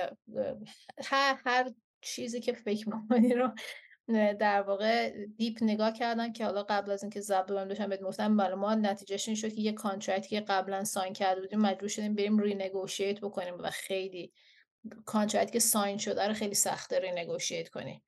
هر, 1.04 1.40
هر 1.44 1.70
چیزی 2.00 2.40
که 2.40 2.52
فکر 2.52 2.88
می‌کنی 2.88 3.34
رو 3.34 3.52
در 4.38 4.62
واقع 4.62 5.24
deep 5.26 5.58
نگاه 5.62 5.92
کردن 5.92 6.32
که 6.32 6.44
حالا 6.44 6.62
قبل 6.62 6.90
از 6.90 7.02
اینکه 7.02 7.20
ضبط 7.20 7.46
رو 7.48 7.64
داشتم 7.64 7.88
بهت 7.88 8.00
گفتم 8.00 8.36
برای 8.36 8.54
ما 8.54 8.74
نتیجهش 8.74 9.28
این 9.28 9.36
شد 9.36 9.54
که 9.54 9.60
یه 9.60 9.72
contract 9.72 10.22
ی 10.22 10.28
که 10.28 10.40
قبلا 10.40 10.84
sign 10.84 11.12
کرده 11.12 11.40
بودیم 11.40 11.60
مجبور 11.60 11.88
شدیم 11.88 12.14
بریم 12.14 12.38
renegotiate 12.38 13.20
بکنیم 13.20 13.54
و 13.58 13.70
خیلی 13.70 14.32
contract 15.04 15.47
ی 15.47 15.52
که 15.52 15.58
sign 15.58 15.98
شده 15.98 16.28
رو 16.28 16.34
خیلی 16.34 16.54
سخته 16.54 16.98
renegotiate 16.98 17.68
کنیم 17.68 18.02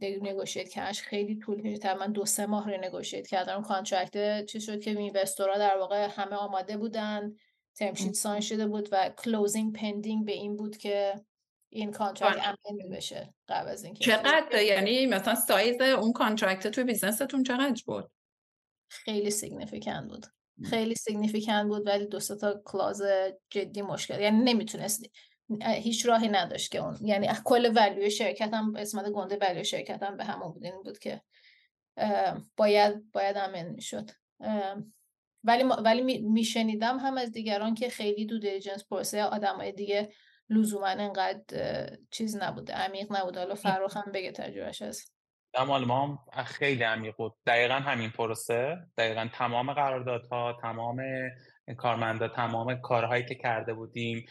negotiate 0.00 0.68
کردنش 0.68 1.02
خیلی 1.02 1.38
طول 1.38 1.62
کشید. 1.62 1.86
من 1.86 2.12
دو 2.12 2.24
سه 2.24 2.46
ماه 2.46 2.70
renegotiate 2.70 3.26
کردم 3.26 3.62
contract 3.62 4.46
چی 4.46 4.60
شد 4.60 4.80
که 4.80 4.90
investor 4.90 5.50
ا 5.50 5.58
در 5.58 5.76
واقع 5.76 6.08
همه 6.10 6.36
آماده 6.36 6.76
بودن. 6.76 7.36
term 7.76 7.92
sheet 7.92 8.12
sign 8.12 8.40
شده 8.40 8.66
بود 8.66 8.88
و 8.92 9.08
closing 9.08 9.76
pending 9.76 10.26
به 10.26 10.32
این 10.32 10.56
بود 10.56 10.76
که 10.76 11.14
این 11.72 11.92
contract 11.92 12.56
امن 12.64 12.96
بشه 12.96 13.34
قبل 13.48 13.68
از 13.68 13.84
اینکه 13.84 14.04
چقدر؟ 14.04 14.62
یعنی 14.62 15.06
مثلا 15.06 15.34
سایز 15.34 15.80
اون 15.80 16.12
contract 16.12 16.68
تو 16.68 16.84
business 16.84 17.26
تون 17.26 17.42
چقدر 17.42 17.82
بود؟ 17.86 18.10
خیلی 18.88 19.30
significant 19.30 20.08
بود. 20.08 20.26
خیلی 20.64 20.94
significant 20.94 21.66
بود 21.66 21.86
ولی 21.86 22.06
دو 22.06 22.18
تا 22.20 22.62
clause 22.64 23.02
جدی 23.50 23.82
مشکل. 23.82 24.20
یعنی 24.20 24.52
نمی‌تونستی 24.52 25.10
هیچ 25.62 26.06
راهی 26.06 26.28
نداشت 26.28 26.70
که 26.70 26.78
اون 26.78 26.98
یعنی 27.02 27.28
کل 27.44 27.72
ولیو 27.76 28.10
شرکت 28.10 28.54
هم 28.54 28.76
اسمت 28.76 29.10
گنده 29.10 29.38
ولیو 29.40 29.62
شرکت 29.62 30.02
هم 30.02 30.16
به 30.16 30.24
همون 30.24 30.52
بود. 30.52 30.64
این 30.64 30.82
بود 30.84 30.98
که 30.98 31.22
باید 32.56 33.12
باید 33.12 33.36
امن 33.36 33.68
می‌شد. 33.68 34.10
ولی 35.44 35.64
ولی 35.64 36.20
میشنیدم 36.20 36.98
هم 36.98 37.18
از 37.18 37.32
دیگران 37.32 37.74
که 37.74 37.88
خیلی 37.88 38.26
دو 38.26 38.38
دیلیجنس 38.38 38.84
پروسه 38.90 39.22
آدمای 39.22 39.72
دیگه 39.72 40.08
لزوما 40.50 40.86
انقدر 40.86 41.96
چیز 42.10 42.36
نبوده 42.36 42.72
عمیق 42.72 43.12
نبوده. 43.12 43.40
حالا 43.40 43.54
فراخ 43.54 43.96
هم 43.96 44.12
بگه 44.12 44.32
تجربهش 44.32 44.82
هست 44.82 45.14
مال 45.66 45.84
ما 45.84 46.26
خیلی 46.44 46.82
عمیق 46.82 47.16
بود. 47.16 47.32
دقیقا 47.46 47.74
همین 47.74 48.10
پروسه. 48.10 48.76
دقیقا 48.98 49.28
تمام 49.34 49.72
قراردادها 49.72 50.58
تمام 50.62 51.02
کارمندا 51.76 52.28
تمام 52.28 52.80
کارهایی 52.80 53.24
که 53.24 53.34
کرده 53.34 53.74
بودیم 53.74 54.26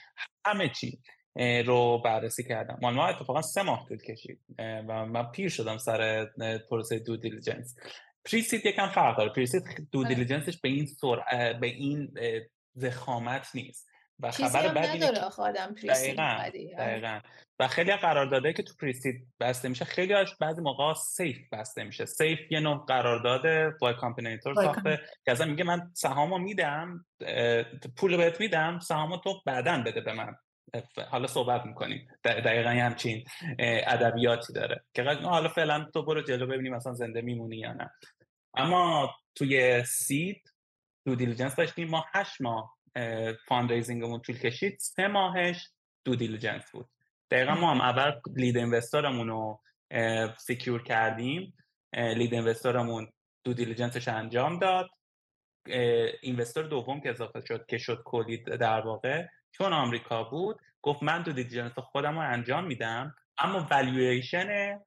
همه 0.46 0.70
چی 0.70 1.00
رو 1.66 2.02
بررسی 2.06 2.44
کردم. 2.44 2.80
مال 2.82 2.94
ما 2.94 3.08
اتفاقا 3.08 3.42
سه 3.42 3.64
ماه 3.64 3.88
طول 3.88 3.98
کشید 3.98 4.40
و 4.60 5.06
من 5.06 5.32
پیر 5.32 5.50
شدم 5.50 5.78
سر 5.78 6.28
پروسه 6.70 7.00
due 7.00 7.18
diligence 7.18 7.76
pre-seed 8.32 8.66
یکم 8.66 8.88
فرق 8.88 9.18
داره. 9.18 9.34
pre-seed 9.34 9.64
due 9.92 10.04
diligence 10.04 10.48
ش 10.48 10.58
به 10.58 10.70
این 10.70 10.86
سر... 10.86 11.54
به 11.62 11.68
این 11.68 12.14
ضخامت 12.74 13.48
نیست. 13.56 13.93
و 14.20 14.32
خبر 14.32 14.74
بعدی 14.74 14.98
نداره 14.98 15.30
آدم 15.38 15.76
دقیقاً, 15.76 16.50
دقیقاً. 16.78 17.20
و 17.60 17.68
خیلی 17.68 17.96
قرارداده 17.96 18.54
که 18.54 18.64
تو 18.64 18.74
pre-seed 18.82 19.28
بسته 19.40 19.70
میشه 19.70 19.86
خیلی 19.86 20.14
هاش 20.14 20.36
بعضی 20.40 20.62
موقع 20.62 20.94
SAFE 20.94 21.38
بسته 21.52 21.84
میشه. 21.84 22.06
SAFE 22.06 22.40
یه 22.52 22.60
نوع 22.60 22.86
قرارداد 22.86 23.74
Y 23.82 23.94
Combinator 23.94 24.54
ساخته 24.56 25.02
که 25.26 25.32
ازم 25.32 25.50
میگه 25.50 25.64
من 25.64 25.92
سهامو 25.94 26.38
میدم 26.38 27.06
پول 27.98 28.18
بهت 28.18 28.40
میدم 28.40 28.80
سهامو 28.80 29.18
تو 29.18 29.42
بعدا 29.46 29.84
بده 29.86 30.02
به 30.02 30.14
من. 30.14 30.36
حالا 31.10 31.28
صحبت 31.28 31.66
می‌کنیم. 31.66 32.08
دقیقا 32.24 32.70
همچین 32.70 33.24
ادبیاتی 33.60 34.54
داره 34.54 34.84
که 34.94 35.04
حالا 35.04 35.50
فعلا 35.50 35.86
تو 35.94 36.06
برو 36.06 36.22
جلو 36.22 36.48
ببینیم 36.48 36.76
مثلا 36.76 36.94
زنده 36.94 37.22
میمونی 37.22 37.58
یا 37.58 37.74
نه. 37.74 37.92
اما 38.54 39.16
توی 39.36 39.84
seed 39.84 40.54
due 41.06 41.16
diligence 41.16 41.56
داشتیم 41.56 41.90
ما 41.90 42.06
هشت 42.14 42.42
ماه 42.42 42.78
fundraising 43.48 44.06
مون 44.06 44.22
طول 44.22 44.38
کشید 44.38 44.80
سه 44.80 45.08
ماهش 45.08 45.70
due 46.06 46.16
diligence 46.16 46.72
بود. 46.72 46.90
دقیقا 47.32 47.56
ما 47.56 47.72
هم 47.72 47.82
اول 47.82 48.12
lead 48.36 48.58
investor 48.58 49.09
مون 49.09 49.28
رو 49.28 49.62
secure 50.38 50.84
کردیم. 50.84 51.58
lead 51.94 52.34
investor 52.34 52.91
مون 52.91 53.12
due 53.44 53.54
diligence 53.54 53.98
ش 53.98 54.08
انجام 54.08 54.60
داد. 54.60 54.90
investor 56.22 56.64
دوم 56.64 57.02
که 57.02 57.10
اضافه 57.10 57.42
شد 57.42 57.66
که 57.66 57.78
شد 57.78 58.02
کلی 58.06 58.38
در 58.38 58.82
واقع 58.82 59.26
چون 59.52 59.74
آمریکا 59.74 60.24
بود 60.24 60.60
گفت 60.82 61.04
من 61.04 61.22
due 61.22 61.32
diligence 61.32 61.80
خودم 61.80 62.20
رو 62.20 62.32
انجام 62.32 62.66
میدم 62.66 63.16
اما 63.38 63.68
valuation 63.72 64.80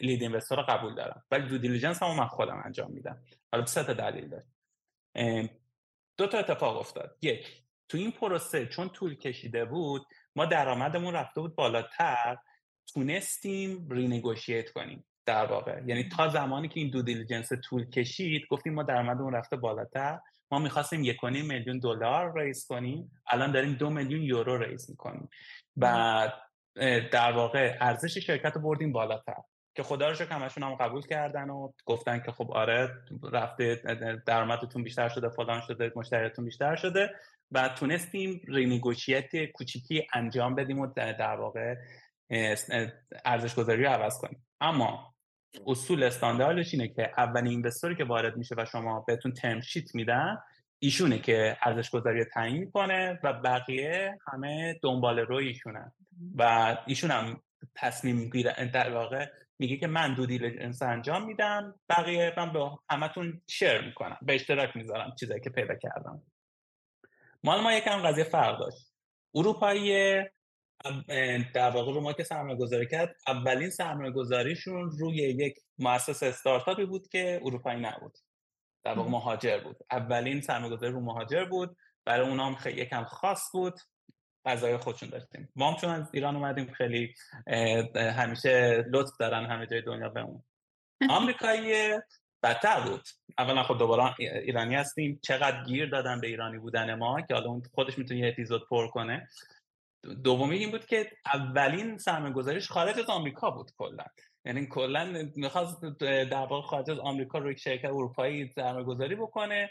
lead 0.00 0.22
investor 0.22 0.58
رو 0.58 0.64
قبول 0.68 0.94
دارم. 0.94 1.24
ولی 1.30 1.48
due 1.48 1.58
diligence 1.58 2.02
هم 2.02 2.16
من 2.16 2.26
خودم 2.26 2.62
انجام 2.64 2.92
میدم. 2.92 3.22
حالا 3.52 3.66
سه 3.66 3.84
تا 3.84 3.92
دلیل 3.92 4.28
داشت 4.28 4.48
دو 6.18 6.26
تا 6.26 6.38
اتفاق 6.38 6.76
افتاد. 6.76 7.16
یک 7.22 7.62
تو 7.88 7.98
این 7.98 8.10
پروسه 8.10 8.66
چون 8.66 8.88
طول 8.88 9.14
کشیده 9.14 9.64
بود 9.64 10.06
ما 10.36 10.46
درآمدمون 10.46 11.14
رفته 11.14 11.40
بود 11.40 11.54
بالاتر 11.54 12.36
تونستیم 12.94 13.88
renegotiate 13.90 14.70
کنیم 14.70 15.04
در 15.26 15.46
واقع. 15.46 15.80
یعنی 15.86 16.08
تا 16.08 16.28
زمانی 16.28 16.68
که 16.68 16.80
این 16.80 16.90
due 16.90 17.02
diligence 17.02 17.52
طول 17.64 17.90
کشید 17.90 18.46
گفتیم 18.50 18.74
ما 18.74 18.82
درآمدمون 18.82 19.34
رفته 19.34 19.56
بالاتر 19.56 20.18
ما 20.50 20.58
می‌خواستیم 20.58 21.04
یک 21.04 21.24
میلیون 21.24 21.78
دلار 21.78 22.38
raise 22.40 22.66
کنیم 22.66 23.10
الان 23.26 23.52
داریم 23.52 23.72
دو 23.72 23.90
میلیون 23.90 24.22
یورو 24.22 24.58
raise 24.58 24.90
می‌کنیم. 24.90 25.28
و 25.76 26.28
در 27.12 27.32
واقع 27.32 27.76
ارزش 27.80 28.18
شرکت 28.18 28.52
رو 28.54 28.60
بردیم 28.60 28.92
بالاتر. 28.92 29.42
که 29.76 29.82
خدا 29.82 30.10
رو 30.10 30.16
همشون 30.30 30.62
هم 30.62 30.74
قبول 30.74 31.02
کردن 31.02 31.50
و 31.50 31.72
گفتن 31.84 32.20
که 32.20 32.32
خب 32.32 32.50
آره 32.50 32.90
رفته 33.32 33.82
درآمدتون 34.26 34.82
بیشتر 34.82 35.08
شده 35.08 35.28
فلان 35.28 35.60
شده 35.60 35.92
مشتریتون 35.96 36.44
بیشتر 36.44 36.76
شده. 36.76 37.10
و 37.52 37.68
تونستیم 37.68 38.40
renegotiate 38.48 39.44
کوچیکی 39.44 40.06
انجام 40.12 40.54
بدیم 40.54 40.78
و 40.78 40.86
در 40.96 41.36
واقع 41.36 41.74
ارزش 43.24 43.54
گذاری 43.54 43.84
رو 43.84 43.90
عوض 43.90 44.18
کنیم. 44.18 44.46
اما 44.60 45.14
اصول 45.66 46.02
استانداردش 46.02 46.74
اینه 46.74 46.88
که 46.88 47.12
اولین 47.16 47.46
اینوستوری 47.46 47.96
که 47.96 48.04
وارد 48.04 48.36
میشه 48.36 48.54
و 48.58 48.64
شما 48.64 49.04
بهتون 49.06 49.32
ترم 49.32 49.60
شیت 49.60 49.94
میدن 49.94 50.38
ایشونه 50.78 51.18
که 51.18 51.56
ارزش 51.62 51.90
گذاری 51.90 52.24
تعیین 52.24 52.56
می‌کنه 52.56 53.20
و 53.22 53.32
بقیه 53.32 54.18
همه 54.32 54.78
دنبال 54.82 55.18
روی 55.18 55.48
ایشونن 55.48 55.92
و 56.34 56.76
ایشون 56.86 57.10
هم 57.10 57.42
تصمیم 57.74 58.16
می‌گیره 58.16 58.70
در 58.72 58.94
واقع 58.94 59.26
میگه 59.58 59.76
که 59.76 59.86
من 59.86 60.14
دو 60.14 60.26
دیلیجنس 60.26 60.82
انجام 60.82 61.26
میدم 61.26 61.80
بقیه 61.88 62.34
من 62.36 62.52
به 62.52 62.70
همتون 62.90 63.42
شیر 63.48 63.80
می‌کنم 63.80 64.18
به 64.22 64.34
اشتراک 64.34 64.76
می‌ذارم 64.76 65.14
چیزایی 65.20 65.40
که 65.40 65.50
پیدا 65.50 65.74
کردم. 65.74 66.22
مال 67.44 67.60
ما 67.60 67.72
یکم 67.72 68.02
قضیه 68.02 68.24
فرق 68.24 68.58
داشت. 68.58 68.92
اروپایی 69.34 70.14
در 71.54 71.70
واقع 71.70 71.92
رو 71.92 72.00
ما 72.00 72.12
که 72.12 72.24
سرمایه 72.24 72.56
گذاری 72.56 72.86
کرد 72.86 73.16
اولین 73.26 73.70
سرمایه 73.70 74.10
گذاریشون 74.10 74.90
روی 74.90 75.16
یک 75.16 75.58
مؤسس 75.78 76.22
استارتاپی 76.22 76.84
بود 76.84 77.08
که 77.08 77.40
اروپایی 77.44 77.80
نبود. 77.80 78.18
در 78.84 78.94
واقع 78.94 79.10
مهاجر 79.10 79.60
بود. 79.60 79.76
اولین 79.90 80.40
سرمایه 80.40 80.76
گذاری 80.76 80.92
رو 80.92 81.00
مهاجر 81.00 81.44
بود 81.44 81.76
برای 82.04 82.28
اونام 82.28 82.54
خیلی 82.54 82.80
یکم 82.80 83.04
خاص 83.04 83.50
بود. 83.52 83.80
غذای 84.46 84.76
خودشون 84.76 85.08
داشتیم. 85.08 85.48
ما 85.56 85.70
هم 85.70 85.76
چون 85.76 85.90
از 85.90 86.10
ایران 86.12 86.36
اومدیم 86.36 86.72
خیلی 86.72 87.14
همیشه 87.96 88.84
لطف 88.90 89.16
دارن 89.16 89.46
همه 89.46 89.66
جای 89.66 89.82
دنیا 89.82 90.08
بهمون 90.08 90.42
آمریکایی 91.10 91.92
بدتر 92.42 92.80
بود. 92.80 93.02
اولا 93.38 93.62
خب 93.62 93.78
دوباره 93.78 94.14
ایرانی 94.20 94.74
هستیم. 94.74 95.18
چقدر 95.22 95.64
گیر 95.64 95.88
دادن 95.90 96.20
به 96.20 96.26
ایرانی 96.26 96.58
بودن 96.58 96.94
ما 96.94 97.20
که 97.20 97.34
حالا 97.34 97.46
اون 97.46 97.62
خودش 97.74 97.98
می‌تونه 97.98 98.20
یه 98.20 98.28
اپیزود 98.28 98.68
پر 98.68 98.88
کنه. 98.88 99.28
دومی 100.24 100.56
این 100.56 100.70
بود 100.70 100.86
که 100.86 101.10
اولین 101.34 101.98
سرمایه 101.98 102.32
گذاریش 102.32 102.68
خارج 102.68 102.98
از 102.98 103.10
آمریکا 103.10 103.50
بود 103.50 103.70
کلا. 103.78 104.04
یعنی 104.44 104.66
کلا 104.66 105.30
می‌خواست 105.36 105.84
در 106.00 106.46
واقع 106.46 106.68
خارج 106.68 106.90
از 106.90 106.98
آمریکا 106.98 107.38
روی 107.38 107.58
شرکت 107.58 107.84
اروپایی 107.84 108.52
سرمایه 108.54 108.84
گذاری 108.84 109.14
بکنه. 109.14 109.70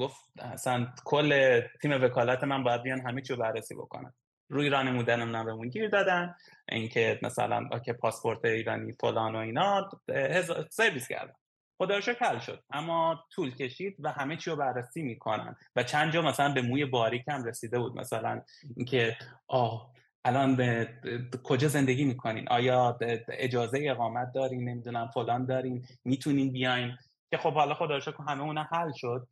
گفت 0.00 0.20
اصلا 0.38 0.86
کل 1.04 1.60
تیم 1.82 2.02
وکالت 2.02 2.44
من 2.44 2.64
باید 2.64 2.82
بیان 2.82 3.00
همه 3.00 3.22
چی 3.22 3.34
بررسی 3.36 3.74
بکنن. 3.74 4.14
روی 4.48 4.64
ایرانی 4.64 4.92
بودن 4.92 5.20
هم 5.20 5.44
بهمون 5.44 5.68
گیر 5.68 5.88
دادن. 5.88 6.34
اینکه 6.68 7.20
مثلا 7.22 7.68
که 7.84 7.92
پاسپورت 7.92 8.44
ایرانی 8.44 8.92
فلان 8.92 9.36
و 9.36 9.38
اینا 9.38 9.90
سرویس 10.70 11.08
کردن. 11.08 11.34
خدا 11.78 12.00
حل 12.20 12.38
شد. 12.38 12.64
اما 12.70 13.24
طول 13.32 13.54
کشید 13.54 13.96
و 13.98 14.10
همه 14.10 14.36
چی 14.36 14.50
رو 14.50 14.56
بررسی 14.56 15.02
می‌کنن. 15.02 15.56
و 15.76 15.82
چند 15.82 16.12
جا 16.12 16.22
مثلا 16.22 16.52
به 16.54 16.62
موی 16.62 16.84
باریک 16.84 17.24
هم 17.28 17.44
رسیده 17.44 17.78
بود. 17.78 17.96
مثلا 17.96 18.42
اینکه 18.76 19.16
آه 19.46 19.92
الان 20.24 20.56
به 20.56 20.88
کجا 21.44 21.68
زندگی 21.68 22.04
می‌کنین؟ 22.04 22.48
آیا 22.48 22.98
اجازه 23.28 23.78
اقامت 23.82 24.32
دارین؟ 24.32 24.68
نمی‌دونم 24.68 25.10
فلان 25.14 25.46
دارین؟ 25.46 25.86
می‌تونین 26.04 26.52
بیاین؟ 26.52 26.96
که 27.30 27.36
خب 27.36 27.54
حالا 27.54 27.74
خدا 27.74 27.98
همه 28.28 28.42
اون 28.42 28.58
حل 28.58 28.92
شد. 28.96 29.28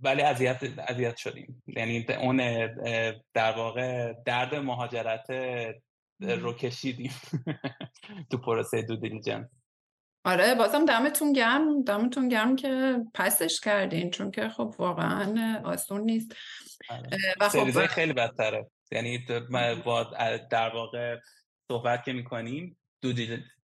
ولی 0.00 0.22
اذیت 0.22 0.60
اذیت 0.78 1.16
شدیم. 1.16 1.62
یعنی 1.66 2.06
اون 2.08 2.36
در 3.34 3.52
واقع 3.56 4.12
درد 4.12 4.54
مهاجرت 4.54 5.30
رو 6.20 6.52
کشیدیم. 6.52 7.12
تو 8.30 8.38
پروسه 8.38 8.82
دو 8.82 8.96
دیلیجنس. 8.96 9.46
آره 10.24 10.54
بازم 10.54 10.84
دمتون 10.84 11.32
گرم 11.32 11.82
دمتون 11.82 12.28
گرم 12.28 12.56
که 12.56 12.96
پسش 13.14 13.60
کردین 13.60 14.10
چون 14.10 14.30
که 14.30 14.48
خب 14.48 14.74
واقعا 14.78 15.60
آسون 15.64 16.00
نیست. 16.00 16.32
آره. 16.88 17.10
و 17.40 17.48
خب 17.48 17.86
خیلی 17.86 18.12
بدتره. 18.12 18.70
یعنی 18.92 19.26
با 19.84 20.04
در 20.50 20.74
واقع 20.74 21.18
صحبت 21.70 22.04
که 22.04 22.12
می‌کنیم 22.12 22.78
due, 23.02 23.12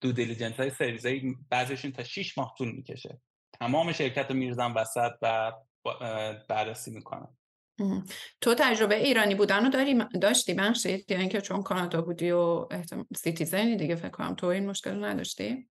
due 0.02 0.12
diligence 0.12 0.54
های 0.54 0.70
series 0.70 1.06
های 1.06 1.36
بعضیشون 1.50 1.92
تا 1.92 2.04
6 2.04 2.38
ماه 2.38 2.56
طول 2.58 2.72
می‌کشه. 2.72 3.20
تمام 3.60 3.92
شرکت 3.92 4.30
رو 4.30 4.36
میریزن 4.36 4.72
وسط 4.72 5.12
و 5.22 5.52
بررسی 6.50 6.92
می‌کنن 6.92 7.28
تو 8.42 8.56
تجربه 8.58 8.96
ایرانی 8.96 9.36
بودن 9.36 9.64
رو 9.64 9.70
داری 9.70 10.04
داشتی 10.22 10.54
ببخشید؟ 10.54 11.12
یا 11.12 11.18
اینکه 11.18 11.42
چون 11.42 11.64
کانادا 11.64 12.02
بودی 12.02 12.32
و 12.32 12.68
citizen 13.16 13.68
ی 13.68 13.76
دیگه 13.76 13.96
فکر 13.96 14.10
کنم 14.10 14.36
تو 14.36 14.48
این 14.48 14.70
مشکل 14.70 14.96
رو 14.96 15.06
نداشتی؟ 15.06 15.70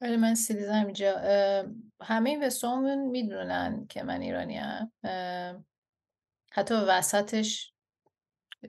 ولی 0.00 0.16
من 0.16 0.34
citizen 0.34 0.84
اینجا 0.84 1.16
همه 2.00 2.30
اینوسترامون 2.30 2.98
می‌دونن 2.98 3.86
که 3.88 4.02
من 4.02 4.20
ایرانی 4.20 4.56
هم 4.56 4.92
حتی 6.52 6.74
وسطش 6.74 7.72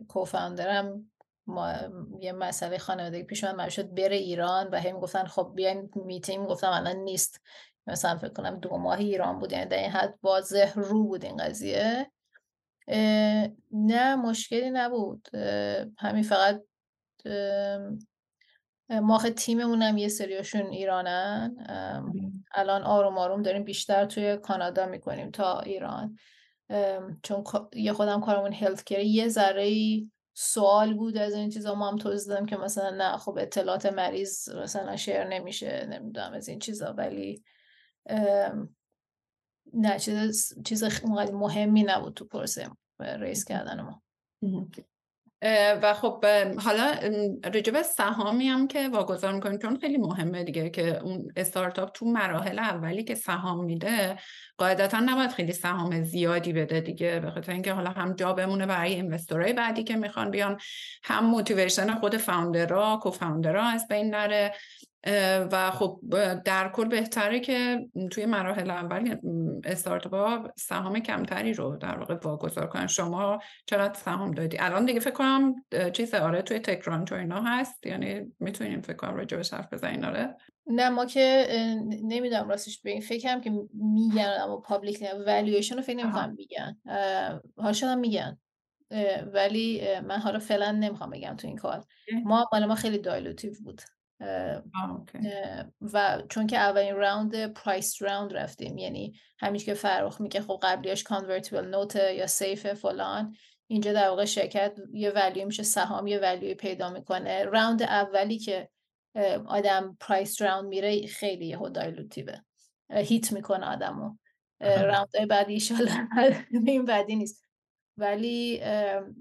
کوفاندرم 0.07 1.11
ما 1.47 1.73
یه 2.19 2.31
مسئله 2.31 2.77
خانوادگی 2.77 3.23
پیش 3.23 3.43
من 3.43 3.69
شد 3.69 3.93
بره 3.93 4.15
ایران 4.15 4.67
و 4.67 4.79
هم 4.79 4.99
گفتن 4.99 5.25
خب 5.25 5.51
بیاین 5.55 5.89
میتیم 5.95 6.45
گفتم 6.45 6.69
الان 6.69 6.95
نیست. 6.95 7.41
مثلا 7.87 8.17
فکر 8.17 8.33
کنم 8.33 8.59
دو 8.59 8.77
ماه 8.77 8.99
ایران 8.99 9.39
بود 9.39 9.51
یعنی 9.51 9.65
در 9.65 9.77
این 9.77 9.91
حد 9.91 10.19
واضح 10.23 10.73
رو 10.75 11.03
بود 11.03 11.25
این 11.25 11.37
قضیه. 11.37 12.11
نه 13.71 14.15
مشکلی 14.15 14.69
نبود. 14.69 15.27
همین 15.97 16.23
فقط 16.23 16.63
ماخ 18.89 19.29
تیممون 19.35 19.81
هم 19.81 19.97
یه 19.97 20.07
سریاشون 20.07 20.65
ایرانن. 20.65 21.55
الان 22.55 22.83
آروم 22.83 23.17
آروم 23.17 23.41
داریم 23.41 23.63
بیشتر 23.63 24.05
توی 24.05 24.37
کانادا 24.37 24.85
می‌کنیم 24.85 25.31
تا 25.31 25.59
ایران. 25.59 26.17
چون 27.23 27.43
یه 27.73 27.93
خودم 27.93 28.21
کارمون 28.21 28.53
هلت 28.53 28.91
یه 28.91 29.27
ذره 29.27 30.01
سوال 30.33 30.93
بود 30.93 31.17
از 31.17 31.33
این 31.33 31.49
چیزا 31.49 31.75
ما 31.75 31.89
هم 31.89 31.97
توضیح 31.97 32.33
دادم 32.33 32.45
که 32.45 32.57
مثلا 32.57 32.89
نه 32.89 33.17
خب 33.17 33.37
اطلاعات 33.37 33.85
مریض 33.85 34.49
مثلا 34.49 34.95
شیر 34.95 35.23
نمیشه 35.23 35.85
نمی‌دونم 35.85 36.33
از 36.33 36.47
این 36.47 36.59
چیزا 36.59 36.93
ولی 36.93 37.43
نه 39.73 39.99
چیز 39.99 40.53
چیز 40.65 40.83
مهمی 41.33 41.83
نبود 41.83 42.13
تو 42.13 42.25
پرسه 42.25 42.69
ریس 42.99 43.45
کردن 43.45 43.81
ما 43.81 44.01
و 45.81 45.93
خب 45.93 46.25
حالا 46.59 46.91
رجب 47.53 47.81
سهامی 47.81 48.47
هم 48.47 48.67
که 48.67 48.89
واگذار 48.89 49.33
می‌کنیم 49.33 49.59
چون 49.59 49.79
خیلی 49.79 49.97
مهمه 49.97 50.43
دیگه 50.43 50.69
که 50.69 50.99
اون 50.99 51.31
استارتاپ 51.35 51.91
تو 51.91 52.05
مراحل 52.05 52.59
اولی 52.59 53.03
که 53.03 53.15
سهام 53.15 53.65
میده 53.65 54.17
قاعدتا 54.57 54.99
نباید 54.99 55.31
خیلی 55.31 55.53
سهام 55.53 56.03
زیادی 56.03 56.53
بده 56.53 56.81
دیگه 56.81 57.19
به 57.19 57.31
خاطر 57.31 57.51
اینکه 57.51 57.73
حالا 57.73 57.89
هم 57.89 58.13
جا 58.13 58.33
بمونه 58.33 58.65
برای 58.65 58.93
اینوستورهای 58.93 59.53
بعدی 59.53 59.83
که 59.83 59.95
می‌خوان 59.95 60.31
بیان 60.31 60.59
هم 61.03 61.25
موتیویشن 61.25 61.99
خود 61.99 62.17
فاوندرها 62.17 62.99
کوفاوندرها 63.03 63.63
از 63.63 63.87
بین 63.87 64.09
نره 64.09 64.53
و 65.51 65.71
خب 65.71 65.99
در 66.45 66.69
کل 66.69 66.87
بهتره 66.87 67.39
که 67.39 67.89
توی 68.11 68.25
مراحل 68.25 68.71
اول 68.71 69.17
استارتاپ 69.63 70.13
ها 70.13 70.53
سهام 70.57 70.99
کمتری 70.99 71.53
رو 71.53 71.77
در 71.77 71.97
واقع 71.97 72.15
واگذار 72.23 72.67
کنن. 72.67 72.87
شما 72.87 73.39
چقدر 73.65 73.93
سهام 73.93 74.31
دادی؟ 74.31 74.57
الان 74.59 74.85
دیگه 74.85 74.99
فکر 74.99 75.13
کنم 75.13 75.55
چیز 75.93 76.13
آره 76.13 76.41
توی 76.41 76.59
TechCrunch 76.59 77.05
تو 77.05 77.15
اینا 77.15 77.41
هست. 77.41 77.85
یعنی 77.85 78.21
می‌تونیم 78.39 78.81
فکر 78.81 78.95
کنم 78.95 79.15
راجع 79.15 79.37
به 79.37 79.43
حرف 79.51 79.73
بزنین 79.73 80.05
آره. 80.05 80.35
نه 80.67 80.89
ما 80.89 81.05
که 81.05 81.47
نمی‌دونم 82.03 82.49
راستش 82.49 82.81
بگیم 82.81 83.01
فکرم 83.01 83.41
که 83.41 83.51
میگن 83.73 84.33
اما 84.43 84.57
public 84.57 85.03
valuation 85.27 85.75
رو 85.75 85.81
فکر 85.81 85.97
نمی‌کنم 85.97 86.35
میگن. 86.37 86.77
هاشون 87.57 87.95
میگن. 87.95 88.37
ولی 89.33 89.81
من 89.99 90.17
حالا 90.17 90.39
فعلا 90.39 90.71
نمی‌خوام 90.71 91.09
بگم 91.09 91.35
تو 91.35 91.47
این 91.47 91.57
کار. 91.57 91.83
ما 92.23 92.49
مال 92.53 92.65
ما 92.65 92.75
خیلی 92.75 92.97
dilutive 92.97 93.53
بود. 93.63 93.81
و 95.93 96.21
چون 96.29 96.47
که 96.47 96.57
اولین 96.57 96.95
round 96.95 97.53
priced 97.53 98.01
round 98.01 98.33
رفتیم 98.33 98.77
یعنی 98.77 99.13
همیشه 99.39 99.65
که 99.65 99.73
فرخ 99.73 100.21
میگه 100.21 100.41
خب 100.41 100.59
قبلیش 100.63 101.03
convertible 101.03 101.67
note 101.67 101.95
یا 101.95 102.27
SAFE 102.27 102.73
فلان 102.73 103.35
اینجا 103.67 103.93
در 103.93 104.09
واقع 104.09 104.25
شرکت 104.25 104.75
یه 104.93 105.11
value 105.11 105.45
میشه 105.45 105.63
سهام 105.63 106.07
یه 106.07 106.19
value 106.19 106.55
پیدا 106.55 106.89
می‌کنه. 106.89 107.43
round 107.43 107.83
اولی 107.83 108.37
که 108.37 108.69
آدم 109.47 109.97
priced 109.99 110.41
round 110.41 110.65
میره 110.69 111.07
خیلی 111.07 111.45
یهو 111.45 111.69
dilutive 111.69 112.22
ه. 112.22 112.35
hit 112.91 113.31
می‌کنه 113.31 113.65
آدمو. 113.65 114.15
round 114.61 115.27
بعدی 115.29 115.53
ایشالا 115.53 116.07
این 116.67 116.85
بعدی 116.85 117.15
نیست. 117.15 117.40
ولی 118.01 118.61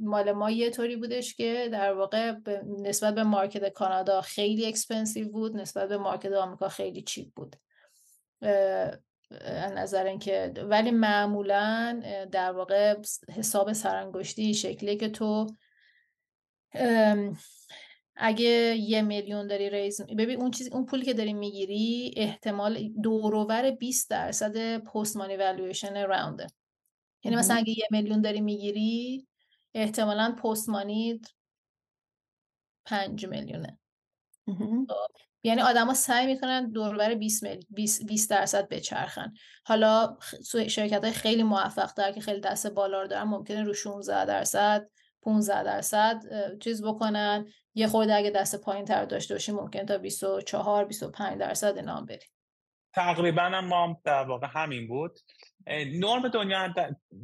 مال 0.01 0.33
ما 0.33 0.51
یه 0.51 0.71
طوری 0.71 0.97
بودش 0.97 1.35
که 1.35 1.69
در 1.73 1.93
واقع 1.93 2.35
نسبت 2.79 3.15
به 3.15 3.23
market 3.23 3.73
کانادا 3.73 4.21
خیلی 4.21 4.67
expensive 4.67 5.29
بود 5.29 5.57
نسبت 5.57 5.89
به 5.89 5.97
market 5.97 6.33
آمریکا 6.33 6.69
خیلی 6.69 7.03
cheap 7.03 7.29
بود. 7.35 7.57
نظر 9.75 10.05
اینکه 10.05 10.53
ولی 10.57 10.91
معمولا 10.91 12.01
در 12.33 12.53
واقع 12.53 12.97
حساب 13.37 13.73
سرانگشتی 13.73 14.55
شکلی 14.55 14.97
که 14.97 15.09
تو 15.09 15.47
اگه 18.17 18.77
یه 18.77 19.03
میلیون 19.03 19.47
داری 19.47 19.71
ریز 19.71 20.03
ببین 20.03 20.41
اون 20.41 20.51
چیز 20.51 20.73
اون 20.73 20.87
پولی 20.87 21.05
که 21.05 21.15
داری 21.15 21.33
می‌گیری 21.33 22.15
احتمال 22.17 22.89
دوروور 23.03 23.71
20 23.71 24.11
درصد 24.11 24.79
پست 24.79 25.17
مانی 25.17 25.37
والویشن 25.37 26.07
راونده 26.07 26.47
یعنی 27.25 27.37
مثلا 27.37 27.57
اگه 27.57 27.71
یه 27.71 27.89
میلیون 27.91 28.21
داری 28.21 28.41
می‌گیری 28.41 29.27
احتمالا 29.75 30.37
پست 30.43 30.69
مانی 30.69 31.21
پنج 32.85 33.27
میلیونه. 33.27 33.79
خب، 34.89 35.13
یعنی 35.43 35.61
آدما 35.61 35.95
سعی 35.95 36.27
می‌کنن 36.27 36.71
دوربر 36.71 37.15
20 37.15 37.45
20 38.07 38.31
درصد 38.31 38.69
بچرخن. 38.69 39.33
حالا 39.65 40.17
شرکت 40.69 41.05
های 41.05 41.13
خیلی 41.13 41.43
موفق 41.43 41.93
در 41.97 42.13
که 42.13 42.21
خیلی 42.21 42.41
دست 42.41 42.67
بالا 42.67 43.03
رو 43.03 43.09
دارن 43.09 43.23
ممکنه 43.23 43.63
رو 43.63 43.75
16 43.75 44.25
درصد 44.25 44.91
15 45.23 45.63
درصد 45.63 46.23
چیز 46.59 46.85
بکنن. 46.85 47.47
یه 47.75 47.87
خورده 47.87 48.15
اگه 48.15 48.31
دست 48.31 48.61
پایین 48.61 48.85
تر 48.85 49.05
داشته 49.05 49.35
باشی 49.35 49.53
ممکن 49.53 49.87
تا 49.87 49.99
24 49.99 50.85
25 50.85 51.39
درصد 51.39 51.79
نام 51.79 52.07
بری 52.07 52.27
تقریبا 52.95 53.61
ما 53.61 54.01
در 54.05 54.25
واقع 54.25 54.47
همین 54.51 54.89
بود. 54.89 55.19
نرم 55.67 56.29
دنیا 56.29 56.75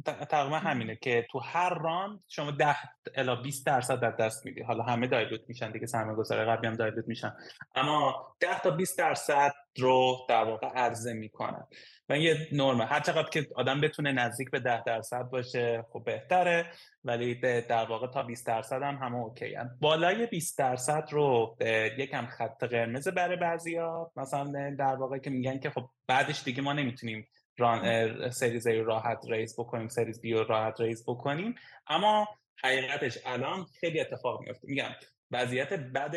تقریبا 0.05 0.59
همینه 0.59 0.95
که 0.95 1.27
تو 1.31 1.39
هر 1.39 1.73
ران 1.73 2.23
شما 2.27 2.51
10 2.51 2.75
الا 3.15 3.35
20 3.35 3.65
درصد 3.65 3.99
در 3.99 4.11
دست 4.11 4.45
میدی. 4.45 4.61
حالا 4.61 4.83
همه 4.83 5.07
dilute 5.07 5.41
میشن 5.47 5.71
دیگه 5.71 5.85
سرمایه 5.85 6.17
گذاره 6.17 6.45
قبلی 6.45 6.67
هم 6.67 6.75
dilute 6.75 7.07
میشن. 7.07 7.33
اما 7.75 8.27
10 8.39 8.59
تا 8.59 8.71
20 8.71 8.97
درصد 8.97 9.53
رو 9.77 10.17
در 10.29 10.43
واقع 10.43 10.67
عرضه 10.67 11.13
می‌کنن. 11.13 11.67
و 12.09 12.17
یه 12.17 12.47
نرمه. 12.51 12.85
هر 12.85 12.99
چقدر 12.99 13.29
که 13.29 13.47
آدم 13.55 13.81
بتونه 13.81 14.11
نزدیک 14.11 14.51
به 14.51 14.59
10 14.59 14.83
درصد 14.83 15.23
باشه 15.23 15.85
خب 15.93 16.03
بهتره. 16.05 16.65
ولی 17.03 17.35
در 17.61 17.85
واقع 17.85 18.07
تا 18.07 18.23
20 18.23 18.47
درصد 18.47 18.81
هم 18.81 18.95
همه 18.95 19.15
okay 19.15 19.55
هم. 19.55 19.69
بالای 19.81 20.25
20 20.25 20.57
درصد 20.57 21.07
رو 21.11 21.57
یکم 21.97 22.25
خط 22.25 22.63
قرمز 22.63 23.07
برای 23.07 23.37
بعضیا. 23.37 24.11
مثلا 24.15 24.75
در 24.79 24.95
واقع 24.95 25.17
که 25.17 25.29
میگن 25.29 25.59
که 25.59 25.69
خب 25.69 25.89
بعدش 26.07 26.43
دیگه 26.43 26.61
ما 26.61 26.73
نمی‌تونیم 26.73 27.27
round 27.57 28.31
series 28.31 28.67
A 28.67 28.79
راحت 28.79 29.25
raise 29.29 29.55
بکنیم 29.59 29.87
series 29.87 30.21
B 30.21 30.33
راحت 30.33 30.81
raise 30.81 31.03
بکنیم. 31.07 31.55
اما 31.87 32.27
حقیقتش 32.63 33.17
الان 33.25 33.65
خیلی 33.79 33.99
اتفاق 33.99 34.41
میفته 34.41 34.67
میگم 34.67 34.89
وضعیت 35.31 35.73
بد 35.73 36.15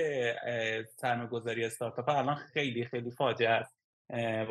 سرمایه‌گذاری 0.96 1.64
استارتاپ 1.64 2.08
الان 2.08 2.34
خیلی 2.34 2.84
خیلی 2.84 3.10
فاجعه 3.10 3.50
است. 3.50 3.76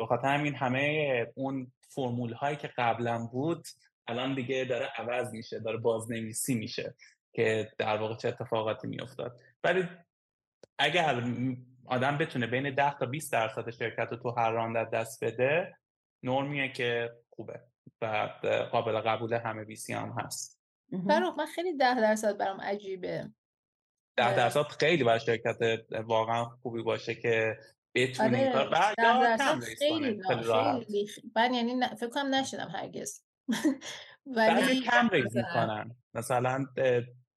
بخاطر 0.00 0.28
همین 0.28 0.54
همه 0.54 1.26
اون 1.34 1.72
فرمول 1.94 2.32
هایی 2.32 2.56
که 2.56 2.70
قبلا 2.76 3.28
بود 3.32 3.66
الان 4.08 4.34
دیگه 4.34 4.64
داره 4.64 4.88
عوض 4.96 5.32
میشه 5.32 5.58
داره 5.58 5.78
بازنویسی 5.78 6.54
میشه 6.54 6.94
که 7.32 7.70
در 7.78 7.96
واقع 7.96 8.16
چه 8.16 8.28
اتفاقاتی 8.28 8.88
میافتاد. 8.88 9.40
ولی 9.64 9.88
اگر 10.78 11.22
آدم 11.86 12.18
بتونه 12.18 12.46
بین 12.46 12.74
10 12.74 12.98
تا 12.98 13.06
20 13.06 13.32
درصد 13.32 13.70
شرکت 13.70 14.08
رو 14.10 14.16
تو 14.16 14.30
هر 14.30 14.50
راند 14.50 14.90
دست 14.90 15.24
بده 15.24 15.76
نرمیه 16.22 16.72
که 16.72 17.10
خوبه 17.30 17.60
و 18.02 18.28
قابل 18.72 19.00
قبول 19.00 19.34
همه 19.34 19.64
VC 19.64 19.92
هم 19.92 20.14
هست. 20.18 20.60
فرخ 21.06 21.38
من 21.38 21.46
خیلی 21.46 21.76
ده 21.76 22.00
درصد 22.00 22.36
برام 22.36 22.60
عجیبه. 22.60 23.30
ده 24.16 24.36
درصد 24.36 24.62
خیلی 24.62 25.04
برای 25.04 25.20
شرکت 25.20 25.56
واقعا 26.04 26.44
خوبی 26.44 26.82
باشه 26.82 27.14
که 27.14 27.56
یا 27.94 28.06
کم 29.38 29.60
raise 29.60 29.78
خیلی 29.78 30.22
خیلی 30.22 31.08
من 31.36 31.54
یعنی 31.54 31.86
فکر 32.00 32.08
کنم 32.08 32.34
نشدم 32.34 32.68
هرگز. 32.68 33.24
ولی 34.36 34.80
کم 34.80 35.08
raise 35.08 35.36
می‌کنن. 35.36 35.96
مثلا 36.14 36.66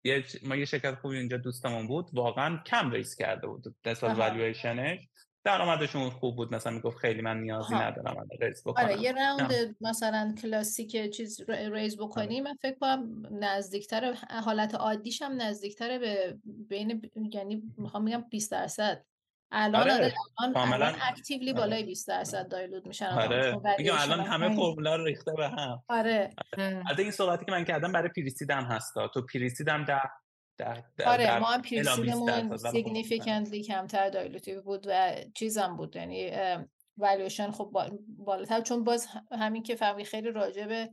یه 0.03 0.23
ما 0.43 0.55
یه 0.55 0.65
شرکت 0.65 0.95
خوبی 0.95 1.17
اینجا 1.17 1.37
دوستمون 1.37 1.87
بود 1.87 2.09
واقعا 2.13 2.57
کم 2.65 2.91
raise 2.91 3.15
کرده 3.15 3.47
بود. 3.47 3.75
نسبت 3.85 4.17
والویشنش 4.17 4.99
درآمدشون 5.43 6.09
خوب 6.09 6.35
بود 6.35 6.53
مثلا 6.55 6.73
می‌گفت 6.73 6.97
خیلی 6.97 7.21
من 7.21 7.37
نیازی 7.37 7.73
ها. 7.73 7.81
ندارم 7.81 8.15
من 8.17 8.47
raise 8.47 8.63
بکنم. 8.65 8.85
آره 8.85 9.01
یه 9.01 9.11
round 9.11 9.75
مثلا 9.81 10.35
کلاسیک 10.41 11.11
چیز 11.11 11.49
raise 11.49 11.97
بکنی 11.97 12.41
من 12.41 12.55
فکر 12.61 12.77
کنم 12.79 13.23
نزدیکتر 13.31 14.13
حالت 14.29 14.75
عادیش 14.75 15.21
هم 15.21 15.41
نزدیکتر 15.41 15.99
به 15.99 16.37
بین 16.45 17.11
یعنی 17.31 17.63
می‌خوام 17.77 18.05
بگم 18.05 18.21
20 18.29 18.51
درصد. 18.51 19.05
الان 19.55 19.81
آره, 19.81 19.93
آره 19.93 20.13
الان, 20.39 20.73
الان 20.73 20.95
actually 21.01 21.51
آره. 21.51 21.61
بالای 21.61 21.83
20 21.83 22.07
درصد 22.07 22.47
dilute 22.47 22.87
میشن 22.87 23.05
آره. 23.05 23.59
میگم 23.77 23.93
الان 23.99 24.19
همه 24.19 24.49
فرمولا 24.49 24.95
رو 24.95 25.05
ریخته 25.05 25.31
به 25.37 25.49
هم. 25.49 25.83
آره. 25.87 26.29
از 26.89 26.99
این 26.99 27.11
صحبتی 27.11 27.45
که 27.45 27.51
من 27.51 27.63
کردم 27.63 27.91
برای 27.91 28.09
pre-seed 28.09 28.57
م 28.57 28.63
هستا 28.63 29.07
تو 29.07 29.21
pre-seed 29.21 29.78
م 29.78 29.85
ده 29.85 30.01
در 30.57 30.83
در 30.97 31.09
آره 31.09 31.39
ما 31.39 31.45
هم 31.45 31.61
پیرسیدمون 31.61 32.57
سیگنیفیکنتلی 32.57 33.63
کمتر 33.63 34.09
دایلوتیو 34.09 34.61
بود 34.61 34.85
و 34.89 35.15
چیزم 35.35 35.77
بود. 35.77 35.95
یعنی 35.95 36.31
والویشن 36.97 37.51
خب 37.51 37.71
بالاتر. 38.17 38.61
چون 38.61 38.83
باز 38.83 39.07
همین 39.31 39.63
که 39.63 39.75
فهمی 39.75 40.05
خیلی 40.05 40.31
راجع 40.31 40.67
به 40.67 40.89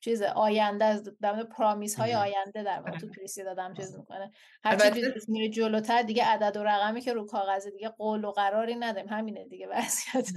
چیز 0.00 0.22
آینده 0.22 0.84
از 0.84 1.10
در 1.20 1.44
پرامیس 1.44 1.94
های 1.94 2.14
آینده 2.14 2.62
در 2.62 2.78
واقع. 2.78 2.98
تو 2.98 3.06
پریسی 3.16 3.44
دادم 3.44 3.74
چیز 3.74 3.96
می‌کنه. 3.98 4.30
هر 4.64 4.90
چی 4.90 5.02
میره 5.28 5.48
جلوتر 5.48 6.02
دیگه 6.02 6.24
عدد 6.24 6.56
و 6.56 6.62
رقمی 6.62 7.00
که 7.00 7.12
رو 7.12 7.26
کاغذ 7.26 7.66
دیگه 7.66 7.88
قول 7.88 8.24
و 8.24 8.30
قراری 8.30 8.74
نداریم. 8.74 9.08
همینه 9.08 9.44
دیگه. 9.44 9.68
وضعیت. 9.72 10.28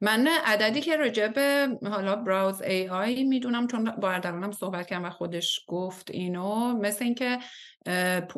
من 0.00 0.28
عددی 0.44 0.80
که 0.80 0.96
راجع 0.96 1.28
به 1.28 1.78
حالا 1.82 2.16
براوز 2.16 2.62
ای 2.62 2.88
آی 2.88 3.24
می‌دونم 3.24 3.66
چون 3.66 3.84
با 3.90 4.10
اردلانم 4.10 4.52
صحبت 4.52 4.86
کردم 4.86 5.04
و 5.04 5.10
خودش 5.10 5.64
گفت 5.68 6.10
اینو 6.10 6.72
مثل 6.72 7.04
اینکه 7.04 7.38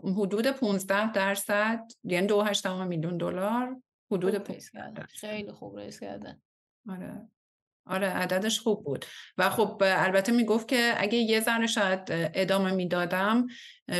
حدود 0.02 0.46
15 0.46 1.12
درصد 1.12 1.80
یعنی 2.04 2.26
دو 2.26 2.44
میلیون 2.84 3.16
دلار 3.16 3.76
حدود 4.10 4.48
خیلی 5.08 5.52
خوب 5.52 5.78
ریس 5.78 6.00
کردن. 6.00 6.40
آره. 6.88 7.28
آره 7.86 8.06
عددش 8.06 8.60
خوب 8.60 8.84
بود. 8.84 9.04
و 9.38 9.50
خب 9.50 9.82
البته 9.86 10.32
می‌گفت 10.32 10.68
که 10.68 10.94
اگه 10.96 11.18
یه 11.18 11.40
ذره 11.40 11.66
شاید 11.66 12.00
ادامه 12.10 12.72
می‌دادم 12.72 13.46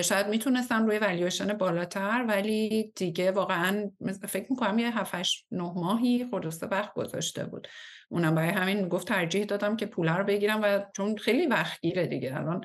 شاید 0.05 0.26
می‌تونستم 0.26 0.87
روی 0.87 0.99
ولیوشن 0.99 1.53
بالاتر 1.53 2.24
ولی 2.28 2.93
دیگه 2.97 3.30
واقعا 3.30 3.91
فکر 4.28 4.47
می‌کنم 4.51 4.78
یه 4.78 4.99
7 4.99 5.14
9 5.51 5.62
ماهی 5.62 6.26
خلاصه 6.30 6.66
وقت 6.66 6.95
گذاشته 6.95 7.45
بود. 7.45 7.68
اونم 8.09 8.34
برای 8.34 8.49
همین 8.49 8.80
می‌گفت 8.80 9.09
ترجیح 9.09 9.45
دادم 9.45 9.76
که 9.76 9.87
پوله 9.87 10.16
رو 10.16 10.24
بگیرم 10.24 10.61
و 10.62 10.80
چون 10.97 11.16
خیلی 11.16 11.47
وقت 11.47 11.80
گیره 11.80 12.07
دیگه 12.07 12.37
الان 12.37 12.64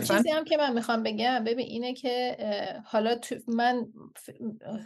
چیزی 0.00 0.30
هم 0.30 0.44
که 0.44 0.56
من 0.56 0.72
می‌خوام 0.72 1.02
بگم 1.02 1.44
ببین 1.44 1.66
اینه 1.66 1.94
که 1.94 2.36
حالا 2.84 3.14
تو 3.14 3.34
من 3.48 3.86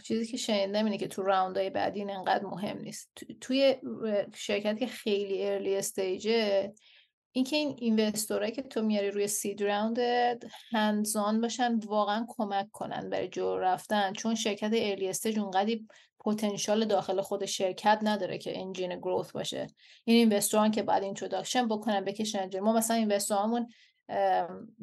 چیزی 0.05 0.27
که 0.27 0.37
شنیدم 0.37 0.85
اینه 0.85 0.99
که 0.99 1.09
تو 1.09 1.23
round 1.22 1.57
های 1.57 1.70
بعدی 1.71 2.01
این 2.01 2.11
انقدر 2.11 2.45
مهم 2.45 2.79
نیست. 2.79 3.11
توی 3.41 3.77
شرکت 4.35 4.79
که 4.79 4.87
خیلی 4.87 5.47
early 5.47 5.76
stage 5.76 6.57
ه 6.57 6.72
اینکه 7.33 7.57
این 7.57 7.77
investor 7.78 8.38
ایی 8.38 8.53
که 8.53 8.62
تو 8.62 8.83
میاری 8.83 9.11
روی 9.11 9.27
seed 9.26 9.62
round 9.62 9.99
hands-on 10.70 11.41
باشن 11.41 11.79
واقعا 11.79 12.27
کمک 12.29 12.71
کنن 12.73 13.11
برای 13.11 13.29
جلو 13.29 13.59
رفتن. 13.59 14.12
چون 14.12 14.35
شرکت 14.35 14.71
early 14.74 15.09
stage 15.09 15.38
اونقدی 15.39 15.87
پتانسیل 16.25 16.85
داخل 16.85 17.21
خود 17.21 17.47
شرکت 17.47 17.99
نداره 18.03 18.39
که 18.39 18.61
engine 18.61 18.99
growth 18.99 19.32
باشه. 19.33 19.66
این 20.05 20.16
investor 20.16 20.64
ان 20.64 20.70
که 20.71 20.83
بعد 20.83 21.03
introduction 21.03 21.68
بکنن 21.68 22.05
بکشن 22.05 22.61
ما 22.61 22.73
مثلا 22.73 22.97
investor 22.97 23.49
امون 23.49 23.68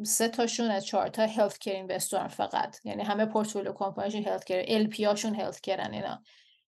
سه 0.03 0.27
تاشون 0.27 0.71
از 0.71 0.85
چهار 0.85 1.07
تا 1.07 1.25
healthcare 1.25 1.57
investor 1.57 1.73
ن 1.73 2.27
فقط. 2.27 2.77
یعنی 2.83 3.03
همه 3.03 3.25
portfolio 3.25 3.73
company 3.73 4.05
شون 4.05 4.23
healthcare 4.23 4.65
LP 4.67 5.03
هاشون 5.03 5.35
healthcare 5.35 5.61
ن 5.61 5.93
اینا. 5.93 6.23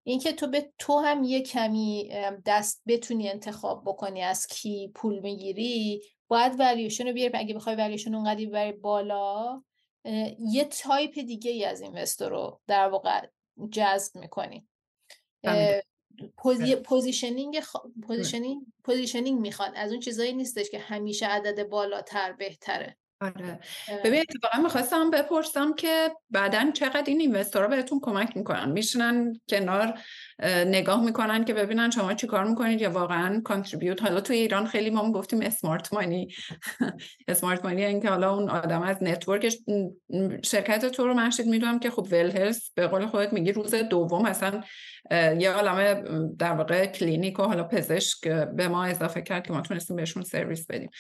اینکه 0.05 0.33
تو 0.33 0.47
به 0.47 0.73
تو 0.79 0.99
هم 0.99 1.25
یه 1.25 1.43
کمی 1.43 2.11
دست 2.47 2.83
بتونی 2.87 3.31
انتخاب 3.31 3.83
بکنی 3.87 4.23
از 4.23 4.47
کی 4.47 4.93
پول 4.95 5.19
می‌گیری 5.19 6.03
باید 6.29 6.61
ولیوشن 6.61 7.07
رو 7.07 7.13
بیاری. 7.13 7.39
اگه 7.39 7.55
بخوای 7.55 7.77
ولیوشن 7.77 8.15
اونقدی 8.15 8.47
بری 8.47 8.73
بالا 8.73 9.63
یه 10.39 10.65
تایپ 10.65 11.15
دیگه 11.15 11.51
ای 11.51 11.65
از 11.65 11.81
investor 11.81 12.31
رو 12.31 12.61
در 12.67 12.89
واقع 12.89 13.27
جذب 13.73 14.17
می‌کنی. 14.17 14.69
positioning 16.85 17.61
خ... 17.61 17.77
positioning 18.07 18.63
positioning 18.85 19.41
می‌خواد 19.41 19.73
از 19.77 19.91
اون 19.91 20.01
چیزایی 20.01 20.33
نیستش 20.33 20.71
که 20.71 20.79
همیشه 20.79 21.27
عدد 21.27 21.69
بالاتر 21.69 22.33
بهتره. 22.33 22.97
آره. 23.21 23.59
ببین 24.05 24.21
اتفاقا 24.21 24.63
می‌خواستم 24.63 25.11
بپرسم 25.11 25.75
که 25.75 26.11
بعدا 26.31 26.71
چقدر 26.75 27.05
این 27.07 27.21
investor 27.21 27.63
ها 27.63 27.69
بهتون 27.69 28.01
کمک 28.03 28.37
می‌کنن؟ 28.37 28.71
میشنن 28.73 29.41
کنار 29.49 29.99
نگاه 30.67 31.05
می‌کنن 31.05 31.45
که 31.45 31.55
ببینن 31.55 31.91
شما 31.91 32.15
چی 32.15 32.27
کار 32.27 32.45
می‌کنید 32.45 32.81
یا 32.81 32.91
واقعا 32.91 33.41
contribute 33.41 34.03
حالا 34.03 34.21
تو 34.21 34.33
ایران 34.33 34.67
خیلی 34.67 34.91
ما 34.91 35.13
گفتیم 35.13 35.41
smart 35.43 35.93
money 35.93 36.29
smart 37.29 37.65
money 37.65 37.85
این 37.85 38.01
که 38.01 38.09
حالا 38.09 38.35
اون 38.35 38.51
آدم 38.51 38.83
از 38.83 39.03
network 39.03 39.45
ش 39.45 39.57
شرکت 40.43 40.87
تو 40.87 41.07
رو 41.07 41.15
mentioned 41.15 41.47
می‌دونم 41.47 41.79
که 41.79 41.91
خب 41.91 42.07
Well 42.11 42.31
Health 42.31 42.73
به 42.75 42.87
قول 42.87 43.07
خودت 43.07 43.33
میگی 43.33 43.53
روز 43.53 43.75
دوم 43.75 44.25
اصلا 44.25 44.63
یه 45.11 45.51
عالمه 45.51 46.03
در 46.39 46.53
واقع 46.53 46.87
کلینیک 46.87 47.41
و 47.41 47.43
حالا 47.43 47.65
پزشک 47.65 48.29
به 48.29 48.69
ما 48.69 48.85
اضافه 48.85 49.23
کرد 49.23 49.47
که 49.47 49.53
ما 49.53 49.61
تونستیم 49.61 49.97
بهشون 49.97 50.23
سرویس 50.23 50.67
بدیم. 50.67 50.91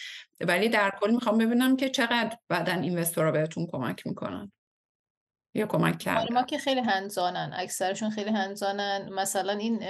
ولی 0.40 0.68
در 0.68 0.92
کل 1.00 1.10
می‌خوام 1.10 1.38
ببینم 1.38 1.76
که 1.76 1.88
چقدر 2.08 2.36
بعدا 2.48 2.72
investor 2.72 3.24
ها 3.24 3.30
بهتون 3.30 3.66
کمک 3.66 4.06
می‌کنن؟ 4.06 4.52
یا 5.54 5.66
کمک 5.66 5.98
کرد 5.98 6.32
ما 6.32 6.42
که 6.42 6.58
خیلی 6.58 6.80
hands-on 6.80 7.44
ن 7.44 7.52
اکثرشون 7.56 8.10
خیلی 8.10 8.30
hands-on 8.30 9.00
ن 9.00 9.08
مثلا 9.12 9.52
این 9.52 9.82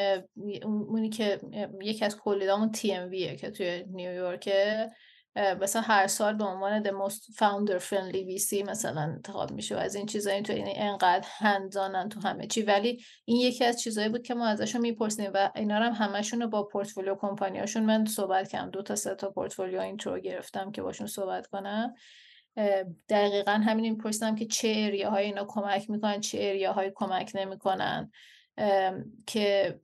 اونی 0.65 1.09
که 1.09 1.41
یکی 1.83 2.05
از 2.05 2.17
lead 2.17 2.49
امون 2.49 2.73
TMV 2.73 3.11
ه 3.11 3.37
که 3.37 3.51
توی 3.51 3.85
نیویورکه. 3.91 4.91
مثلا 5.61 5.83
هر 5.83 6.07
سال 6.07 6.35
به 6.35 6.45
عنوان 6.45 6.85
the 6.85 6.89
most 6.89 7.23
founder 7.37 7.81
friendly 7.81 8.39
VC 8.39 8.69
مثلا 8.69 9.01
انتخاب 9.01 9.51
میشه 9.51 9.77
و 9.77 9.79
از 9.79 9.95
این 9.95 10.07
چیزا 10.07 10.31
این 10.31 10.43
تو 10.43 10.53
این 10.53 10.67
انقدر 10.69 11.27
hands-on 11.39 12.01
ن 12.01 12.09
تو 12.09 12.21
همه 12.21 12.47
چی. 12.47 12.63
ولی 12.63 13.05
این 13.25 13.37
یکی 13.37 13.65
از 13.65 13.81
چیزایی 13.81 14.09
بود 14.09 14.23
که 14.23 14.35
ما 14.35 14.47
ازشون 14.47 14.81
می‌پرسیم 14.81 15.31
و 15.35 15.51
اینا 15.55 15.75
هم 15.75 15.93
همشون 16.07 16.43
رو 16.43 16.49
با 16.49 16.63
portfolio 16.63 17.15
company 17.15 17.59
اشون 17.59 17.85
من 17.85 18.05
صحبت 18.05 18.49
کردم. 18.49 18.71
دو 18.71 18.83
تا 18.83 18.95
سه 18.95 19.15
تا 19.15 19.31
portfolio 19.31 19.81
intro 19.81 20.19
گرفتم 20.19 20.71
که 20.71 20.83
باشون 20.83 21.07
صحبت 21.07 21.47
کنم. 21.47 21.95
دقیقا 23.09 23.53
همین 23.53 23.91
میپرسیدم 23.93 24.35
که 24.35 24.47
چه 24.47 24.75
area 24.77 25.09
های 25.09 25.25
اینا 25.25 25.45
کمک 25.45 25.91
می‌کنن 25.91 26.21
چه 26.21 26.39
area 26.41 26.76
های 26.76 26.93
کمک 26.95 27.33
نمی‌کنن. 27.35 28.11
که 29.27 29.81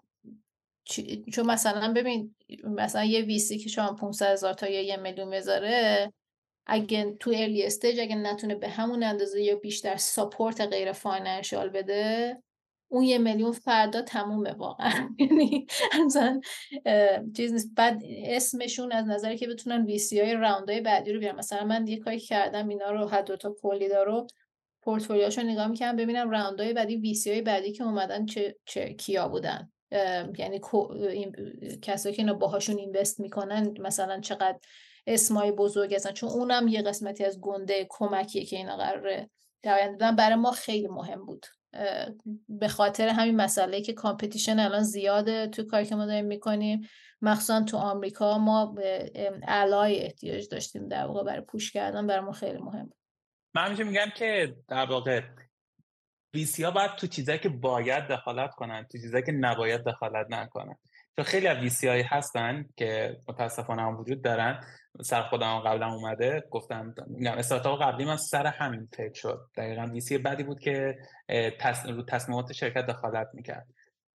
چون 1.33 1.47
مثلا 1.47 1.93
ببین 1.93 2.35
مثلا 2.65 3.05
یه 3.05 3.21
VC 3.21 3.59
که 3.59 3.69
شما 3.69 3.93
500 3.93 4.33
هزار 4.33 4.55
تا 4.55 4.69
یا 4.69 4.83
یه 4.83 4.97
میلیون 4.97 5.31
بذاره 5.31 6.13
اگه 6.67 7.17
تو 7.21 7.31
early 7.31 7.63
stage 7.63 8.01
اگه 8.01 8.17
نتونه 8.17 8.55
به 8.55 8.69
همون 8.69 9.03
اندازه 9.03 9.43
یا 9.43 9.57
بیشتر 9.57 9.97
support 9.97 10.61
غیر 10.61 10.93
financial 10.93 11.69
بده 11.69 12.37
اون 12.89 13.05
یه 13.05 13.19
میلیون 13.19 13.53
فردا 13.53 14.03
تمومه 14.03 14.53
واقعا. 14.53 15.09
یعنی 15.19 15.67
مثلا 16.07 16.41
چیز 17.37 17.53
نیست. 17.53 17.75
بعد 17.77 18.03
اسمشون 18.25 18.93
از 18.93 19.07
نظری 19.07 19.39
که 19.39 19.47
بتونن 19.47 19.87
VC 19.87 20.21
های 20.21 20.35
round 20.35 20.71
های 20.71 20.81
بعدی 20.81 21.13
رو 21.13 21.21
بیارن. 21.21 21.39
مثلا 21.39 21.65
من 21.65 21.87
یه 21.87 21.99
کاری 21.99 22.21
کردم 22.21 22.69
اینا 22.69 22.91
رو 22.91 23.07
هر 23.07 23.23
دو 23.23 23.37
تا 23.37 23.55
دارو 23.91 24.27
پورتفولیوشو 24.83 25.43
نگاه 25.43 25.67
می‌کنم 25.67 25.97
ببینم 25.97 26.31
round 26.31 26.61
های 26.61 26.73
بعدی 26.73 26.97
VC 26.97 27.31
های 27.31 27.43
بعدی 27.43 27.73
که 27.73 27.85
اومدن 27.85 28.27
چه, 28.27 28.57
چه 28.65 28.95
کیا 28.95 29.29
بودن. 29.29 29.73
یعنی 30.39 30.61
کسایی 31.83 32.15
که 32.15 32.23
اینا 32.23 32.35
باهاشون 32.35 32.79
invest 32.79 33.21
می‌کنن 33.21 33.75
مثلا 33.81 34.21
چقدر 34.21 34.59
اسمای 35.07 35.53
بزرگ 35.53 35.95
هستن. 35.95 36.13
چون 36.13 36.29
اونم 36.29 36.69
یه 36.69 36.83
قسمتی 36.83 37.25
از 37.25 37.41
گنده 37.41 37.87
کمکیه 37.89 38.45
که 38.45 38.57
اینا 38.57 38.77
قراره 38.77 39.31
در 39.63 40.13
برای 40.19 40.35
ما 40.35 40.51
خیلی 40.51 40.89
مهم 40.89 41.27
بود. 41.27 41.47
به 42.49 42.69
خاطر 42.69 43.09
همین 43.09 43.37
مسئله 43.37 43.81
که 43.81 43.93
competition 43.93 44.59
الان 44.59 44.83
زیاده 44.83 45.47
تو 45.47 45.65
کاری 45.65 45.87
که 45.87 45.95
ما 45.95 46.07
داریم 46.07 46.25
می‌کنیم. 46.25 46.89
مخصوصا 47.23 47.63
تو 47.63 47.77
آمریکا 47.77 48.39
ما 48.39 48.67
به 48.67 49.13
علای 49.49 50.01
احتیاج 50.01 50.49
داشتیم 50.49 50.89
در 50.89 51.07
واقع 51.07 51.23
برای 51.23 51.41
پوش 51.41 51.73
کردن. 51.73 52.07
برای 52.07 52.25
ما 52.25 52.33
خیلی 52.33 52.59
مهم 52.59 52.91
من 53.55 53.67
همیشه 53.67 53.85
میگم 53.85 54.13
که 54.17 54.57
در 54.69 54.87
واقع 54.87 55.21
ویسی 56.35 56.65
ها 56.65 56.71
باید 56.71 56.91
تو 56.91 57.07
چیزایی 57.07 57.39
که 57.39 57.49
باید 57.49 58.09
دخالت 58.09 58.51
کنن 58.51 58.87
تو 58.93 58.99
چیزایی 58.99 59.25
که 59.25 59.33
نباید 59.33 59.85
دخالت 59.85 60.27
نکنن. 60.31 60.77
چون 61.17 61.25
خیلی 61.25 61.47
از 61.47 61.59
ویسی 61.59 61.89
هایی 61.89 62.03
هستن 62.03 62.67
که 62.77 63.17
متاسفانه 63.29 63.83
هم 63.83 63.97
وجود 63.97 64.23
دارن. 64.23 64.65
سر 65.03 65.23
خودم 65.23 65.59
قبلا 65.59 65.93
اومده 65.93 66.45
گفتم 66.51 66.95
استارتاپ 67.27 67.83
قبلی 67.83 68.05
من 68.05 68.17
سر 68.17 68.47
همین 68.47 68.89
فکر 68.97 69.15
شد. 69.15 69.49
دقیقا 69.57 69.87
ویسی 69.93 70.19
بعدی 70.19 70.43
بود 70.43 70.61
که 70.61 70.99
رو 71.85 72.03
تصمیمات 72.03 72.53
شرکت 72.53 72.87
دخالت 72.87 73.29
می‌کرد. 73.33 73.67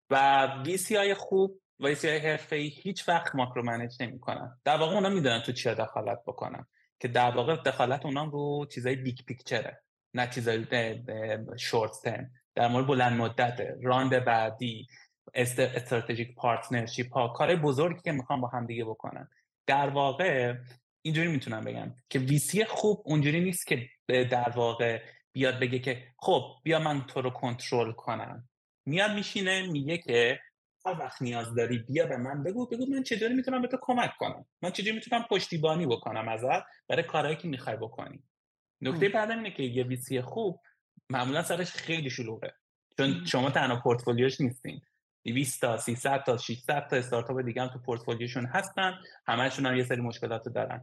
و 0.09 0.47
ویسی 0.65 0.95
های 0.95 1.13
خوب 1.13 1.61
ویسی 1.79 2.07
های 2.07 2.17
حرفه 2.17 2.55
ای 2.55 2.67
هیچ 2.67 3.09
وقت 3.09 3.35
ماکرو 3.35 3.63
منیج 3.63 3.93
نمی‌کنن. 3.99 4.57
در 4.65 4.77
واقع 4.77 4.95
اونا 4.95 5.09
می‌دونن 5.09 5.41
تو 5.41 5.51
چی 5.51 5.69
دخالت 5.69 6.19
بکنن. 6.27 6.65
که 6.99 7.07
در 7.07 7.31
واقع 7.31 7.55
دخالت 7.55 8.05
اونا 8.05 8.23
رو 8.23 8.65
چیزای 8.71 8.95
big 8.95 9.17
picture 9.27 9.69
ه. 9.69 9.81
نه 10.14 10.27
چیزای 10.27 10.65
short 11.57 11.91
term. 12.03 12.31
در 12.56 12.68
مورد 12.68 12.88
بلند 12.88 13.22
مدت 13.22 13.60
round 13.84 14.26
بعدی 14.26 14.88
strategic 15.34 16.35
partnership 16.35 17.13
ها 17.14 17.27
کار 17.27 17.56
بزرگی 17.56 18.02
که 18.02 18.11
می‌خوام 18.11 18.41
با 18.41 18.48
هم 18.48 18.65
دیگه 18.65 18.86
بکنن. 18.86 19.30
در 19.68 19.90
واقع 19.90 20.56
اینجوری 21.02 21.27
می‌تونم 21.27 21.64
بگم 21.64 21.95
که 22.10 22.19
VC 22.19 22.65
خوب 22.65 23.02
اونجوری 23.06 23.40
نیست 23.40 23.68
که 23.68 23.90
در 24.07 24.49
واقع 24.49 25.02
بیاد 25.31 25.60
بگه 25.60 25.80
که 25.80 26.03
خب 26.18 26.44
بیا 26.64 26.80
من 26.80 27.06
تو 27.06 27.22
رو 27.22 27.30
کنترل 27.30 27.91
کنم. 27.91 28.49
میاد 28.86 29.11
میشینه 29.11 29.68
میگه 29.72 29.98
که 29.98 30.40
هر 30.86 30.99
وقت 30.99 31.22
نیاز 31.22 31.56
داری 31.56 31.77
بیا 31.77 32.07
به 32.07 32.18
من 32.18 32.44
بگو 32.44 32.68
بگو 32.68 32.86
من 32.86 33.03
چطوری 33.03 33.34
می‌تونم 33.34 33.61
به 33.61 33.68
تو 33.68 33.77
کمک 33.81 34.11
کنم. 34.19 34.45
من 34.61 34.72
چجوری 34.72 34.95
می‌تونم 34.95 35.26
پشتیبانی 35.30 35.86
بکنم 35.86 36.30
ازت 36.30 36.64
برای 36.88 37.03
کارهایی 37.03 37.38
که 37.38 37.48
می‌خوای 37.48 37.77
بکنی. 37.77 38.23
نکته 38.81 39.10
بعد 39.10 39.31
اینه 39.31 39.51
که 39.51 39.64
یه 39.64 39.84
VC 39.84 40.21
خوب 40.22 40.60
معمولا 41.10 41.43
سرش 41.43 41.72
خیلی 41.72 42.10
شلوغه. 42.10 42.53
چون 42.97 43.26
شما 43.26 43.49
تنها 43.49 43.80
پورتفولیوش 43.80 44.41
نیستین. 44.41 44.81
200 45.26 45.61
تا 45.61 45.77
300 45.77 46.23
تا 46.23 46.38
600 46.38 46.88
تا 46.88 46.95
استارتاپ 46.95 47.41
دیگه 47.41 47.61
هم 47.61 47.68
تو 47.68 47.80
پورتفولیوشون 47.80 48.45
هستن. 48.45 48.93
همهشون 49.27 49.65
هم 49.65 49.76
یه 49.76 49.84
سری 49.84 50.01
مشکلات 50.01 50.49
دارن. 50.49 50.81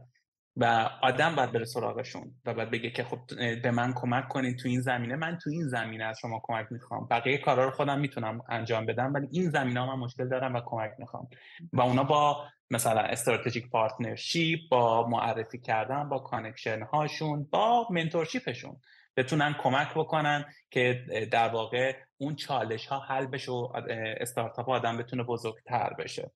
و 0.59 0.89
آدم 1.01 1.35
باید 1.35 1.51
بره 1.51 1.65
سراغشون 1.65 2.35
و 2.45 2.53
باید 2.53 2.71
بگه 2.71 2.89
که 2.89 3.03
خب 3.03 3.19
به 3.63 3.71
من 3.71 3.93
کمک 3.93 4.27
کنید 4.27 4.57
تو 4.57 4.67
این 4.67 4.81
زمینه. 4.81 5.15
من 5.15 5.37
تو 5.43 5.49
این 5.49 5.67
زمینه 5.67 6.03
از 6.03 6.19
شما 6.21 6.41
کمک 6.43 6.67
می‌خوام. 6.71 7.07
بقیه 7.07 7.37
کارا 7.37 7.65
رو 7.65 7.71
خودم 7.71 7.99
می‌تونم 7.99 8.41
انجام 8.49 8.85
بدم 8.85 9.13
ولی 9.13 9.27
این 9.31 9.49
زمینه 9.49 9.79
ها 9.79 9.95
من 9.95 10.03
مشکل 10.03 10.29
دارم 10.29 10.55
و 10.55 10.61
کمک 10.65 10.91
می‌خوام. 10.99 11.27
و 11.73 11.81
اونا 11.81 12.03
با 12.03 12.45
مثلا 12.71 13.01
strategic 13.01 13.69
partnership 13.69 14.59
با 14.71 15.07
معرفی 15.07 15.59
کردن 15.59 16.09
با 16.09 16.19
connection 16.19 16.81
هاشون 16.81 17.47
با 17.51 17.87
mentorship 17.91 18.52
شون 18.52 18.77
بتونن 19.17 19.55
کمک 19.59 19.93
بکنن 19.95 20.45
که 20.71 21.05
در 21.31 21.49
واقع 21.49 21.95
اون 22.17 22.35
چالش 22.35 22.87
ها 22.87 22.99
حل 22.99 23.25
بشه 23.25 23.51
و 23.51 23.71
استارتاپ 24.19 24.69
آدم 24.69 24.97
بتونه 24.97 25.23
بزرگتر 25.23 25.93
بشه. 25.99 26.31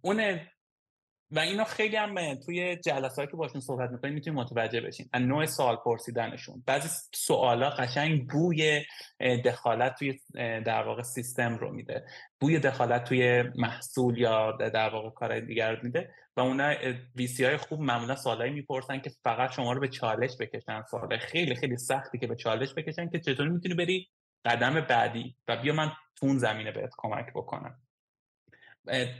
اون 0.00 0.40
و 1.32 1.38
اینا 1.38 1.64
خیلی 1.64 1.96
هم 1.96 2.34
توی 2.34 2.76
جلساتی 2.76 3.30
که 3.30 3.36
باشون 3.36 3.60
صحبت 3.60 3.90
می‌کنیم 3.90 4.14
می‌تونیم 4.14 4.40
متوجه 4.40 4.80
بشین 4.80 5.08
از 5.12 5.22
نوع 5.22 5.46
سوال 5.46 5.76
پرسیدنشون. 5.76 6.62
بعضی 6.66 6.88
سوالا 7.14 7.70
قشنگ 7.70 8.30
بوی 8.30 8.84
دخالت 9.44 9.94
توی 9.98 10.20
در 10.60 10.82
واقع 10.82 11.02
سیستم 11.02 11.56
رو 11.56 11.72
میده. 11.72 12.04
بوی 12.40 12.58
دخالت 12.58 13.04
توی 13.04 13.42
محصول 13.42 14.18
یا 14.18 14.52
در 14.52 14.88
واقع 14.88 15.10
کارهای 15.10 15.40
دیگر 15.40 15.72
رو 15.72 15.78
میده 15.82 16.14
و 16.36 16.40
اونا 16.40 16.74
VC 17.16 17.44
های 17.44 17.56
خوب 17.56 17.80
معمولا 17.80 18.16
سوالایی 18.16 18.52
می‌پرسن 18.52 19.00
که 19.00 19.10
فقط 19.24 19.52
شما 19.52 19.72
رو 19.72 19.80
به 19.80 19.88
چالش 19.88 20.36
بکشن. 20.40 20.82
سوال 20.90 21.18
خیلی 21.18 21.54
خیلی 21.54 21.76
سختی 21.76 22.18
که 22.18 22.26
به 22.26 22.36
چالش 22.36 22.74
بکشن 22.74 23.10
که 23.10 23.20
چطور 23.20 23.48
می‌تونی 23.48 23.74
بری 23.74 24.08
قدم 24.44 24.80
بعدی 24.80 25.36
و 25.48 25.56
بیا 25.56 25.72
من 25.72 25.92
تو 26.16 26.38
زمینه 26.38 26.72
بهت 26.72 26.90
کمک 26.98 27.26
بکنم. 27.34 27.78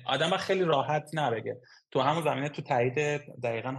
آدم 0.05 0.37
خیلی 0.37 0.65
راحت 0.65 1.11
نبگه. 1.13 1.61
تو 1.91 2.01
همون 2.01 2.25
زمینه 2.25 2.49
تو 2.49 2.63
تایید 2.63 2.95
دقیقا 3.43 3.71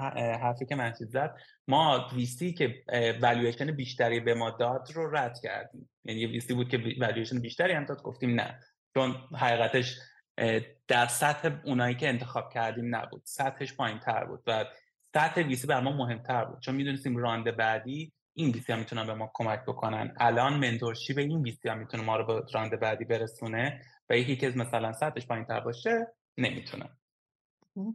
حرفی 0.42 0.66
که 0.66 0.76
مرشد 0.76 1.08
زد 1.10 1.36
ما 1.68 2.10
VC 2.16 2.54
که 2.54 2.84
والویشن 3.22 3.72
بیشتری 3.72 4.20
به 4.20 4.34
ما 4.34 4.50
داد 4.50 4.88
رو 4.94 5.16
رد 5.16 5.40
کردیم. 5.44 5.90
یعنی 6.04 6.20
یه 6.20 6.28
VC 6.28 6.54
بود 6.54 6.70
که 6.70 6.84
والویشن 7.00 7.40
بیشتری 7.40 7.74
هم 7.74 7.86
داد 7.86 8.02
گفتیم 8.02 8.42
نه. 8.42 8.60
چون 8.94 9.16
حقیقتش 9.38 9.98
در 10.88 11.08
سطح 11.08 11.50
اونایی 11.66 11.96
که 11.96 12.10
انتخاب 12.10 12.54
کردیم 12.54 12.96
نبود. 12.96 13.22
سطحش 13.26 13.74
پایین 13.74 14.00
تر 14.00 14.26
بود 14.26 14.44
و 14.48 14.66
سطح 15.14 15.42
VC 15.42 15.68
بر 15.68 15.82
ما 15.82 15.92
مهمتر 15.92 16.46
بود. 16.46 16.60
چون 16.60 16.76
می‌دونستیم 16.76 17.18
round 17.18 17.58
بعدی 17.58 18.14
این 18.34 18.52
VC 18.52 18.74
هم 18.74 18.80
می‌تونن 18.80 19.08
به 19.08 19.14
ما 19.14 19.32
کمک 19.34 19.62
بکنن. 19.68 20.14
الان 20.20 20.54
mentorship 20.54 21.22
این 21.22 21.42
VC 21.42 21.70
هم 21.70 21.80
می‌تونه 21.80 22.04
ما 22.04 22.18
رو 22.18 22.26
به 22.26 22.44
round 22.54 22.80
بعدی 22.80 23.06
برسونه 23.06 23.82
و 24.10 24.18
یکی 24.18 24.36
که 24.36 24.50
مثلا 24.50 24.94
سطحش 24.94 25.28
پایین 25.28 25.46
تر 25.46 25.60
باشه 25.60 26.08
نمی‌تونه. 26.38 26.90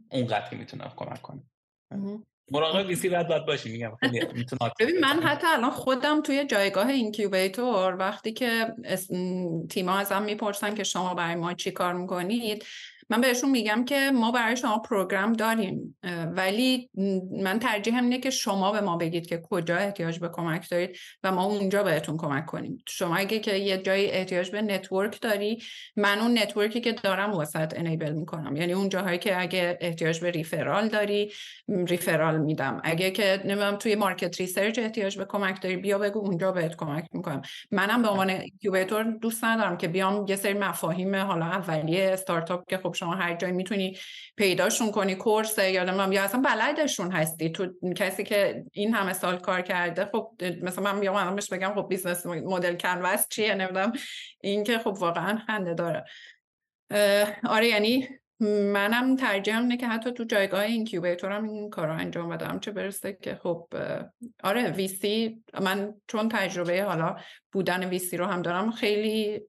اونقدر 0.09 0.49
که 0.49 0.55
می‌تونه 0.55 0.91
کمک 0.95 1.21
کنه. 1.21 1.43
مراقب 2.51 2.87
VC 2.87 3.09
باید 3.09 3.27
باید 3.27 3.45
باشی 3.45 3.71
میگم. 3.71 3.97
ببین 4.79 4.99
من 4.99 5.23
حتی 5.23 5.47
الان 5.47 5.71
خودم 5.71 6.21
توی 6.21 6.45
جایگاه 6.45 6.87
incubator 6.87 7.95
وقتی 7.95 8.33
که 8.33 8.75
تیما 9.69 9.97
ازم 9.97 10.23
می‌پرسن 10.23 10.75
که 10.75 10.83
شما 10.83 11.13
برای 11.13 11.35
ما 11.35 11.53
چی 11.53 11.71
کار 11.71 11.93
می‌کنید 11.93 12.65
من 13.09 13.21
بهشون 13.21 13.49
میگم 13.49 13.85
که 13.85 14.11
ما 14.13 14.31
برای 14.31 14.57
شما 14.57 14.79
program 14.79 15.33
داریم 15.33 15.97
ولی 16.31 16.89
من 17.43 17.59
ترجیحم 17.59 18.03
اینه 18.03 18.19
که 18.19 18.29
شما 18.29 18.71
به 18.71 18.81
ما 18.81 18.97
بگید 18.97 19.27
که 19.27 19.41
کجا 19.49 19.75
احتیاج 19.77 20.19
به 20.19 20.29
کمک 20.29 20.69
دارید 20.69 20.97
و 21.23 21.31
ما 21.31 21.43
اونجا 21.43 21.83
بهتون 21.83 22.17
کمک 22.17 22.45
کنیم. 22.45 22.83
شما 22.87 23.15
اگه 23.15 23.39
که 23.39 23.55
یه 23.55 23.77
جایی 23.77 24.11
احتیاج 24.11 24.51
به 24.51 24.61
network 24.61 25.21
داری 25.21 25.63
من 25.95 26.19
اون 26.19 26.37
network 26.37 26.76
ی 26.76 26.81
که 26.81 26.91
دارم 26.91 27.31
واست 27.31 27.73
enable 27.79 28.13
می‌کنم. 28.13 28.55
یعنی 28.55 28.73
اون 28.73 28.89
جاهایی 28.89 29.17
که 29.17 29.41
اگه 29.41 29.77
احتیاج 29.81 30.19
به 30.19 30.31
referral 30.31 30.87
داری 30.87 31.31
referral 31.87 32.37
میدم. 32.37 32.81
اگه 32.83 33.11
که 33.11 33.41
نمی‌دونم 33.45 33.75
توی 33.75 33.95
market 33.95 34.39
research 34.39 34.79
احتیاج 34.79 35.17
به 35.17 35.25
کمک 35.25 35.61
داری 35.61 35.77
بیا 35.77 35.97
بگو 35.97 36.19
اونجا 36.19 36.51
بهت 36.51 36.75
کمک 36.75 37.05
می‌کنم. 37.11 37.41
منم 37.71 38.01
به 38.01 38.07
عنوان 38.07 38.39
incubator 38.61 39.03
دوست 39.03 39.43
ندارم 39.43 39.77
که 39.77 39.87
بیام 39.87 40.25
یه 40.27 40.35
سری 40.35 40.53
مفاهیم 40.53 41.15
حالا 41.15 41.45
اولیه 41.45 42.09
استارتاپ 42.13 42.69
که 42.69 42.77
خب 42.77 42.93
شما 42.97 43.15
هر 43.15 43.35
جایی 43.35 43.53
می‌تونی 43.53 43.97
پیداشون 44.35 44.91
کنی 44.91 45.15
course 45.15 45.57
یا 45.57 46.07
یا 46.13 46.23
اصلا 46.23 46.41
بلدشون 46.41 47.11
هستی. 47.11 47.49
تو 47.49 47.73
کسی 47.95 48.23
که 48.23 48.63
این 48.71 48.93
همه 48.93 49.13
سال 49.13 49.37
کار 49.37 49.61
کرده 49.61 50.05
خب 50.05 50.31
مثلا 50.61 50.93
من 50.93 50.99
بیام 50.99 51.35
بهش 51.35 51.49
بگم 51.49 51.73
خب 51.75 51.87
business 51.89 52.25
model 52.25 52.75
canvas 52.75 53.27
چیه؟ 53.29 53.55
نمی‌دونم. 53.55 53.91
این 54.41 54.63
که 54.63 54.77
خب 54.77 54.95
واقعا 54.99 55.37
خنده 55.47 55.73
داره. 55.73 56.05
آره 57.49 57.67
یعنی 57.67 58.07
منم 58.73 59.15
ترجیحم 59.15 59.61
اینه 59.61 59.77
که 59.77 59.87
حتی 59.87 60.11
تو 60.11 60.23
جایگاه 60.23 60.61
incubator 60.61 61.35
م 61.35 61.43
این 61.49 61.69
کار 61.69 61.87
رو 61.87 61.93
انجام 61.93 62.29
بدم. 62.29 62.59
چه 62.59 62.71
برسه 62.71 63.17
که 63.21 63.35
خب 63.35 63.67
آره 64.43 64.71
VC 64.71 65.43
من 65.61 65.93
چون 66.07 66.29
تجربه 66.29 66.83
حالا 66.83 67.15
بودن 67.51 67.89
VC 67.89 68.17
رو 68.17 68.25
هم 68.25 68.41
دارم 68.41 68.71
خیلی 68.71 69.41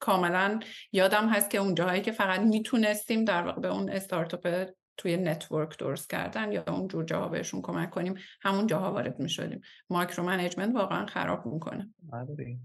کاملا 0.00 0.60
یادم 0.92 1.28
هست 1.28 1.50
که 1.50 1.58
اون 1.58 1.74
جاهایی 1.74 2.02
که 2.02 2.12
فقط 2.12 2.40
می‌تونستیم 2.40 3.24
در 3.24 3.42
واقع 3.42 3.60
به 3.60 3.68
اون 3.68 3.90
استارتاپ 3.90 4.66
توی 4.96 5.16
network 5.16 5.78
درست 5.78 6.10
کردن 6.10 6.52
یا 6.52 6.64
اون 6.68 6.88
جور 6.88 7.04
جاها 7.04 7.28
بهشون 7.28 7.62
کمک 7.62 7.90
کنیم 7.90 8.14
همون 8.42 8.66
جاها 8.66 8.92
وارد 8.92 9.20
می‌شدیم. 9.20 9.60
micromanagement 9.90 10.74
واقعا 10.74 11.06
خراب 11.06 11.46
می‌کنه. 11.46 11.94
آره. 12.12 12.58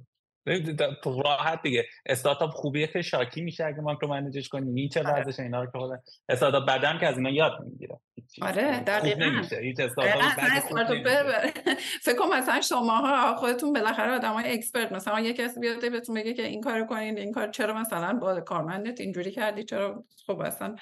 راحت 1.05 1.61
دیگه. 1.61 1.85
استارتاپ 2.05 2.49
خوبیه 2.49 2.87
که 2.87 3.01
شاکی 3.01 3.41
میشه 3.41 3.65
اگه 3.65 3.81
micromanage 3.81 4.07
ش 4.07 4.49
کنی. 4.49 4.71
میچه 4.71 4.99
آره. 4.99 5.09
ورزش 5.09 5.39
اینا 5.39 5.63
رو 5.63 5.71
که 5.71 5.77
خود 5.77 5.99
استارتاپ 6.29 6.65
بدم 6.65 6.99
که 6.99 7.07
از 7.07 7.17
اینا 7.17 7.29
یاد 7.29 7.51
می‌گیره 7.65 7.99
آره 8.41 8.79
دقیقاً. 8.79 9.41
هیچ 9.61 9.79
استارتاپ 9.79 10.21
فکر 12.05 12.15
کنم 12.15 12.37
مثلا 12.37 12.61
شماها 12.61 13.35
خودتون 13.35 13.73
بالاخره 13.73 14.11
آدمای 14.11 14.53
expert 14.53 14.91
مثلا 14.91 15.19
یه 15.19 15.33
کسی 15.33 15.59
بیاد 15.59 15.91
بهتون 15.91 16.15
بگه 16.15 16.33
که 16.33 16.43
این 16.43 16.61
کارو 16.61 16.85
کنین 16.85 17.17
این 17.17 17.31
کار 17.31 17.47
چرا 17.47 17.73
مثلا 17.73 18.13
با 18.13 18.41
کارمندت 18.41 19.01
اینجوری 19.01 19.31
کردی 19.31 19.63
چرا 19.63 20.03
خب 20.27 20.39
اصلا 20.39 20.75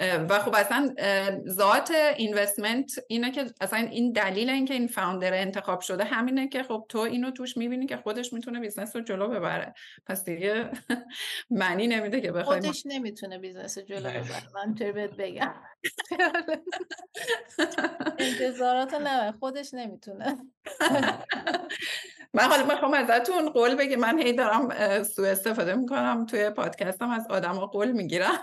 و 0.00 0.38
خب 0.38 0.54
اصلا 0.54 0.94
ذات 1.48 1.92
investment 2.16 2.90
اینه 3.08 3.30
که 3.30 3.44
اصلا 3.60 3.78
این 3.78 4.12
دلیل 4.12 4.50
اینکه 4.50 4.74
این 4.74 4.86
founder 4.86 5.34
انتخاب 5.34 5.80
شده 5.80 6.04
همینه 6.04 6.48
که 6.48 6.62
خب 6.62 6.86
تو 6.88 6.98
اینو 6.98 7.30
توش 7.30 7.56
می‌بینی 7.56 7.86
که 7.86 7.96
خودش 7.96 8.32
می‌تونه 8.32 8.60
business 8.60 8.96
رو 8.96 9.02
جلو 9.02 9.28
ببره. 9.28 9.74
پس 10.06 10.24
دیگه 10.24 10.70
معنی 11.50 11.86
نمیده 11.86 12.20
که 12.20 12.32
بخوای 12.32 12.60
خودش 12.60 12.82
نمی‌تونه 12.86 13.38
business 13.38 13.78
رو 13.78 13.84
جلو 13.84 14.08
ببره. 14.08 14.42
من 14.54 14.74
بهت 14.74 15.10
بگم؟ 15.10 15.54
انتظارات 18.18 18.94
نه 19.06 19.32
خودش 19.32 19.74
نمی‌تونه. 19.74 20.36
من 22.34 22.42
حالا 22.42 22.66
می‌خوام 22.66 22.94
ازتون 22.94 23.48
قول 23.48 23.74
بگیرم 23.74 23.96
من 23.96 24.18
هی 24.18 24.32
دارم 24.32 25.02
سوء 25.02 25.28
استفاده 25.30 25.74
می‌کنم 25.74 26.26
توی 26.26 26.50
پادکستم 26.50 27.10
از 27.10 27.26
آدم 27.30 27.52
قول 27.52 27.92
می‌گیرم. 27.92 28.38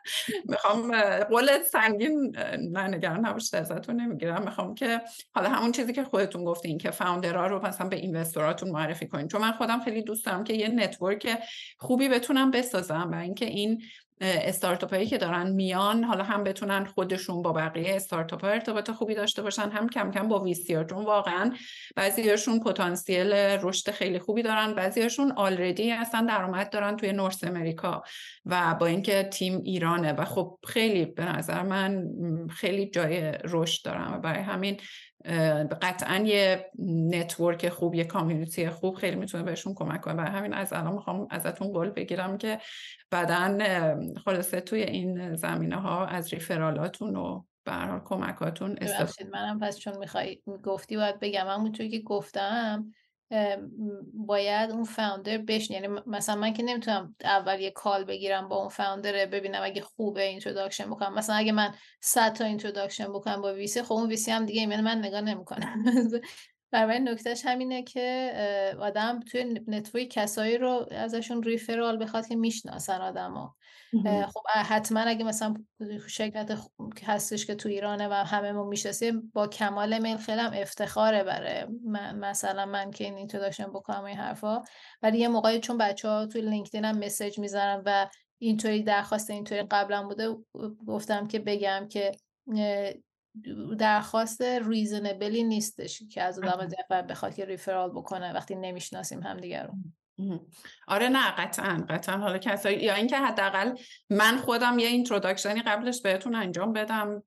می‌خوام 0.50 0.96
قول 1.20 1.62
سنگین 1.62 2.36
نه 2.72 2.88
نگران 2.88 3.26
نباشید 3.26 3.56
ازتون 3.56 4.00
نمی‌گیرم. 4.00 4.42
می‌خوام 4.42 4.74
که 4.74 5.00
حالا 5.34 5.48
همون 5.48 5.72
چیزی 5.72 5.92
که 5.92 6.04
خودتون 6.04 6.44
گفتین 6.44 6.78
که 6.78 6.90
founder 6.90 7.39
ها 7.39 7.46
رو 7.46 7.66
مثلا 7.66 7.88
به 7.88 7.96
investor 7.96 8.50
اتون 8.50 8.70
معرفی 8.70 9.06
کنین. 9.08 9.28
چون 9.28 9.40
من 9.40 9.52
خودم 9.52 9.80
خیلی 9.80 10.02
دوست 10.02 10.26
دارم 10.26 10.44
که 10.44 10.52
یه 10.52 10.68
network 10.68 11.38
خوبی 11.78 12.08
بتونم 12.08 12.50
بسازم 12.50 13.10
و 13.12 13.16
اینکه 13.16 13.44
این 13.44 13.82
استارتاپ 14.20 14.94
هایی 14.94 15.06
که 15.06 15.18
دارن 15.18 15.50
میان 15.50 16.04
حالا 16.04 16.24
هم 16.24 16.44
بتونن 16.44 16.84
خودشون 16.84 17.42
با 17.42 17.52
بقیه 17.52 17.94
استارتاپ 17.94 18.44
ها 18.44 18.50
ارتباط 18.50 18.90
خوبی 18.90 19.14
داشته 19.14 19.42
باشن 19.42 19.70
هم 19.70 19.88
کم 19.88 20.10
کم 20.10 20.28
با 20.28 20.38
ویسی 20.38 20.76
چون 20.90 21.04
واقعا 21.04 21.52
بعضیاشون 21.96 22.60
پتانسیل 22.60 23.32
رشد 23.32 23.90
خیلی 23.90 24.18
خوبی 24.18 24.42
دارن 24.42 24.74
بعضیاشون 24.74 25.32
آلردی 25.32 25.90
هستن 25.90 26.26
درآمد 26.26 26.70
دارن 26.70 26.96
توی 26.96 27.12
نورس 27.12 27.44
امریکا 27.44 28.02
و 28.46 28.74
با 28.74 28.86
اینکه 28.86 29.22
تیم 29.22 29.60
ایرانه. 29.64 30.12
و 30.12 30.24
خب 30.24 30.58
خیلی 30.66 31.04
به 31.04 31.24
نظر 31.24 31.62
من 31.62 32.08
خیلی 32.50 32.90
جای 32.90 33.32
رشد 33.44 33.84
دارن 33.84 34.14
و 34.14 34.18
برای 34.18 34.42
همین 34.42 34.80
قطعا 35.82 36.16
یه 36.16 36.70
network 37.08 37.68
خوب 37.68 37.94
یه 37.94 38.04
community 38.04 38.68
خوب 38.68 38.94
خیلی 38.94 39.16
می‌تونه 39.16 39.42
بهشون 39.42 39.74
کمک 39.74 40.00
کنه. 40.00 40.14
برای 40.14 40.30
همین 40.30 40.52
از 40.52 40.72
الان 40.72 40.92
می‌خوام 40.94 41.26
ازتون 41.30 41.72
قول 41.72 41.90
بگیرم 41.90 42.38
که 42.38 42.58
بعدا 43.10 43.58
خلاصه 44.24 44.60
توی 44.60 44.82
این 44.82 45.34
زمینه 45.34 45.76
ها 45.76 46.06
از 46.06 46.34
referral 46.34 46.94
اتون 46.94 47.16
و 47.16 47.42
به 47.64 47.68
هر 47.68 47.72
حال 47.72 48.00
کمکاتون 48.04 48.78
استفاده 48.80 49.30
منم 49.30 49.60
پس 49.60 49.78
چون 49.78 49.98
می‌خوای 49.98 50.42
گفتی 50.64 50.96
باید 50.96 51.20
بگم. 51.20 51.46
همونطور 51.48 51.88
که 51.88 52.00
گفتم 52.00 52.92
باید 54.14 54.70
اون 54.70 54.84
founder 54.84 55.38
بشن 55.38 55.74
یعنی 55.74 55.88
مثلا 56.06 56.36
من 56.36 56.52
که 56.52 56.62
نمی‌تونم 56.62 57.14
اول 57.24 57.60
یه 57.60 57.70
call 57.70 58.04
بگیرم 58.04 58.48
با 58.48 58.56
اون 58.56 58.68
founder 58.68 59.26
ببینم 59.26 59.60
اگه 59.62 59.80
خوبه 59.82 60.22
introduction 60.22 60.90
بکنم. 60.90 61.14
مثلا 61.14 61.36
اگه 61.36 61.52
من 61.52 61.74
100 62.00 62.32
تا 62.32 62.44
introduction 62.44 63.08
بکنم 63.12 63.42
با 63.42 63.54
VC 63.54 63.82
خب 63.82 63.92
اون 63.92 64.08
VC 64.08 64.30
هم 64.30 64.46
دیگه 64.46 64.60
یعنی 64.60 64.82
من 64.82 64.98
نگاه 64.98 65.20
نمی‌کنم. 65.20 65.84
برای 66.70 67.00
نکتهش 67.00 67.42
همینه 67.44 67.82
که 67.82 68.32
آدم 68.80 69.20
توی 69.20 69.60
network 69.66 70.08
کسایی 70.08 70.58
رو 70.58 70.86
ازشون 70.90 71.42
referral 71.42 72.02
بخواد 72.02 72.26
که 72.26 72.36
می‌شناسن 72.36 73.00
آدما 73.00 73.56
خب 74.26 74.42
حتما 74.48 75.00
اگه 75.00 75.24
مثلا 75.24 75.54
شرکت 76.06 76.58
هستش 77.04 77.46
که 77.46 77.54
تو 77.54 77.68
ایرانه 77.68 78.08
و 78.08 78.12
همه 78.12 78.52
ما 78.52 78.64
می‌شناسیم 78.64 79.30
با 79.34 79.46
کمال 79.46 79.98
میل 79.98 80.16
خیلی 80.16 80.40
هم 80.40 80.52
افتخاره 80.54 81.24
برای 81.24 81.66
مثلا 82.14 82.66
من 82.66 82.90
که 82.90 83.04
این 83.04 83.16
introduction 83.16 83.66
بکنم 83.66 84.04
این 84.04 84.16
حرفا. 84.16 84.62
ولی 85.02 85.18
یه 85.18 85.28
موقعی 85.28 85.60
چون 85.60 85.78
بچه 85.78 86.08
ها 86.08 86.26
توی 86.26 86.40
لینکدین 86.40 86.84
هم 86.84 86.98
message 86.98 87.38
می‌زنن 87.38 87.82
و 87.86 88.08
اینطوری 88.38 88.82
درخواست 88.82 89.30
اینطوری 89.30 89.62
قبلا 89.62 90.02
بوده 90.02 90.36
گفتم 90.86 91.26
که 91.26 91.38
بگم 91.38 91.86
که 91.90 92.12
درخواست 93.78 94.42
reasonable 94.42 95.35
ی 95.35 95.44
نیستش 95.44 96.02
که 96.10 96.22
از 96.22 96.38
آدم 96.38 96.66
دفعه 96.66 97.02
بخواد 97.02 97.34
که 97.34 97.44
referral 97.44 97.90
بکنه 97.90 98.32
وقتی 98.32 98.54
نمی‌شناسیم 98.54 99.22
همدیگه 99.22 99.62
رو. 99.62 99.74
آره 100.88 101.08
نه 101.08 101.30
قطعا 101.30 101.86
قطعا 101.88 102.16
حالا 102.16 102.38
کسایی 102.38 102.78
یا 102.78 102.94
اینکه 102.94 103.16
حداقل 103.16 103.74
من 104.10 104.36
خودم 104.36 104.78
یه 104.78 104.88
introduction 104.88 105.56
ی 105.56 105.62
قبلش 105.62 106.02
بهتون 106.02 106.34
انجام 106.34 106.72
بدم 106.72 107.22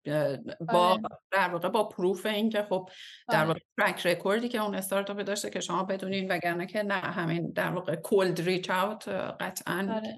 با 0.60 0.80
آره. 0.80 1.02
در 1.32 1.50
واقع 1.50 1.70
با 1.70 1.84
proof 1.84 2.26
اینکه 2.26 2.64
خب 2.70 2.90
در 3.30 3.40
آره. 3.40 3.48
واقع 3.48 3.60
track 3.78 4.08
record 4.08 4.44
ی 4.44 4.50
که 4.50 4.64
اون 4.64 4.76
استارتاپ 4.76 5.22
داشته 5.22 5.50
که 5.50 5.60
شما 5.60 5.84
بدونین 5.84 6.32
وگرنه 6.32 6.66
که 6.66 6.84
نه 6.84 6.94
همین 6.94 7.52
در 7.52 7.72
واقع 7.72 7.96
cold 7.96 8.42
reach 8.42 8.70
out 8.70 9.08
قطعا 9.40 9.96
آره. 9.96 10.18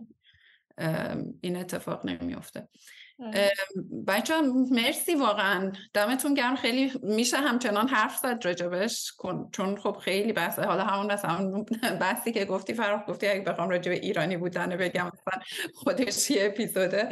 این 1.42 1.56
اتفاق 1.56 2.06
نمیفته 2.06 2.68
بچه 4.08 4.42
مرسی 4.72 5.16
واقعا. 5.16 5.72
دمتون 5.94 6.34
گرم. 6.34 6.56
خیلی 6.56 6.92
میشه 7.04 7.38
همچنان 7.38 7.88
حرف 7.88 8.18
زد 8.18 8.40
راجبش. 8.46 9.12
چون 9.52 9.78
خب 9.78 9.98
خیلی 10.02 10.34
بحثه 10.34 10.62
حالا 10.62 10.84
همون 10.84 11.12
از 11.12 11.26
همون 11.26 11.66
بحثی 12.02 12.32
که 12.32 12.46
گفتی 12.46 12.74
فراخ 12.74 13.02
گفتی 13.08 13.28
اگه 13.28 13.42
بخوام 13.42 13.70
راجب 13.70 13.92
ایرانی 13.92 14.38
بودن 14.38 14.78
بگم 14.78 15.06
مثلا 15.06 15.42
خودش 15.76 16.32
یه 16.32 16.46
اپیزوده. 16.46 17.10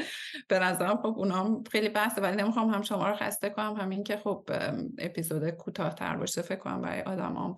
به 0.48 0.60
نظرم 0.60 0.98
خب 0.98 1.14
اونام 1.18 1.64
خیلی 1.72 1.90
بحثه 1.90 2.22
ولی 2.22 2.36
نمی‌خوام 2.44 2.70
هم 2.70 2.82
شما 2.82 3.10
رو 3.10 3.16
خسته 3.16 3.50
کنم 3.50 3.74
همین 3.74 4.04
که 4.04 4.18
خب 4.18 4.50
اپیزود 4.98 5.50
کوتاهتر 5.50 6.16
باشه. 6.16 6.42
فکر 6.42 6.60
کنم 6.60 6.82
برای 6.82 7.02
آدمام 7.02 7.56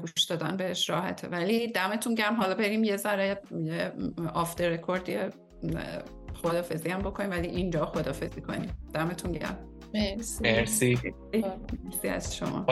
گوش 0.00 0.24
دادن 0.24 0.56
بهش 0.56 0.90
راحته. 0.90 1.28
ولی 1.28 1.72
دمتون 1.72 2.14
گرم. 2.14 2.34
حالا 2.34 2.54
بریم 2.54 2.84
یه 2.84 2.96
ذره 2.96 3.42
آفتر 4.34 4.68
رکورد 4.68 5.34
خدافزی 6.34 6.88
هم 6.88 6.98
بکنیم 6.98 7.30
ولی 7.30 7.48
اینجا 7.48 7.86
خدافزی 7.86 8.40
کنیم. 8.40 8.70
دمتون 8.94 9.32
گرم. 9.32 9.58
مرسی. 9.94 10.42
مرسی. 10.42 10.98
مرسی 11.84 12.08
از 12.08 12.36
شما. 12.36 12.66